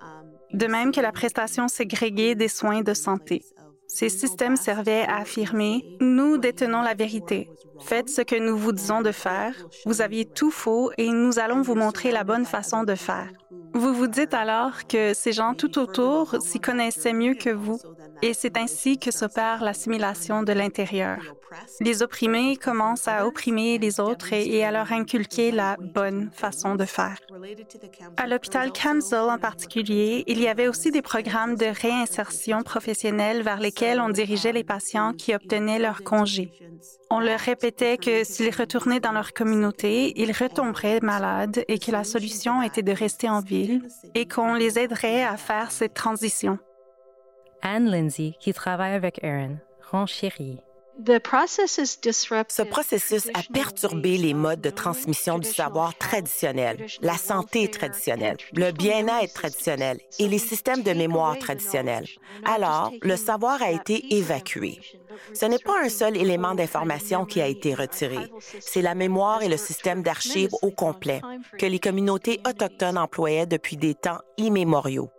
de 0.54 0.68
même 0.68 0.94
que 0.94 1.02
la 1.02 1.12
prestation 1.12 1.68
ségrégée 1.68 2.36
des 2.36 2.48
soins 2.48 2.82
de 2.82 2.94
santé. 2.94 3.44
Ces 3.88 4.08
systèmes 4.08 4.56
servaient 4.56 5.06
à 5.06 5.18
affirmer⁇ 5.18 5.98
Nous 6.04 6.38
détenons 6.38 6.82
la 6.82 6.94
vérité. 6.94 7.50
Faites 7.82 8.10
ce 8.10 8.22
que 8.22 8.40
nous 8.40 8.58
vous 8.58 8.72
disons 8.72 9.02
de 9.02 9.12
faire. 9.12 9.54
Vous 9.86 10.02
aviez 10.02 10.26
tout 10.26 10.52
faux 10.52 10.92
et 10.98 11.10
nous 11.10 11.40
allons 11.40 11.62
vous 11.62 11.76
montrer 11.76 12.12
la 12.12 12.24
bonne 12.24 12.46
façon 12.46 12.84
de 12.84 12.96
faire. 12.96 13.30
Vous 13.74 13.93
vous 13.93 14.08
dites 14.08 14.34
alors 14.34 14.88
que 14.88 15.14
ces 15.14 15.32
gens 15.32 15.54
tout 15.54 15.80
autour 15.80 16.36
s'y 16.41 16.60
connaissaient 16.60 17.14
mieux 17.14 17.36
que 17.36 17.49
vous, 17.49 17.80
et 18.22 18.34
c'est 18.34 18.58
ainsi 18.58 18.97
que 18.97 19.12
s'opère 19.12 19.64
l'assimilation 19.64 20.43
de 20.43 20.54
l'intérieur. 20.54 21.18
Les 21.80 22.04
opprimés 22.04 22.56
commencent 22.58 23.08
à 23.08 23.26
opprimer 23.26 23.78
les 23.78 23.99
autres 23.99 24.34
et, 24.34 24.64
à 24.64 24.72
leur 24.72 24.91
inculquer 24.91 25.52
la 25.52 25.78
bonne 25.78 26.30
façon 26.32 26.76
de 26.76 26.86
faire. 26.86 27.18
À 28.18 28.28
l'hôpital 28.28 28.72
Kamsel 28.72 29.30
en 29.30 29.38
particulier, 29.38 30.24
il 30.28 30.39
y 30.39 30.47
avait 30.47 30.68
aussi 30.68 30.91
des 30.91 31.02
programmes 31.02 31.56
de 31.56 31.66
réinsertion 31.66 32.62
professionnelle 32.62 33.43
vers 33.43 33.60
lesquels 33.60 33.99
on 33.99 34.10
dirigeait 34.10 34.54
les 34.54 34.64
patients 34.64 35.14
qui 35.14 35.34
obtenaient 35.34 35.80
leur 35.80 36.04
congé. 36.04 36.52
On 37.14 37.20
leur 37.20 37.41
répétait 37.41 37.97
que 37.97 38.24
s'ils 38.24 38.55
retournaient 38.55 39.01
dans 39.01 39.12
leur 39.12 39.34
communauté, 39.34 40.14
ils 40.16 40.32
retomberaient 40.32 41.01
malades 41.01 41.66
et 41.68 41.78
que 41.78 41.91
la 41.91 42.05
solution 42.05 42.62
était 42.62 42.84
de 42.84 42.93
rester 42.93 43.30
en 43.30 43.41
ville 43.41 43.82
et 44.16 44.30
qu'on 44.30 44.53
les 44.53 44.80
aiderait 44.80 45.22
à 45.22 45.36
faire 45.36 45.72
cette 45.72 45.93
transition. 45.93 46.57
Anne 47.62 47.91
Lindsay, 47.91 48.36
qui 48.39 48.53
travaille 48.53 48.93
avec 48.93 49.22
Aaron, 49.26 49.57
renchérit. 49.91 50.62
Ce 50.98 52.62
processus 52.64 53.28
a 53.34 53.42
perturbé 53.54 54.18
les 54.18 54.34
modes 54.34 54.62
de 54.62 54.70
transmission 54.70 55.39
du 55.39 55.50
savoir 55.50 55.98
traditionnel, 55.98 56.86
la 57.02 57.18
santé 57.18 57.70
traditionnelle, 57.70 58.38
le 58.54 58.72
bien-être 58.72 59.34
traditionnel 59.34 60.00
et 60.20 60.28
les 60.28 60.38
systèmes 60.38 60.84
de 60.84 60.92
mémoire 60.92 61.38
traditionnels. 61.39 62.08
Alors, 62.46 62.92
le 63.02 63.16
savoir 63.16 63.62
a 63.62 63.72
été 63.72 64.16
évacué. 64.16 64.80
Ce 65.34 65.46
n'est 65.46 65.60
pas 65.60 65.82
un 65.84 65.89
seul 65.89 66.18
élément 66.18 66.56
d'information 66.56 67.26
qui 67.26 67.42
a 67.42 67.48
été 67.48 67.74
retiré, 67.74 68.20
c'est 68.60 68.82
la 68.82 68.96
mémoire 68.96 69.44
et 69.44 69.50
le 69.50 69.58
système 69.58 70.04
d'archives 70.04 70.54
au 70.62 70.72
complet 70.72 71.22
que 71.58 71.66
les 71.66 71.80
communautés 71.80 72.39
autochtones 72.48 72.98
employaient 72.98 73.46
depuis 73.46 73.78
des 73.78 73.96
temps 73.96 74.20
immémoriaux. 74.38 75.10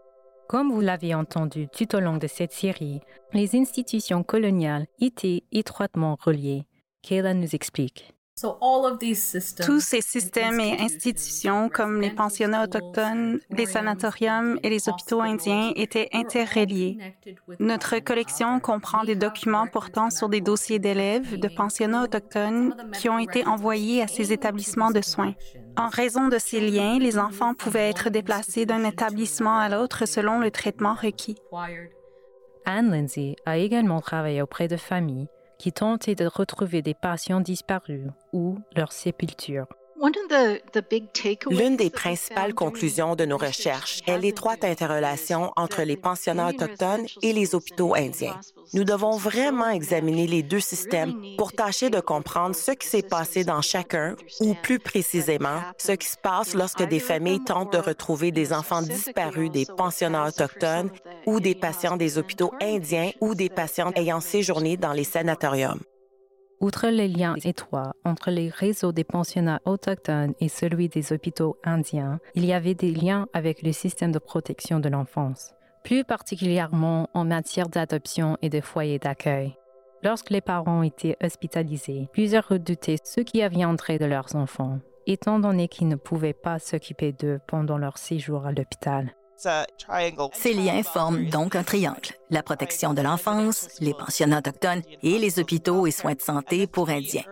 Comme 0.49 0.71
vous 0.71 0.81
l'avez 0.81 1.15
entendu 1.15 1.69
tout 1.69 1.95
au 1.97 2.01
long 2.01 2.19
de 2.19 2.27
cette 2.27 2.53
série, 2.53 3.01
les 3.33 3.57
institutions 3.57 4.23
coloniales 4.23 4.87
étaient 5.01 5.45
étroitement 5.51 6.19
reliées. 6.21 6.65
Kayla 7.03 7.35
nous 7.35 7.55
explique. 7.55 8.15
Tous 9.65 9.81
ces 9.81 10.01
systèmes 10.01 10.61
et 10.61 10.81
institutions, 10.81 11.69
comme 11.69 12.01
les 12.01 12.11
pensionnats 12.11 12.65
autochtones, 12.65 13.41
les 13.51 13.67
sanatoriums 13.67 14.59
et 14.63 14.71
les 14.71 14.89
hôpitaux 14.89 15.21
indiens, 15.21 15.73
étaient 15.77 16.09
interreliés. 16.13 16.99
Notre 17.61 17.99
collection 17.99 18.61
comprend 18.61 19.05
des 19.05 19.15
documents 19.15 19.67
portant 19.67 20.11
sur 20.11 20.29
des 20.29 20.41
dossiers 20.41 20.79
d'élèves 20.79 21.39
de 21.39 21.49
pensionnats 21.49 22.05
autochtones 22.05 22.75
qui 22.99 23.09
ont 23.09 23.19
été 23.19 23.47
envoyés 23.47 24.03
à 24.03 24.07
ces 24.07 24.33
établissements 24.33 24.91
de 24.91 25.01
soins. 25.01 25.35
En 25.77 25.89
raison 25.89 26.29
de 26.29 26.39
ces 26.39 26.61
liens, 26.61 26.99
les 26.99 27.19
enfants 27.19 27.55
pouvaient 27.55 27.89
être 27.89 28.11
déplacés 28.11 28.67
d'un 28.67 28.85
établissement 28.85 29.59
à 29.59 29.69
l'autre 29.69 30.07
selon 30.07 30.39
le 30.39 30.51
traitement 30.51 30.95
requis. 30.95 31.37
Anne 32.65 32.91
Lindsay 32.91 33.37
a 33.45 33.59
également 33.59 34.01
travaillé 34.01 34.43
auprès 34.43 34.69
de 34.69 34.77
familles 34.77 35.29
qui 35.63 35.71
tentaient 35.71 36.17
de 36.17 36.27
retrouver 36.27 36.83
des 36.83 36.93
patients 36.93 37.41
disparus 37.41 38.09
ou 38.33 38.59
leur 38.75 38.91
sépulture. 38.91 39.69
L'une 41.49 41.77
des 41.77 41.91
principales 41.91 42.55
conclusions 42.55 43.15
de 43.15 43.25
nos 43.25 43.37
recherches 43.37 44.01
est 44.09 44.19
l'étroite 44.19 44.65
interrelation 44.65 45.53
entre 45.55 45.83
les 45.83 45.97
pensionnats 45.97 46.49
autochtones 46.49 47.07
et 47.23 47.33
les 47.33 47.55
hôpitaux 47.55 47.95
indiens. 47.95 48.35
Nous 48.75 48.83
devons 48.83 49.17
vraiment 49.17 49.69
examiner 49.69 50.27
les 50.27 50.43
deux 50.43 50.59
systèmes 50.59 51.15
pour 51.39 51.53
tâcher 51.53 51.89
de 51.89 52.01
comprendre 52.01 52.57
ce 52.57 52.73
qui 52.73 52.89
s'est 52.89 53.03
passé 53.03 53.45
dans 53.45 53.63
chacun 53.63 54.17
ou 54.41 54.55
plus 54.55 54.81
précisément 54.81 55.61
ce 55.79 55.93
qui 55.93 56.09
se 56.09 56.17
passe 56.17 56.55
lorsque 56.55 56.83
des 56.83 57.01
familles 57.01 57.45
tentent 57.45 57.73
de 57.73 57.79
retrouver 57.79 58.33
des 58.33 58.53
enfants 58.53 58.83
disparus 58.83 59.53
des 59.53 59.67
pensionnats 59.67 60.27
autochtones 60.27 60.91
ou 61.27 61.39
des 61.39 61.55
patients 61.55 61.97
des 61.97 62.19
hôpitaux 62.19 62.53
indiens 62.61 63.11
ou 63.21 63.37
des 63.37 63.51
patients 63.51 63.93
ayant 63.95 64.21
séjourné 64.21 64.77
dans 64.77 64.93
les 64.93 65.05
sanatoriums. 65.05 65.81
Outre 66.63 66.87
les 66.87 67.09
liens 67.09 67.35
étroits 67.43 67.93
entre 68.05 68.31
les 68.31 68.49
réseaux 68.49 68.93
des 68.93 69.03
pensionnats 69.03 69.61
autochtones 69.65 70.33
et 70.39 70.49
celui 70.49 70.89
des 70.89 71.13
hôpitaux 71.13 71.57
indiens, 71.65 72.21
il 72.37 72.45
y 72.45 72.53
avait 72.53 72.77
des 72.77 72.93
liens 72.93 73.27
avec 73.33 73.63
le 73.63 73.73
système 73.73 74.13
de 74.13 74.21
protection 74.21 74.79
de 74.79 74.89
l'enfance, 74.89 75.55
plus 75.83 76.05
particulièrement 76.05 77.11
en 77.15 77.25
matière 77.25 77.69
d'adoption 77.69 78.39
et 78.43 78.49
de 78.49 78.61
foyers 78.61 79.01
d'accueil. 79.01 79.57
Lorsque 80.05 80.31
les 80.31 80.41
parents 80.41 80.85
étaient 80.85 81.17
hospitalisés, 81.21 82.09
plusieurs 82.13 82.47
redoutaient 82.47 82.99
ce 83.03 83.21
qui 83.21 83.43
adviendrait 83.43 83.99
de 83.99 84.05
leurs 84.05 84.37
enfants, 84.37 84.79
étant 85.09 85.41
donné 85.41 85.67
qu'ils 85.67 85.89
ne 85.89 85.97
pouvaient 85.97 86.33
pas 86.33 86.61
s'occuper 86.61 87.11
d'eux 87.11 87.41
pendant 87.49 87.77
leur 87.77 87.99
séjour 87.99 88.47
à 88.47 88.53
l'hôpital. 88.53 89.13
Ces 90.33 90.55
liens 90.55 90.83
forment 90.83 91.29
donc 91.29 91.57
un 91.57 91.65
triangle, 91.65 92.15
la 92.31 92.43
protection 92.43 92.95
de 92.95 93.03
l'enfance, 93.03 93.69
les 93.81 93.95
pensionnats 93.95 94.39
autochtones 94.39 94.83
et 95.03 95.19
les 95.19 95.39
hôpitaux 95.39 95.87
et 95.87 95.91
soins 95.91 96.15
de 96.15 96.21
santé 96.21 96.67
pour 96.67 96.89
Indiens. 96.89 97.25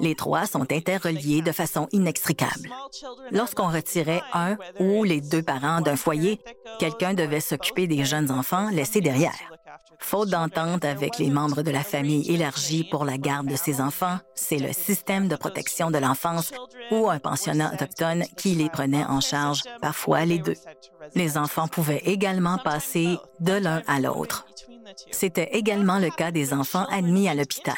Les 0.00 0.14
trois 0.14 0.46
sont 0.46 0.72
interreliés 0.72 1.42
de 1.42 1.52
façon 1.52 1.86
inextricable. 1.92 2.70
Lorsqu'on 3.30 3.68
retirait 3.68 4.22
un 4.32 4.56
ou 4.78 5.04
les 5.04 5.20
deux 5.20 5.42
parents 5.42 5.82
d'un 5.82 5.96
foyer, 5.96 6.40
quelqu'un 6.78 7.12
devait 7.12 7.40
s'occuper 7.40 7.86
des 7.86 8.04
jeunes 8.04 8.30
enfants 8.30 8.70
laissés 8.70 9.02
derrière. 9.02 9.38
Faute 9.98 10.30
d'entente 10.30 10.84
avec 10.84 11.18
les 11.18 11.30
membres 11.30 11.62
de 11.62 11.70
la 11.70 11.82
famille 11.82 12.30
élargie 12.30 12.84
pour 12.84 13.04
la 13.04 13.18
garde 13.18 13.46
de 13.46 13.56
ces 13.56 13.80
enfants, 13.80 14.18
c'est 14.34 14.58
le 14.58 14.72
système 14.72 15.28
de 15.28 15.36
protection 15.36 15.90
de 15.90 15.98
l'enfance 15.98 16.52
ou 16.90 17.08
un 17.08 17.18
pensionnat 17.18 17.72
autochtone 17.74 18.24
qui 18.36 18.54
les 18.54 18.68
prenait 18.68 19.04
en 19.04 19.20
charge, 19.20 19.62
parfois 19.80 20.24
les 20.24 20.38
deux. 20.38 20.56
Les 21.14 21.38
enfants 21.38 21.68
pouvaient 21.68 22.02
également 22.04 22.58
passer 22.58 23.16
de 23.40 23.52
l'un 23.52 23.82
à 23.86 24.00
l'autre. 24.00 24.46
C'était 25.10 25.50
également 25.52 25.98
le 25.98 26.10
cas 26.10 26.30
des 26.30 26.52
enfants 26.52 26.86
admis 26.90 27.28
à 27.28 27.34
l'hôpital. 27.34 27.76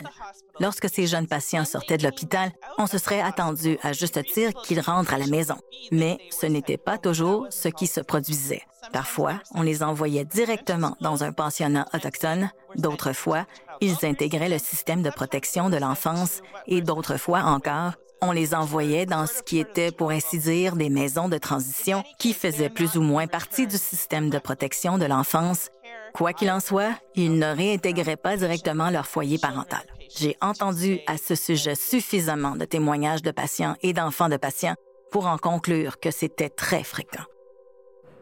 Lorsque 0.60 0.88
ces 0.88 1.06
jeunes 1.06 1.26
patients 1.26 1.64
sortaient 1.64 1.98
de 1.98 2.04
l'hôpital, 2.04 2.52
on 2.78 2.86
se 2.86 2.98
serait 2.98 3.20
attendu 3.20 3.78
à 3.82 3.92
juste 3.92 4.22
titre 4.24 4.60
qu'ils 4.62 4.80
rentrent 4.80 5.14
à 5.14 5.18
la 5.18 5.26
maison. 5.26 5.56
Mais 5.90 6.18
ce 6.30 6.46
n'était 6.46 6.76
pas 6.76 6.98
toujours 6.98 7.46
ce 7.50 7.68
qui 7.68 7.86
se 7.86 8.00
produisait. 8.00 8.62
Parfois, 8.92 9.40
on 9.54 9.62
les 9.62 9.82
envoyait 9.82 10.24
directement 10.24 10.96
dans 11.00 11.24
un 11.24 11.32
pensionnat 11.32 11.86
autochtone. 11.94 12.50
D'autres 12.76 13.12
fois, 13.12 13.46
ils 13.80 14.04
intégraient 14.04 14.48
le 14.48 14.58
système 14.58 15.02
de 15.02 15.10
protection 15.10 15.70
de 15.70 15.76
l'enfance 15.76 16.40
et 16.66 16.82
d'autres 16.82 17.16
fois 17.16 17.40
encore, 17.40 17.92
on 18.24 18.30
les 18.30 18.54
envoyait 18.54 19.04
dans 19.04 19.26
ce 19.26 19.42
qui 19.42 19.58
était, 19.58 19.90
pour 19.90 20.12
ainsi 20.12 20.38
dire, 20.38 20.76
des 20.76 20.90
maisons 20.90 21.28
de 21.28 21.38
transition 21.38 22.04
qui 22.18 22.32
faisaient 22.32 22.70
plus 22.70 22.96
ou 22.96 23.02
moins 23.02 23.26
partie 23.26 23.66
du 23.66 23.76
système 23.76 24.30
de 24.30 24.38
protection 24.38 24.96
de 24.96 25.06
l'enfance. 25.06 25.70
Quoi 26.12 26.32
qu'il 26.34 26.50
en 26.50 26.60
soit, 26.60 26.92
ils 27.14 27.38
ne 27.38 27.54
réintégraient 27.54 28.16
pas 28.16 28.36
directement 28.36 28.90
leur 28.90 29.06
foyer 29.06 29.38
parental. 29.38 29.82
J'ai 30.14 30.36
entendu 30.42 31.00
à 31.06 31.16
ce 31.16 31.34
sujet 31.34 31.74
suffisamment 31.74 32.54
de 32.54 32.66
témoignages 32.66 33.22
de 33.22 33.30
patients 33.30 33.76
et 33.80 33.94
d'enfants 33.94 34.28
de 34.28 34.36
patients 34.36 34.74
pour 35.10 35.26
en 35.26 35.38
conclure 35.38 36.00
que 36.00 36.10
c'était 36.10 36.50
très 36.50 36.82
fréquent. 36.82 37.24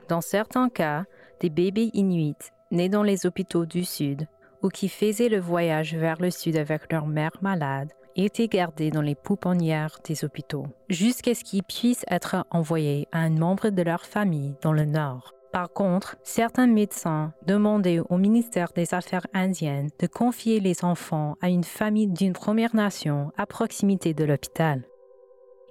Dans 0.09 0.21
certains 0.21 0.69
cas, 0.69 1.05
des 1.41 1.51
bébés 1.51 1.91
inuits 1.95 2.35
nés 2.71 2.89
dans 2.89 3.03
les 3.03 3.27
hôpitaux 3.27 3.67
du 3.67 3.85
Sud 3.85 4.29
ou 4.63 4.69
qui 4.69 4.89
faisaient 4.89 5.29
le 5.29 5.41
voyage 5.41 5.95
vers 5.95 6.21
le 6.21 6.31
Sud 6.31 6.57
avec 6.57 6.93
leur 6.93 7.07
mère 7.07 7.37
malade 7.43 7.91
étaient 8.17 8.49
gardés 8.49 8.91
dans 8.91 9.03
les 9.03 9.15
pouponnières 9.15 9.99
des 10.05 10.25
hôpitaux 10.25 10.67
jusqu'à 10.89 11.35
ce 11.35 11.45
qu'ils 11.45 11.63
puissent 11.63 12.05
être 12.09 12.45
envoyés 12.51 13.09
à 13.13 13.21
un 13.21 13.31
membre 13.31 13.71
de 13.71 13.83
leur 13.83 14.05
famille 14.05 14.55
dans 14.63 14.73
le 14.73 14.85
Nord. 14.85 15.33
Par 15.53 15.73
contre, 15.73 16.17
certains 16.23 16.69
médecins 16.69 17.33
demandaient 17.45 18.01
au 18.09 18.19
ministère 18.19 18.73
des 18.75 18.95
Affaires 18.95 19.27
indiennes 19.35 19.91
de 19.99 20.07
confier 20.07 20.61
les 20.61 20.85
enfants 20.85 21.37
à 21.41 21.49
une 21.49 21.65
famille 21.65 22.07
d'une 22.07 22.35
Première 22.35 22.77
Nation 22.77 23.33
à 23.37 23.47
proximité 23.47 24.15
de 24.15 24.25
l'hôpital. 24.25 24.85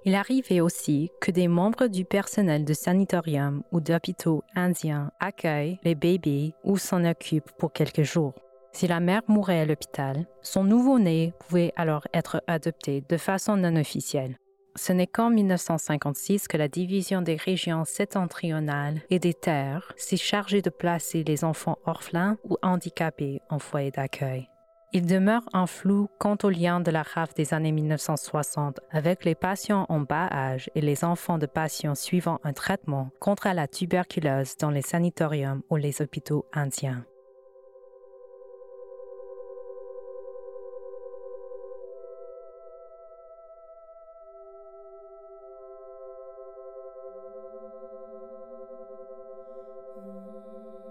Il 0.04 0.14
arrivait 0.14 0.60
aussi 0.60 1.10
que 1.20 1.30
des 1.30 1.48
membres 1.48 1.86
du 1.86 2.04
personnel 2.04 2.64
de 2.64 2.72
sanatorium 2.74 3.62
ou 3.70 3.80
d'hôpitaux 3.80 4.42
indiens 4.54 5.10
accueillent 5.20 5.78
les 5.82 5.94
bébés 5.94 6.54
ou 6.64 6.78
s'en 6.78 7.04
occupent 7.04 7.50
pour 7.58 7.72
quelques 7.72 8.02
jours. 8.02 8.34
Si 8.72 8.86
la 8.86 9.00
mère 9.00 9.22
mourait 9.28 9.60
à 9.60 9.66
l'hôpital, 9.66 10.26
son 10.42 10.64
nouveau-né 10.64 11.34
pouvait 11.40 11.72
alors 11.76 12.06
être 12.14 12.42
adopté 12.46 13.02
de 13.08 13.16
façon 13.16 13.56
non 13.56 13.76
officielle. 13.76 14.36
Ce 14.76 14.92
n'est 14.92 15.06
qu'en 15.06 15.30
1956 15.30 16.48
que 16.48 16.56
la 16.56 16.68
division 16.68 17.22
des 17.22 17.36
régions 17.36 17.84
septentrionales 17.84 19.00
et 19.10 19.18
des 19.18 19.34
terres 19.34 19.92
s'est 19.96 20.16
chargée 20.16 20.62
de 20.62 20.70
placer 20.70 21.24
les 21.24 21.44
enfants 21.44 21.78
orphelins 21.86 22.38
ou 22.44 22.56
handicapés 22.62 23.40
en 23.50 23.58
foyer 23.58 23.90
d'accueil. 23.90 24.48
Il 24.92 25.06
demeure 25.06 25.48
un 25.52 25.68
flou 25.68 26.08
quant 26.18 26.36
au 26.42 26.50
lien 26.50 26.80
de 26.80 26.90
la 26.90 27.02
RAF 27.02 27.32
des 27.34 27.54
années 27.54 27.70
1960 27.70 28.80
avec 28.90 29.24
les 29.24 29.36
patients 29.36 29.86
en 29.88 30.00
bas 30.00 30.28
âge 30.32 30.68
et 30.74 30.80
les 30.80 31.04
enfants 31.04 31.38
de 31.38 31.46
patients 31.46 31.94
suivant 31.94 32.40
un 32.42 32.52
traitement 32.52 33.10
contre 33.20 33.48
la 33.48 33.68
tuberculose 33.68 34.56
dans 34.56 34.70
les 34.70 34.82
sanatoriums 34.82 35.62
ou 35.70 35.76
les 35.76 36.02
hôpitaux 36.02 36.44
indiens. 36.52 37.04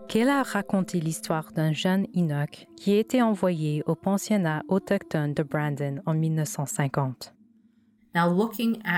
Qu'elle 0.10 0.30
a 0.30 0.42
raconté 0.42 1.00
l'histoire 1.00 1.54
d'un 1.54 1.72
jeune 1.72 2.08
Enoch 2.16 2.68
qui 2.76 2.94
a 2.94 2.98
été 2.98 3.22
envoyé 3.22 3.84
au 3.86 3.94
pensionnat 3.96 4.64
autochtone 4.68 5.36
de 5.36 5.44
Brandon 5.44 6.02
en 6.08 6.16
1950. 6.16 7.34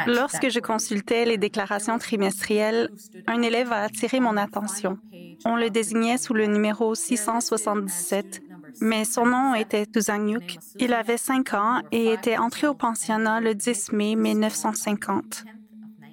Lorsque 0.08 0.50
je 0.50 0.60
consultais 0.62 1.26
les 1.26 1.38
déclarations 1.38 2.00
trimestrielles, 2.00 2.90
un 3.28 3.42
élève 3.42 3.74
a 3.74 3.84
attiré 3.84 4.22
mon 4.22 4.38
attention. 4.38 4.98
On 5.44 5.58
le 5.58 5.70
désignait 5.70 6.18
sous 6.18 6.34
le 6.34 6.46
numéro 6.46 6.96
677, 6.96 8.42
mais 8.80 9.04
son 9.04 9.26
nom 9.26 9.54
était 9.54 9.86
Tuzanyuk. 9.86 10.60
Il 10.80 10.94
avait 10.94 11.18
cinq 11.18 11.54
ans 11.54 11.82
et 11.92 12.14
était 12.14 12.38
entré 12.38 12.68
au 12.68 12.74
pensionnat 12.74 13.42
le 13.42 13.54
10 13.54 13.92
mai 13.92 14.16
1950. 14.16 15.44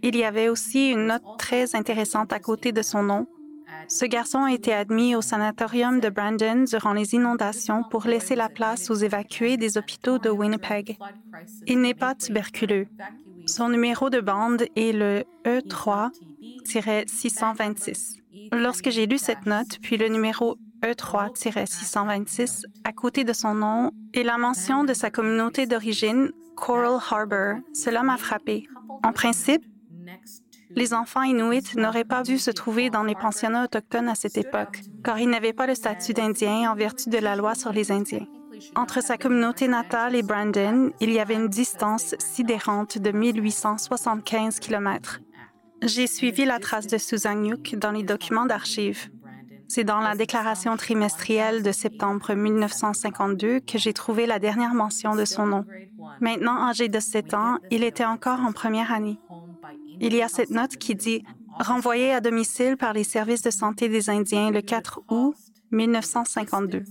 Il 0.02 0.16
y 0.16 0.24
avait 0.24 0.48
aussi 0.48 0.90
une 0.90 1.06
note 1.06 1.22
très 1.38 1.76
intéressante 1.76 2.32
à 2.32 2.40
côté 2.40 2.72
de 2.72 2.82
son 2.82 3.04
nom, 3.04 3.26
ce 3.88 4.04
garçon 4.04 4.44
a 4.44 4.52
été 4.52 4.72
admis 4.72 5.16
au 5.16 5.22
sanatorium 5.22 5.98
de 6.00 6.10
Brandon 6.10 6.64
durant 6.64 6.92
les 6.92 7.14
inondations 7.14 7.82
pour 7.82 8.06
laisser 8.06 8.36
la 8.36 8.48
place 8.48 8.88
aux 8.90 8.94
évacués 8.94 9.56
des 9.56 9.76
hôpitaux 9.78 10.18
de 10.18 10.30
Winnipeg. 10.30 10.96
Il 11.66 11.80
n'est 11.80 11.94
pas 11.94 12.14
tuberculeux. 12.14 12.86
Son 13.46 13.70
numéro 13.70 14.10
de 14.10 14.20
bande 14.20 14.66
est 14.76 14.92
le 14.92 15.24
E3-626. 15.46 18.18
Lorsque 18.52 18.90
j'ai 18.90 19.06
lu 19.06 19.16
cette 19.18 19.46
note, 19.46 19.78
puis 19.80 19.96
le 19.96 20.08
numéro 20.08 20.56
E3-626 20.82 22.64
à 22.84 22.92
côté 22.92 23.24
de 23.24 23.32
son 23.32 23.54
nom 23.54 23.90
et 24.14 24.22
la 24.22 24.38
mention 24.38 24.84
de 24.84 24.94
sa 24.94 25.10
communauté 25.10 25.66
d'origine, 25.66 26.30
Coral 26.56 27.00
Harbor, 27.10 27.56
cela 27.72 28.02
m'a 28.02 28.16
frappé. 28.16 28.68
En 29.02 29.12
principe, 29.12 29.62
les 30.78 30.94
enfants 30.94 31.22
inuits 31.22 31.74
n'auraient 31.76 32.04
pas 32.04 32.22
dû 32.22 32.38
se 32.38 32.52
trouver 32.52 32.88
dans 32.88 33.02
les 33.02 33.16
pensionnats 33.16 33.64
autochtones 33.64 34.08
à 34.08 34.14
cette 34.14 34.38
époque, 34.38 34.80
car 35.02 35.18
ils 35.18 35.28
n'avaient 35.28 35.52
pas 35.52 35.66
le 35.66 35.74
statut 35.74 36.14
d'Indien 36.14 36.70
en 36.70 36.76
vertu 36.76 37.10
de 37.10 37.18
la 37.18 37.34
loi 37.34 37.56
sur 37.56 37.72
les 37.72 37.90
Indiens. 37.90 38.26
Entre 38.76 39.02
sa 39.02 39.18
communauté 39.18 39.66
natale 39.66 40.14
et 40.14 40.22
Brandon, 40.22 40.92
il 41.00 41.10
y 41.10 41.18
avait 41.18 41.34
une 41.34 41.48
distance 41.48 42.14
sidérante 42.20 42.96
de 42.98 43.10
1875 43.10 44.60
km. 44.60 45.20
J'ai 45.82 46.06
suivi 46.06 46.44
la 46.44 46.60
trace 46.60 46.86
de 46.86 46.98
Susanyuk 46.98 47.74
dans 47.76 47.90
les 47.90 48.04
documents 48.04 48.46
d'archives. 48.46 49.10
C'est 49.66 49.84
dans 49.84 50.00
la 50.00 50.14
déclaration 50.14 50.76
trimestrielle 50.76 51.62
de 51.64 51.72
septembre 51.72 52.34
1952 52.34 53.60
que 53.60 53.78
j'ai 53.78 53.92
trouvé 53.92 54.26
la 54.26 54.38
dernière 54.38 54.74
mention 54.74 55.16
de 55.16 55.24
son 55.24 55.46
nom. 55.46 55.64
Maintenant 56.20 56.68
âgé 56.68 56.88
de 56.88 57.00
7 57.00 57.34
ans, 57.34 57.58
il 57.70 57.82
était 57.82 58.04
encore 58.04 58.40
en 58.40 58.52
première 58.52 58.92
année. 58.92 59.18
Il 60.00 60.14
y 60.14 60.22
a 60.22 60.28
cette 60.28 60.50
note 60.50 60.76
qui 60.76 60.94
dit 60.94 61.24
renvoyé 61.58 62.12
à 62.12 62.20
domicile 62.20 62.76
par 62.76 62.92
les 62.92 63.04
services 63.04 63.42
de 63.42 63.50
santé 63.50 63.88
des 63.88 64.10
Indiens 64.10 64.50
le 64.50 64.60
4 64.62 65.02
août 65.08 65.34
1952. 65.70 66.84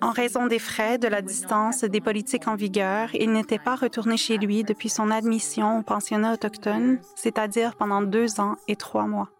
En 0.00 0.10
raison 0.10 0.46
des 0.46 0.58
frais, 0.58 0.98
de 0.98 1.08
la 1.08 1.22
distance, 1.22 1.82
des 1.82 2.00
politiques 2.00 2.46
en 2.46 2.54
vigueur, 2.54 3.08
il 3.14 3.32
n'était 3.32 3.58
pas 3.58 3.74
retourné 3.74 4.16
chez 4.16 4.38
lui 4.38 4.64
depuis 4.64 4.88
son 4.88 5.10
admission 5.10 5.78
au 5.78 5.82
pensionnat 5.82 6.34
autochtone, 6.34 7.00
c'est-à-dire 7.16 7.74
pendant 7.76 8.02
deux 8.02 8.40
ans 8.40 8.56
et 8.68 8.76
trois 8.76 9.06
mois. 9.06 9.30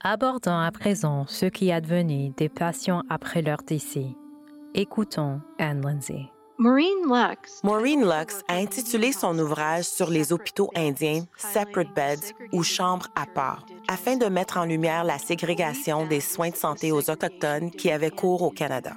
Abordons 0.00 0.58
à 0.58 0.70
présent 0.70 1.26
ce 1.26 1.46
qui 1.46 1.68
est 1.68 1.72
advenu 1.72 2.30
des 2.30 2.48
patients 2.48 3.02
après 3.08 3.42
leur 3.42 3.58
décès. 3.58 4.06
Écoutons 4.74 5.40
Anne 5.58 5.82
Lindsay. 5.82 6.30
Maureen 6.60 8.00
Lux. 8.00 8.42
a 8.48 8.56
intitulé 8.56 9.12
son 9.12 9.38
ouvrage 9.38 9.84
sur 9.84 10.10
les 10.10 10.32
hôpitaux 10.32 10.72
indiens 10.74 11.24
Separate 11.36 11.94
Beds 11.94 12.34
ou 12.52 12.64
Chambres 12.64 13.06
à 13.14 13.26
part, 13.26 13.64
afin 13.86 14.16
de 14.16 14.26
mettre 14.26 14.56
en 14.56 14.64
lumière 14.64 15.04
la 15.04 15.18
ségrégation 15.18 16.04
des 16.04 16.18
soins 16.20 16.50
de 16.50 16.56
santé 16.56 16.90
aux 16.90 17.08
Autochtones 17.10 17.70
qui 17.70 17.92
avaient 17.92 18.10
cours 18.10 18.42
au 18.42 18.50
Canada. 18.50 18.94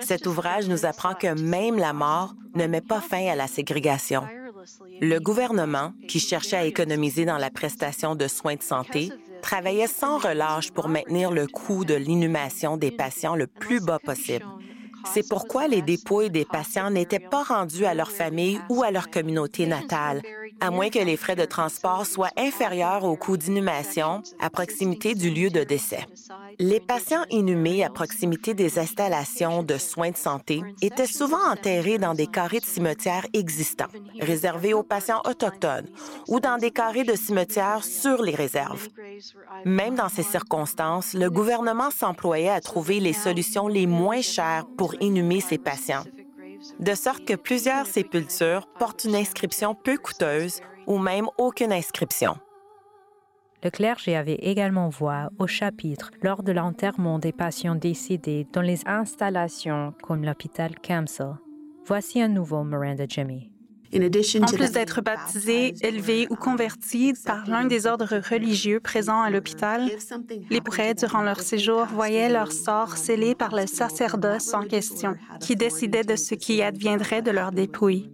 Cet 0.00 0.24
ouvrage 0.26 0.68
nous 0.68 0.86
apprend 0.86 1.14
que 1.14 1.34
même 1.34 1.78
la 1.78 1.92
mort 1.92 2.34
ne 2.54 2.68
met 2.68 2.80
pas 2.80 3.00
fin 3.00 3.26
à 3.26 3.34
la 3.34 3.48
ségrégation. 3.48 4.22
Le 5.00 5.18
gouvernement, 5.18 5.92
qui 6.06 6.20
cherchait 6.20 6.58
à 6.58 6.64
économiser 6.64 7.24
dans 7.24 7.38
la 7.38 7.50
prestation 7.50 8.14
de 8.14 8.28
soins 8.28 8.54
de 8.54 8.62
santé, 8.62 9.10
travaillait 9.42 9.88
sans 9.88 10.18
relâche 10.18 10.70
pour 10.70 10.88
maintenir 10.88 11.32
le 11.32 11.48
coût 11.48 11.84
de 11.84 11.94
l'inhumation 11.94 12.76
des 12.76 12.92
patients 12.92 13.34
le 13.34 13.48
plus 13.48 13.80
bas 13.80 13.98
possible 13.98 14.46
c'est 15.04 15.28
pourquoi 15.28 15.68
les 15.68 15.82
dépouilles 15.82 16.30
des 16.30 16.44
patients 16.44 16.90
n'étaient 16.90 17.18
pas 17.18 17.42
rendues 17.42 17.84
à 17.84 17.94
leur 17.94 18.10
famille 18.10 18.60
ou 18.68 18.82
à 18.82 18.90
leur 18.90 19.10
communauté 19.10 19.66
natale, 19.66 20.22
à 20.60 20.70
moins 20.70 20.90
que 20.90 20.98
les 20.98 21.16
frais 21.16 21.36
de 21.36 21.44
transport 21.44 22.06
soient 22.06 22.30
inférieurs 22.36 23.04
au 23.04 23.16
coût 23.16 23.36
d'inhumation 23.36 24.22
à 24.40 24.50
proximité 24.50 25.14
du 25.14 25.30
lieu 25.30 25.50
de 25.50 25.64
décès. 25.64 26.06
Les 26.58 26.80
patients 26.80 27.24
inhumés 27.30 27.84
à 27.84 27.90
proximité 27.90 28.54
des 28.54 28.78
installations 28.78 29.62
de 29.62 29.78
soins 29.78 30.10
de 30.10 30.16
santé 30.16 30.62
étaient 30.82 31.06
souvent 31.06 31.50
enterrés 31.50 31.98
dans 31.98 32.14
des 32.14 32.26
carrés 32.26 32.60
de 32.60 32.64
cimetières 32.64 33.26
existants, 33.32 33.88
réservés 34.20 34.74
aux 34.74 34.82
patients 34.82 35.22
autochtones, 35.24 35.88
ou 36.28 36.40
dans 36.40 36.58
des 36.58 36.70
carrés 36.70 37.04
de 37.04 37.16
cimetières 37.16 37.84
sur 37.84 38.22
les 38.22 38.34
réserves. 38.34 38.88
Même 39.64 39.94
dans 39.94 40.08
ces 40.08 40.22
circonstances, 40.22 41.14
le 41.14 41.30
gouvernement 41.30 41.90
s'employait 41.90 42.50
à 42.50 42.60
trouver 42.60 43.00
les 43.00 43.12
solutions 43.12 43.68
les 43.68 43.86
moins 43.86 44.22
chères 44.22 44.66
pour 44.76 44.94
inhumer 45.00 45.40
ces 45.40 45.58
patients, 45.58 46.04
de 46.78 46.94
sorte 46.94 47.24
que 47.24 47.34
plusieurs 47.34 47.86
sépultures 47.86 48.66
portent 48.78 49.04
une 49.04 49.16
inscription 49.16 49.74
peu 49.74 49.96
coûteuse 49.96 50.60
ou 50.86 50.98
même 50.98 51.28
aucune 51.38 51.72
inscription. 51.72 52.36
Le 53.62 53.70
clergé 53.70 54.16
avait 54.16 54.38
également 54.40 54.88
voix 54.88 55.30
au 55.38 55.46
chapitre 55.46 56.10
lors 56.22 56.42
de 56.42 56.52
l'enterrement 56.52 57.18
des 57.18 57.32
patients 57.32 57.74
décédés 57.74 58.46
dans 58.52 58.62
les 58.62 58.80
installations 58.86 59.92
comme 60.02 60.24
l'hôpital 60.24 60.78
Camsell. 60.80 61.34
Voici 61.84 62.22
à 62.22 62.28
nouveau 62.28 62.64
Miranda 62.64 63.04
Jimmy. 63.06 63.49
En 63.92 64.46
plus 64.46 64.70
d'être 64.70 65.00
baptisé, 65.00 65.74
élevé 65.82 66.26
ou 66.30 66.36
converti 66.36 67.12
par 67.26 67.48
l'un 67.48 67.64
des 67.64 67.86
ordres 67.86 68.20
religieux 68.30 68.78
présents 68.78 69.22
à 69.22 69.30
l'hôpital, 69.30 69.90
les 70.48 70.60
prêtres, 70.60 71.06
durant 71.06 71.22
leur 71.22 71.40
séjour, 71.40 71.86
voyaient 71.86 72.28
leur 72.28 72.52
sort 72.52 72.96
scellé 72.96 73.34
par 73.34 73.54
le 73.54 73.66
sacerdoce 73.66 74.54
en 74.54 74.62
question, 74.62 75.16
qui 75.40 75.56
décidait 75.56 76.04
de 76.04 76.16
ce 76.16 76.34
qui 76.34 76.62
adviendrait 76.62 77.22
de 77.22 77.32
leur 77.32 77.50
dépouille. 77.50 78.10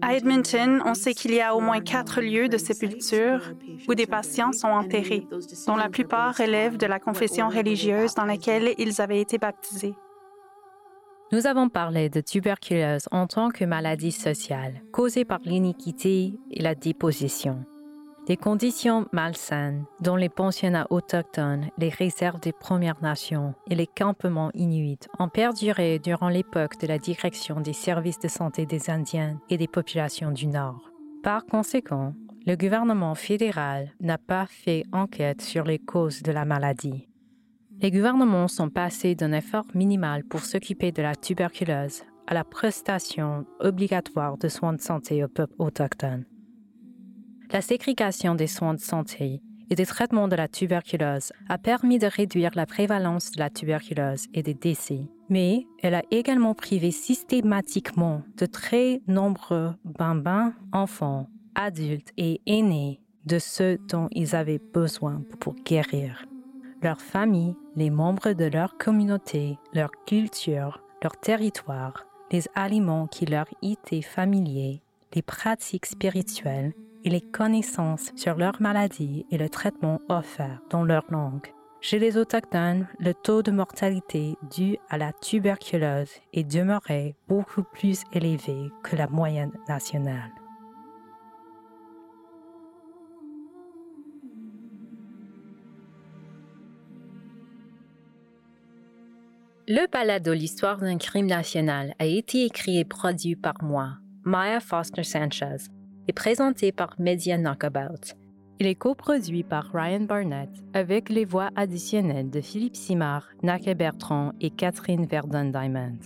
À 0.00 0.16
Edmonton, 0.16 0.82
on 0.84 0.94
sait 0.94 1.14
qu'il 1.14 1.32
y 1.32 1.40
a 1.40 1.54
au 1.54 1.60
moins 1.60 1.80
quatre 1.80 2.20
lieux 2.20 2.48
de 2.48 2.58
sépulture 2.58 3.52
où 3.86 3.94
des 3.94 4.06
patients 4.06 4.52
sont 4.52 4.68
enterrés, 4.68 5.26
dont 5.66 5.76
la 5.76 5.88
plupart 5.88 6.36
relèvent 6.36 6.76
de 6.76 6.86
la 6.86 6.98
confession 6.98 7.48
religieuse 7.48 8.14
dans 8.14 8.24
laquelle 8.24 8.74
ils 8.78 9.00
avaient 9.00 9.20
été 9.20 9.38
baptisés. 9.38 9.94
Nous 11.32 11.46
avons 11.46 11.70
parlé 11.70 12.10
de 12.10 12.20
tuberculose 12.20 13.08
en 13.10 13.26
tant 13.26 13.48
que 13.48 13.64
maladie 13.64 14.12
sociale 14.12 14.82
causée 14.92 15.24
par 15.24 15.40
l'iniquité 15.46 16.34
et 16.50 16.60
la 16.60 16.74
déposition. 16.74 17.64
Des 18.26 18.36
conditions 18.36 19.06
malsaines 19.12 19.86
dont 20.00 20.14
les 20.14 20.28
pensionnats 20.28 20.86
autochtones, 20.90 21.70
les 21.78 21.88
réserves 21.88 22.38
des 22.38 22.52
Premières 22.52 23.00
Nations 23.02 23.54
et 23.70 23.74
les 23.74 23.86
campements 23.86 24.50
inuits 24.52 24.98
ont 25.18 25.30
perduré 25.30 25.98
durant 25.98 26.28
l'époque 26.28 26.78
de 26.78 26.86
la 26.86 26.98
direction 26.98 27.62
des 27.62 27.72
services 27.72 28.20
de 28.20 28.28
santé 28.28 28.66
des 28.66 28.90
Indiens 28.90 29.40
et 29.48 29.56
des 29.56 29.68
populations 29.68 30.32
du 30.32 30.46
Nord. 30.46 30.90
Par 31.22 31.46
conséquent, 31.46 32.12
le 32.46 32.56
gouvernement 32.56 33.14
fédéral 33.14 33.90
n'a 34.00 34.18
pas 34.18 34.44
fait 34.46 34.84
enquête 34.92 35.40
sur 35.40 35.64
les 35.64 35.78
causes 35.78 36.22
de 36.22 36.30
la 36.30 36.44
maladie. 36.44 37.08
Les 37.82 37.90
gouvernements 37.90 38.46
sont 38.46 38.70
passés 38.70 39.16
d'un 39.16 39.32
effort 39.32 39.66
minimal 39.74 40.22
pour 40.22 40.44
s'occuper 40.44 40.92
de 40.92 41.02
la 41.02 41.16
tuberculose 41.16 42.04
à 42.28 42.34
la 42.34 42.44
prestation 42.44 43.44
obligatoire 43.58 44.38
de 44.38 44.46
soins 44.46 44.72
de 44.72 44.80
santé 44.80 45.24
au 45.24 45.28
peuple 45.28 45.56
autochtone. 45.58 46.24
La 47.50 47.60
ségrégation 47.60 48.36
des 48.36 48.46
soins 48.46 48.74
de 48.74 48.80
santé 48.80 49.42
et 49.68 49.74
des 49.74 49.84
traitements 49.84 50.28
de 50.28 50.36
la 50.36 50.46
tuberculose 50.46 51.32
a 51.48 51.58
permis 51.58 51.98
de 51.98 52.06
réduire 52.06 52.52
la 52.54 52.66
prévalence 52.66 53.32
de 53.32 53.40
la 53.40 53.50
tuberculose 53.50 54.28
et 54.32 54.44
des 54.44 54.54
décès, 54.54 55.08
mais 55.28 55.66
elle 55.82 55.96
a 55.96 56.04
également 56.12 56.54
privé 56.54 56.92
systématiquement 56.92 58.22
de 58.36 58.46
très 58.46 59.02
nombreux 59.08 59.74
bambins, 59.84 60.54
enfants, 60.72 61.28
adultes 61.56 62.12
et 62.16 62.40
aînés 62.46 63.00
de 63.26 63.40
ce 63.40 63.76
dont 63.88 64.06
ils 64.12 64.36
avaient 64.36 64.62
besoin 64.72 65.24
pour 65.40 65.56
guérir 65.56 66.26
leur 66.82 67.00
famille, 67.00 67.56
les 67.76 67.90
membres 67.90 68.32
de 68.32 68.44
leur 68.44 68.76
communauté, 68.76 69.58
leur 69.72 69.90
culture, 70.06 70.82
leur 71.02 71.16
territoire, 71.16 72.06
les 72.30 72.44
aliments 72.54 73.06
qui 73.06 73.26
leur 73.26 73.46
étaient 73.62 74.02
familiers, 74.02 74.82
les 75.14 75.22
pratiques 75.22 75.86
spirituelles 75.86 76.72
et 77.04 77.10
les 77.10 77.20
connaissances 77.20 78.12
sur 78.16 78.36
leur 78.36 78.60
maladie 78.60 79.26
et 79.30 79.38
le 79.38 79.48
traitement 79.48 80.00
offert 80.08 80.60
dans 80.70 80.84
leur 80.84 81.04
langue. 81.10 81.52
Chez 81.80 81.98
les 81.98 82.16
Autochtones, 82.16 82.86
le 83.00 83.12
taux 83.12 83.42
de 83.42 83.50
mortalité 83.50 84.36
dû 84.54 84.78
à 84.88 84.98
la 84.98 85.12
tuberculose 85.12 86.12
est 86.32 86.44
demeuré 86.44 87.16
beaucoup 87.28 87.64
plus 87.64 88.04
élevé 88.12 88.70
que 88.84 88.94
la 88.94 89.08
moyenne 89.08 89.52
nationale. 89.68 90.30
Le 99.68 99.88
balado 99.88 100.32
L'histoire 100.32 100.78
d'un 100.78 100.98
crime 100.98 101.26
national 101.26 101.94
a 102.00 102.04
été 102.04 102.44
écrit 102.44 102.78
et 102.78 102.84
produit 102.84 103.36
par 103.36 103.62
moi, 103.62 103.90
Maya 104.24 104.58
Foster 104.58 105.04
Sanchez, 105.04 105.68
et 106.08 106.12
présenté 106.12 106.72
par 106.72 106.96
Media 106.98 107.38
Knockabout. 107.38 108.16
Il 108.58 108.66
est 108.66 108.74
coproduit 108.74 109.44
par 109.44 109.70
Ryan 109.72 110.00
Barnett 110.00 110.50
avec 110.74 111.10
les 111.10 111.24
voix 111.24 111.50
additionnelles 111.54 112.28
de 112.28 112.40
Philippe 112.40 112.74
Simard, 112.74 113.28
Naka 113.44 113.74
Bertrand 113.74 114.32
et 114.40 114.50
Catherine 114.50 115.06
Verdun-Diamond. 115.06 115.98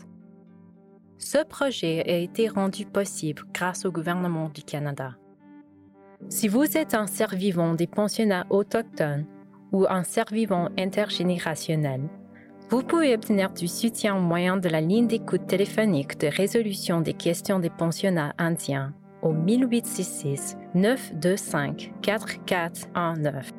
Ce 1.17 1.43
projet 1.43 2.05
a 2.07 2.19
été 2.19 2.49
rendu 2.49 2.85
possible 2.85 3.43
grâce 3.55 3.87
au 3.87 3.91
gouvernement 3.91 4.51
du 4.51 4.65
Canada. 4.65 5.17
Si 6.29 6.47
vous 6.47 6.77
êtes 6.77 6.93
un 6.93 7.07
survivant 7.07 7.73
des 7.73 7.87
pensionnats 7.87 8.47
autochtones 8.51 9.25
ou 9.73 9.87
un 9.89 10.05
survivant 10.05 10.69
intergénérationnel, 10.79 12.03
vous 12.69 12.83
pouvez 12.83 13.15
obtenir 13.15 13.53
du 13.53 13.69
soutien 13.69 14.17
au 14.17 14.21
moyen 14.21 14.57
de 14.57 14.69
la 14.69 14.81
ligne 14.81 15.07
d'écoute 15.07 15.47
téléphonique 15.47 16.19
de 16.19 16.27
résolution 16.27 17.01
des 17.01 17.15
questions 17.15 17.61
des 17.61 17.71
pensionnats 17.71 18.35
indiens 18.39 18.93
au 19.23 19.33
1866 19.33 20.57
925 20.75 21.93
4419. 22.03 23.53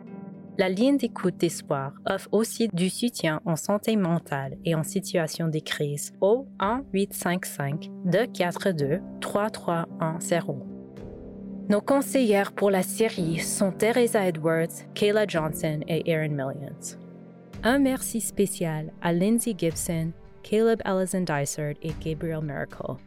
La 0.58 0.70
ligne 0.70 0.97
d'écoute 0.97 1.38
d'espoir 1.38 1.93
offre 2.05 2.28
aussi 2.32 2.68
du 2.74 2.89
soutien 2.89 3.41
en 3.45 3.55
santé 3.55 3.95
mentale 3.95 4.58
et 4.66 4.76
en 4.76 4.84
situation 4.84 5.47
de 5.47 5.60
crise 5.60 6.14
au 6.20 6.47
1855 6.60 7.89
242 8.05 8.99
3310. 9.22 10.41
Nos 11.70 11.82
conseillères 11.82 12.51
pour 12.51 12.72
la 12.72 12.82
série 12.82 13.39
sont 13.39 13.72
Teresa 13.72 14.26
Edwards, 14.26 14.86
Kayla 14.95 15.28
Johnson 15.28 15.80
et 15.88 16.10
Erin 16.10 16.30
Millions. 16.30 17.07
Un 17.64 17.80
merci 17.80 18.22
spécial 18.22 18.91
à 19.01 19.12
Lindsay 19.12 19.55
Gibson, 19.58 20.12
Caleb 20.43 20.80
Ellison 20.86 21.22
Dysart 21.22 21.74
et 21.82 21.91
Gabriel 22.03 22.43
Miracle. 22.43 22.97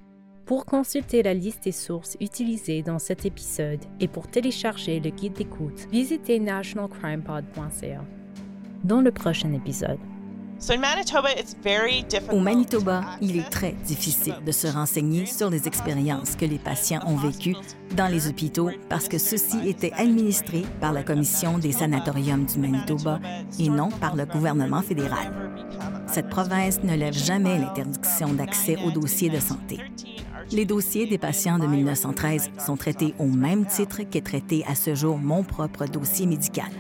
Pour 0.44 0.66
consulter 0.66 1.22
la 1.22 1.34
liste 1.34 1.64
des 1.64 1.72
sources 1.72 2.16
utilisées 2.20 2.82
dans 2.82 2.98
cet 2.98 3.24
épisode 3.24 3.78
et 4.00 4.08
pour 4.08 4.26
télécharger 4.26 4.98
le 4.98 5.10
guide 5.10 5.34
d'écoute, 5.34 5.86
visitez 5.92 6.40
nationalcrimepod.ca. 6.40 8.04
Dans 8.82 9.00
le 9.00 9.12
prochain 9.12 9.52
épisode, 9.52 10.00
au 12.30 12.38
Manitoba, 12.38 13.00
il 13.22 13.38
est 13.38 13.48
très 13.48 13.72
difficile 13.72 14.34
de 14.44 14.52
se 14.52 14.66
renseigner 14.66 15.24
sur 15.24 15.48
les 15.48 15.66
expériences 15.66 16.36
que 16.36 16.44
les 16.44 16.58
patients 16.58 17.00
ont 17.06 17.16
vécues 17.16 17.56
dans 17.96 18.08
les 18.08 18.28
hôpitaux 18.28 18.70
parce 18.88 19.08
que 19.08 19.16
ceux-ci 19.16 19.68
étaient 19.68 19.92
administrés 19.92 20.64
par 20.80 20.92
la 20.92 21.02
Commission 21.02 21.56
des 21.56 21.72
sanatoriums 21.72 22.44
du 22.44 22.58
Manitoba 22.58 23.20
et 23.58 23.70
non 23.70 23.88
par 23.88 24.16
le 24.16 24.26
gouvernement 24.26 24.82
fédéral. 24.82 25.32
Cette 26.06 26.28
province 26.28 26.82
ne 26.82 26.94
lève 26.94 27.14
jamais 27.14 27.58
l'interdiction 27.58 28.34
d'accès 28.34 28.76
aux 28.84 28.90
dossiers 28.90 29.30
de 29.30 29.40
santé. 29.40 29.78
Les 30.52 30.66
dossiers 30.66 31.06
des 31.06 31.18
patients 31.18 31.58
de 31.58 31.66
1913 31.66 32.50
sont 32.58 32.76
traités 32.76 33.14
au 33.18 33.26
même 33.26 33.66
titre 33.66 34.02
qu'est 34.02 34.20
traité 34.20 34.64
à 34.68 34.74
ce 34.74 34.94
jour 34.94 35.16
mon 35.16 35.42
propre 35.42 35.86
dossier 35.86 36.26
médical. 36.26 36.70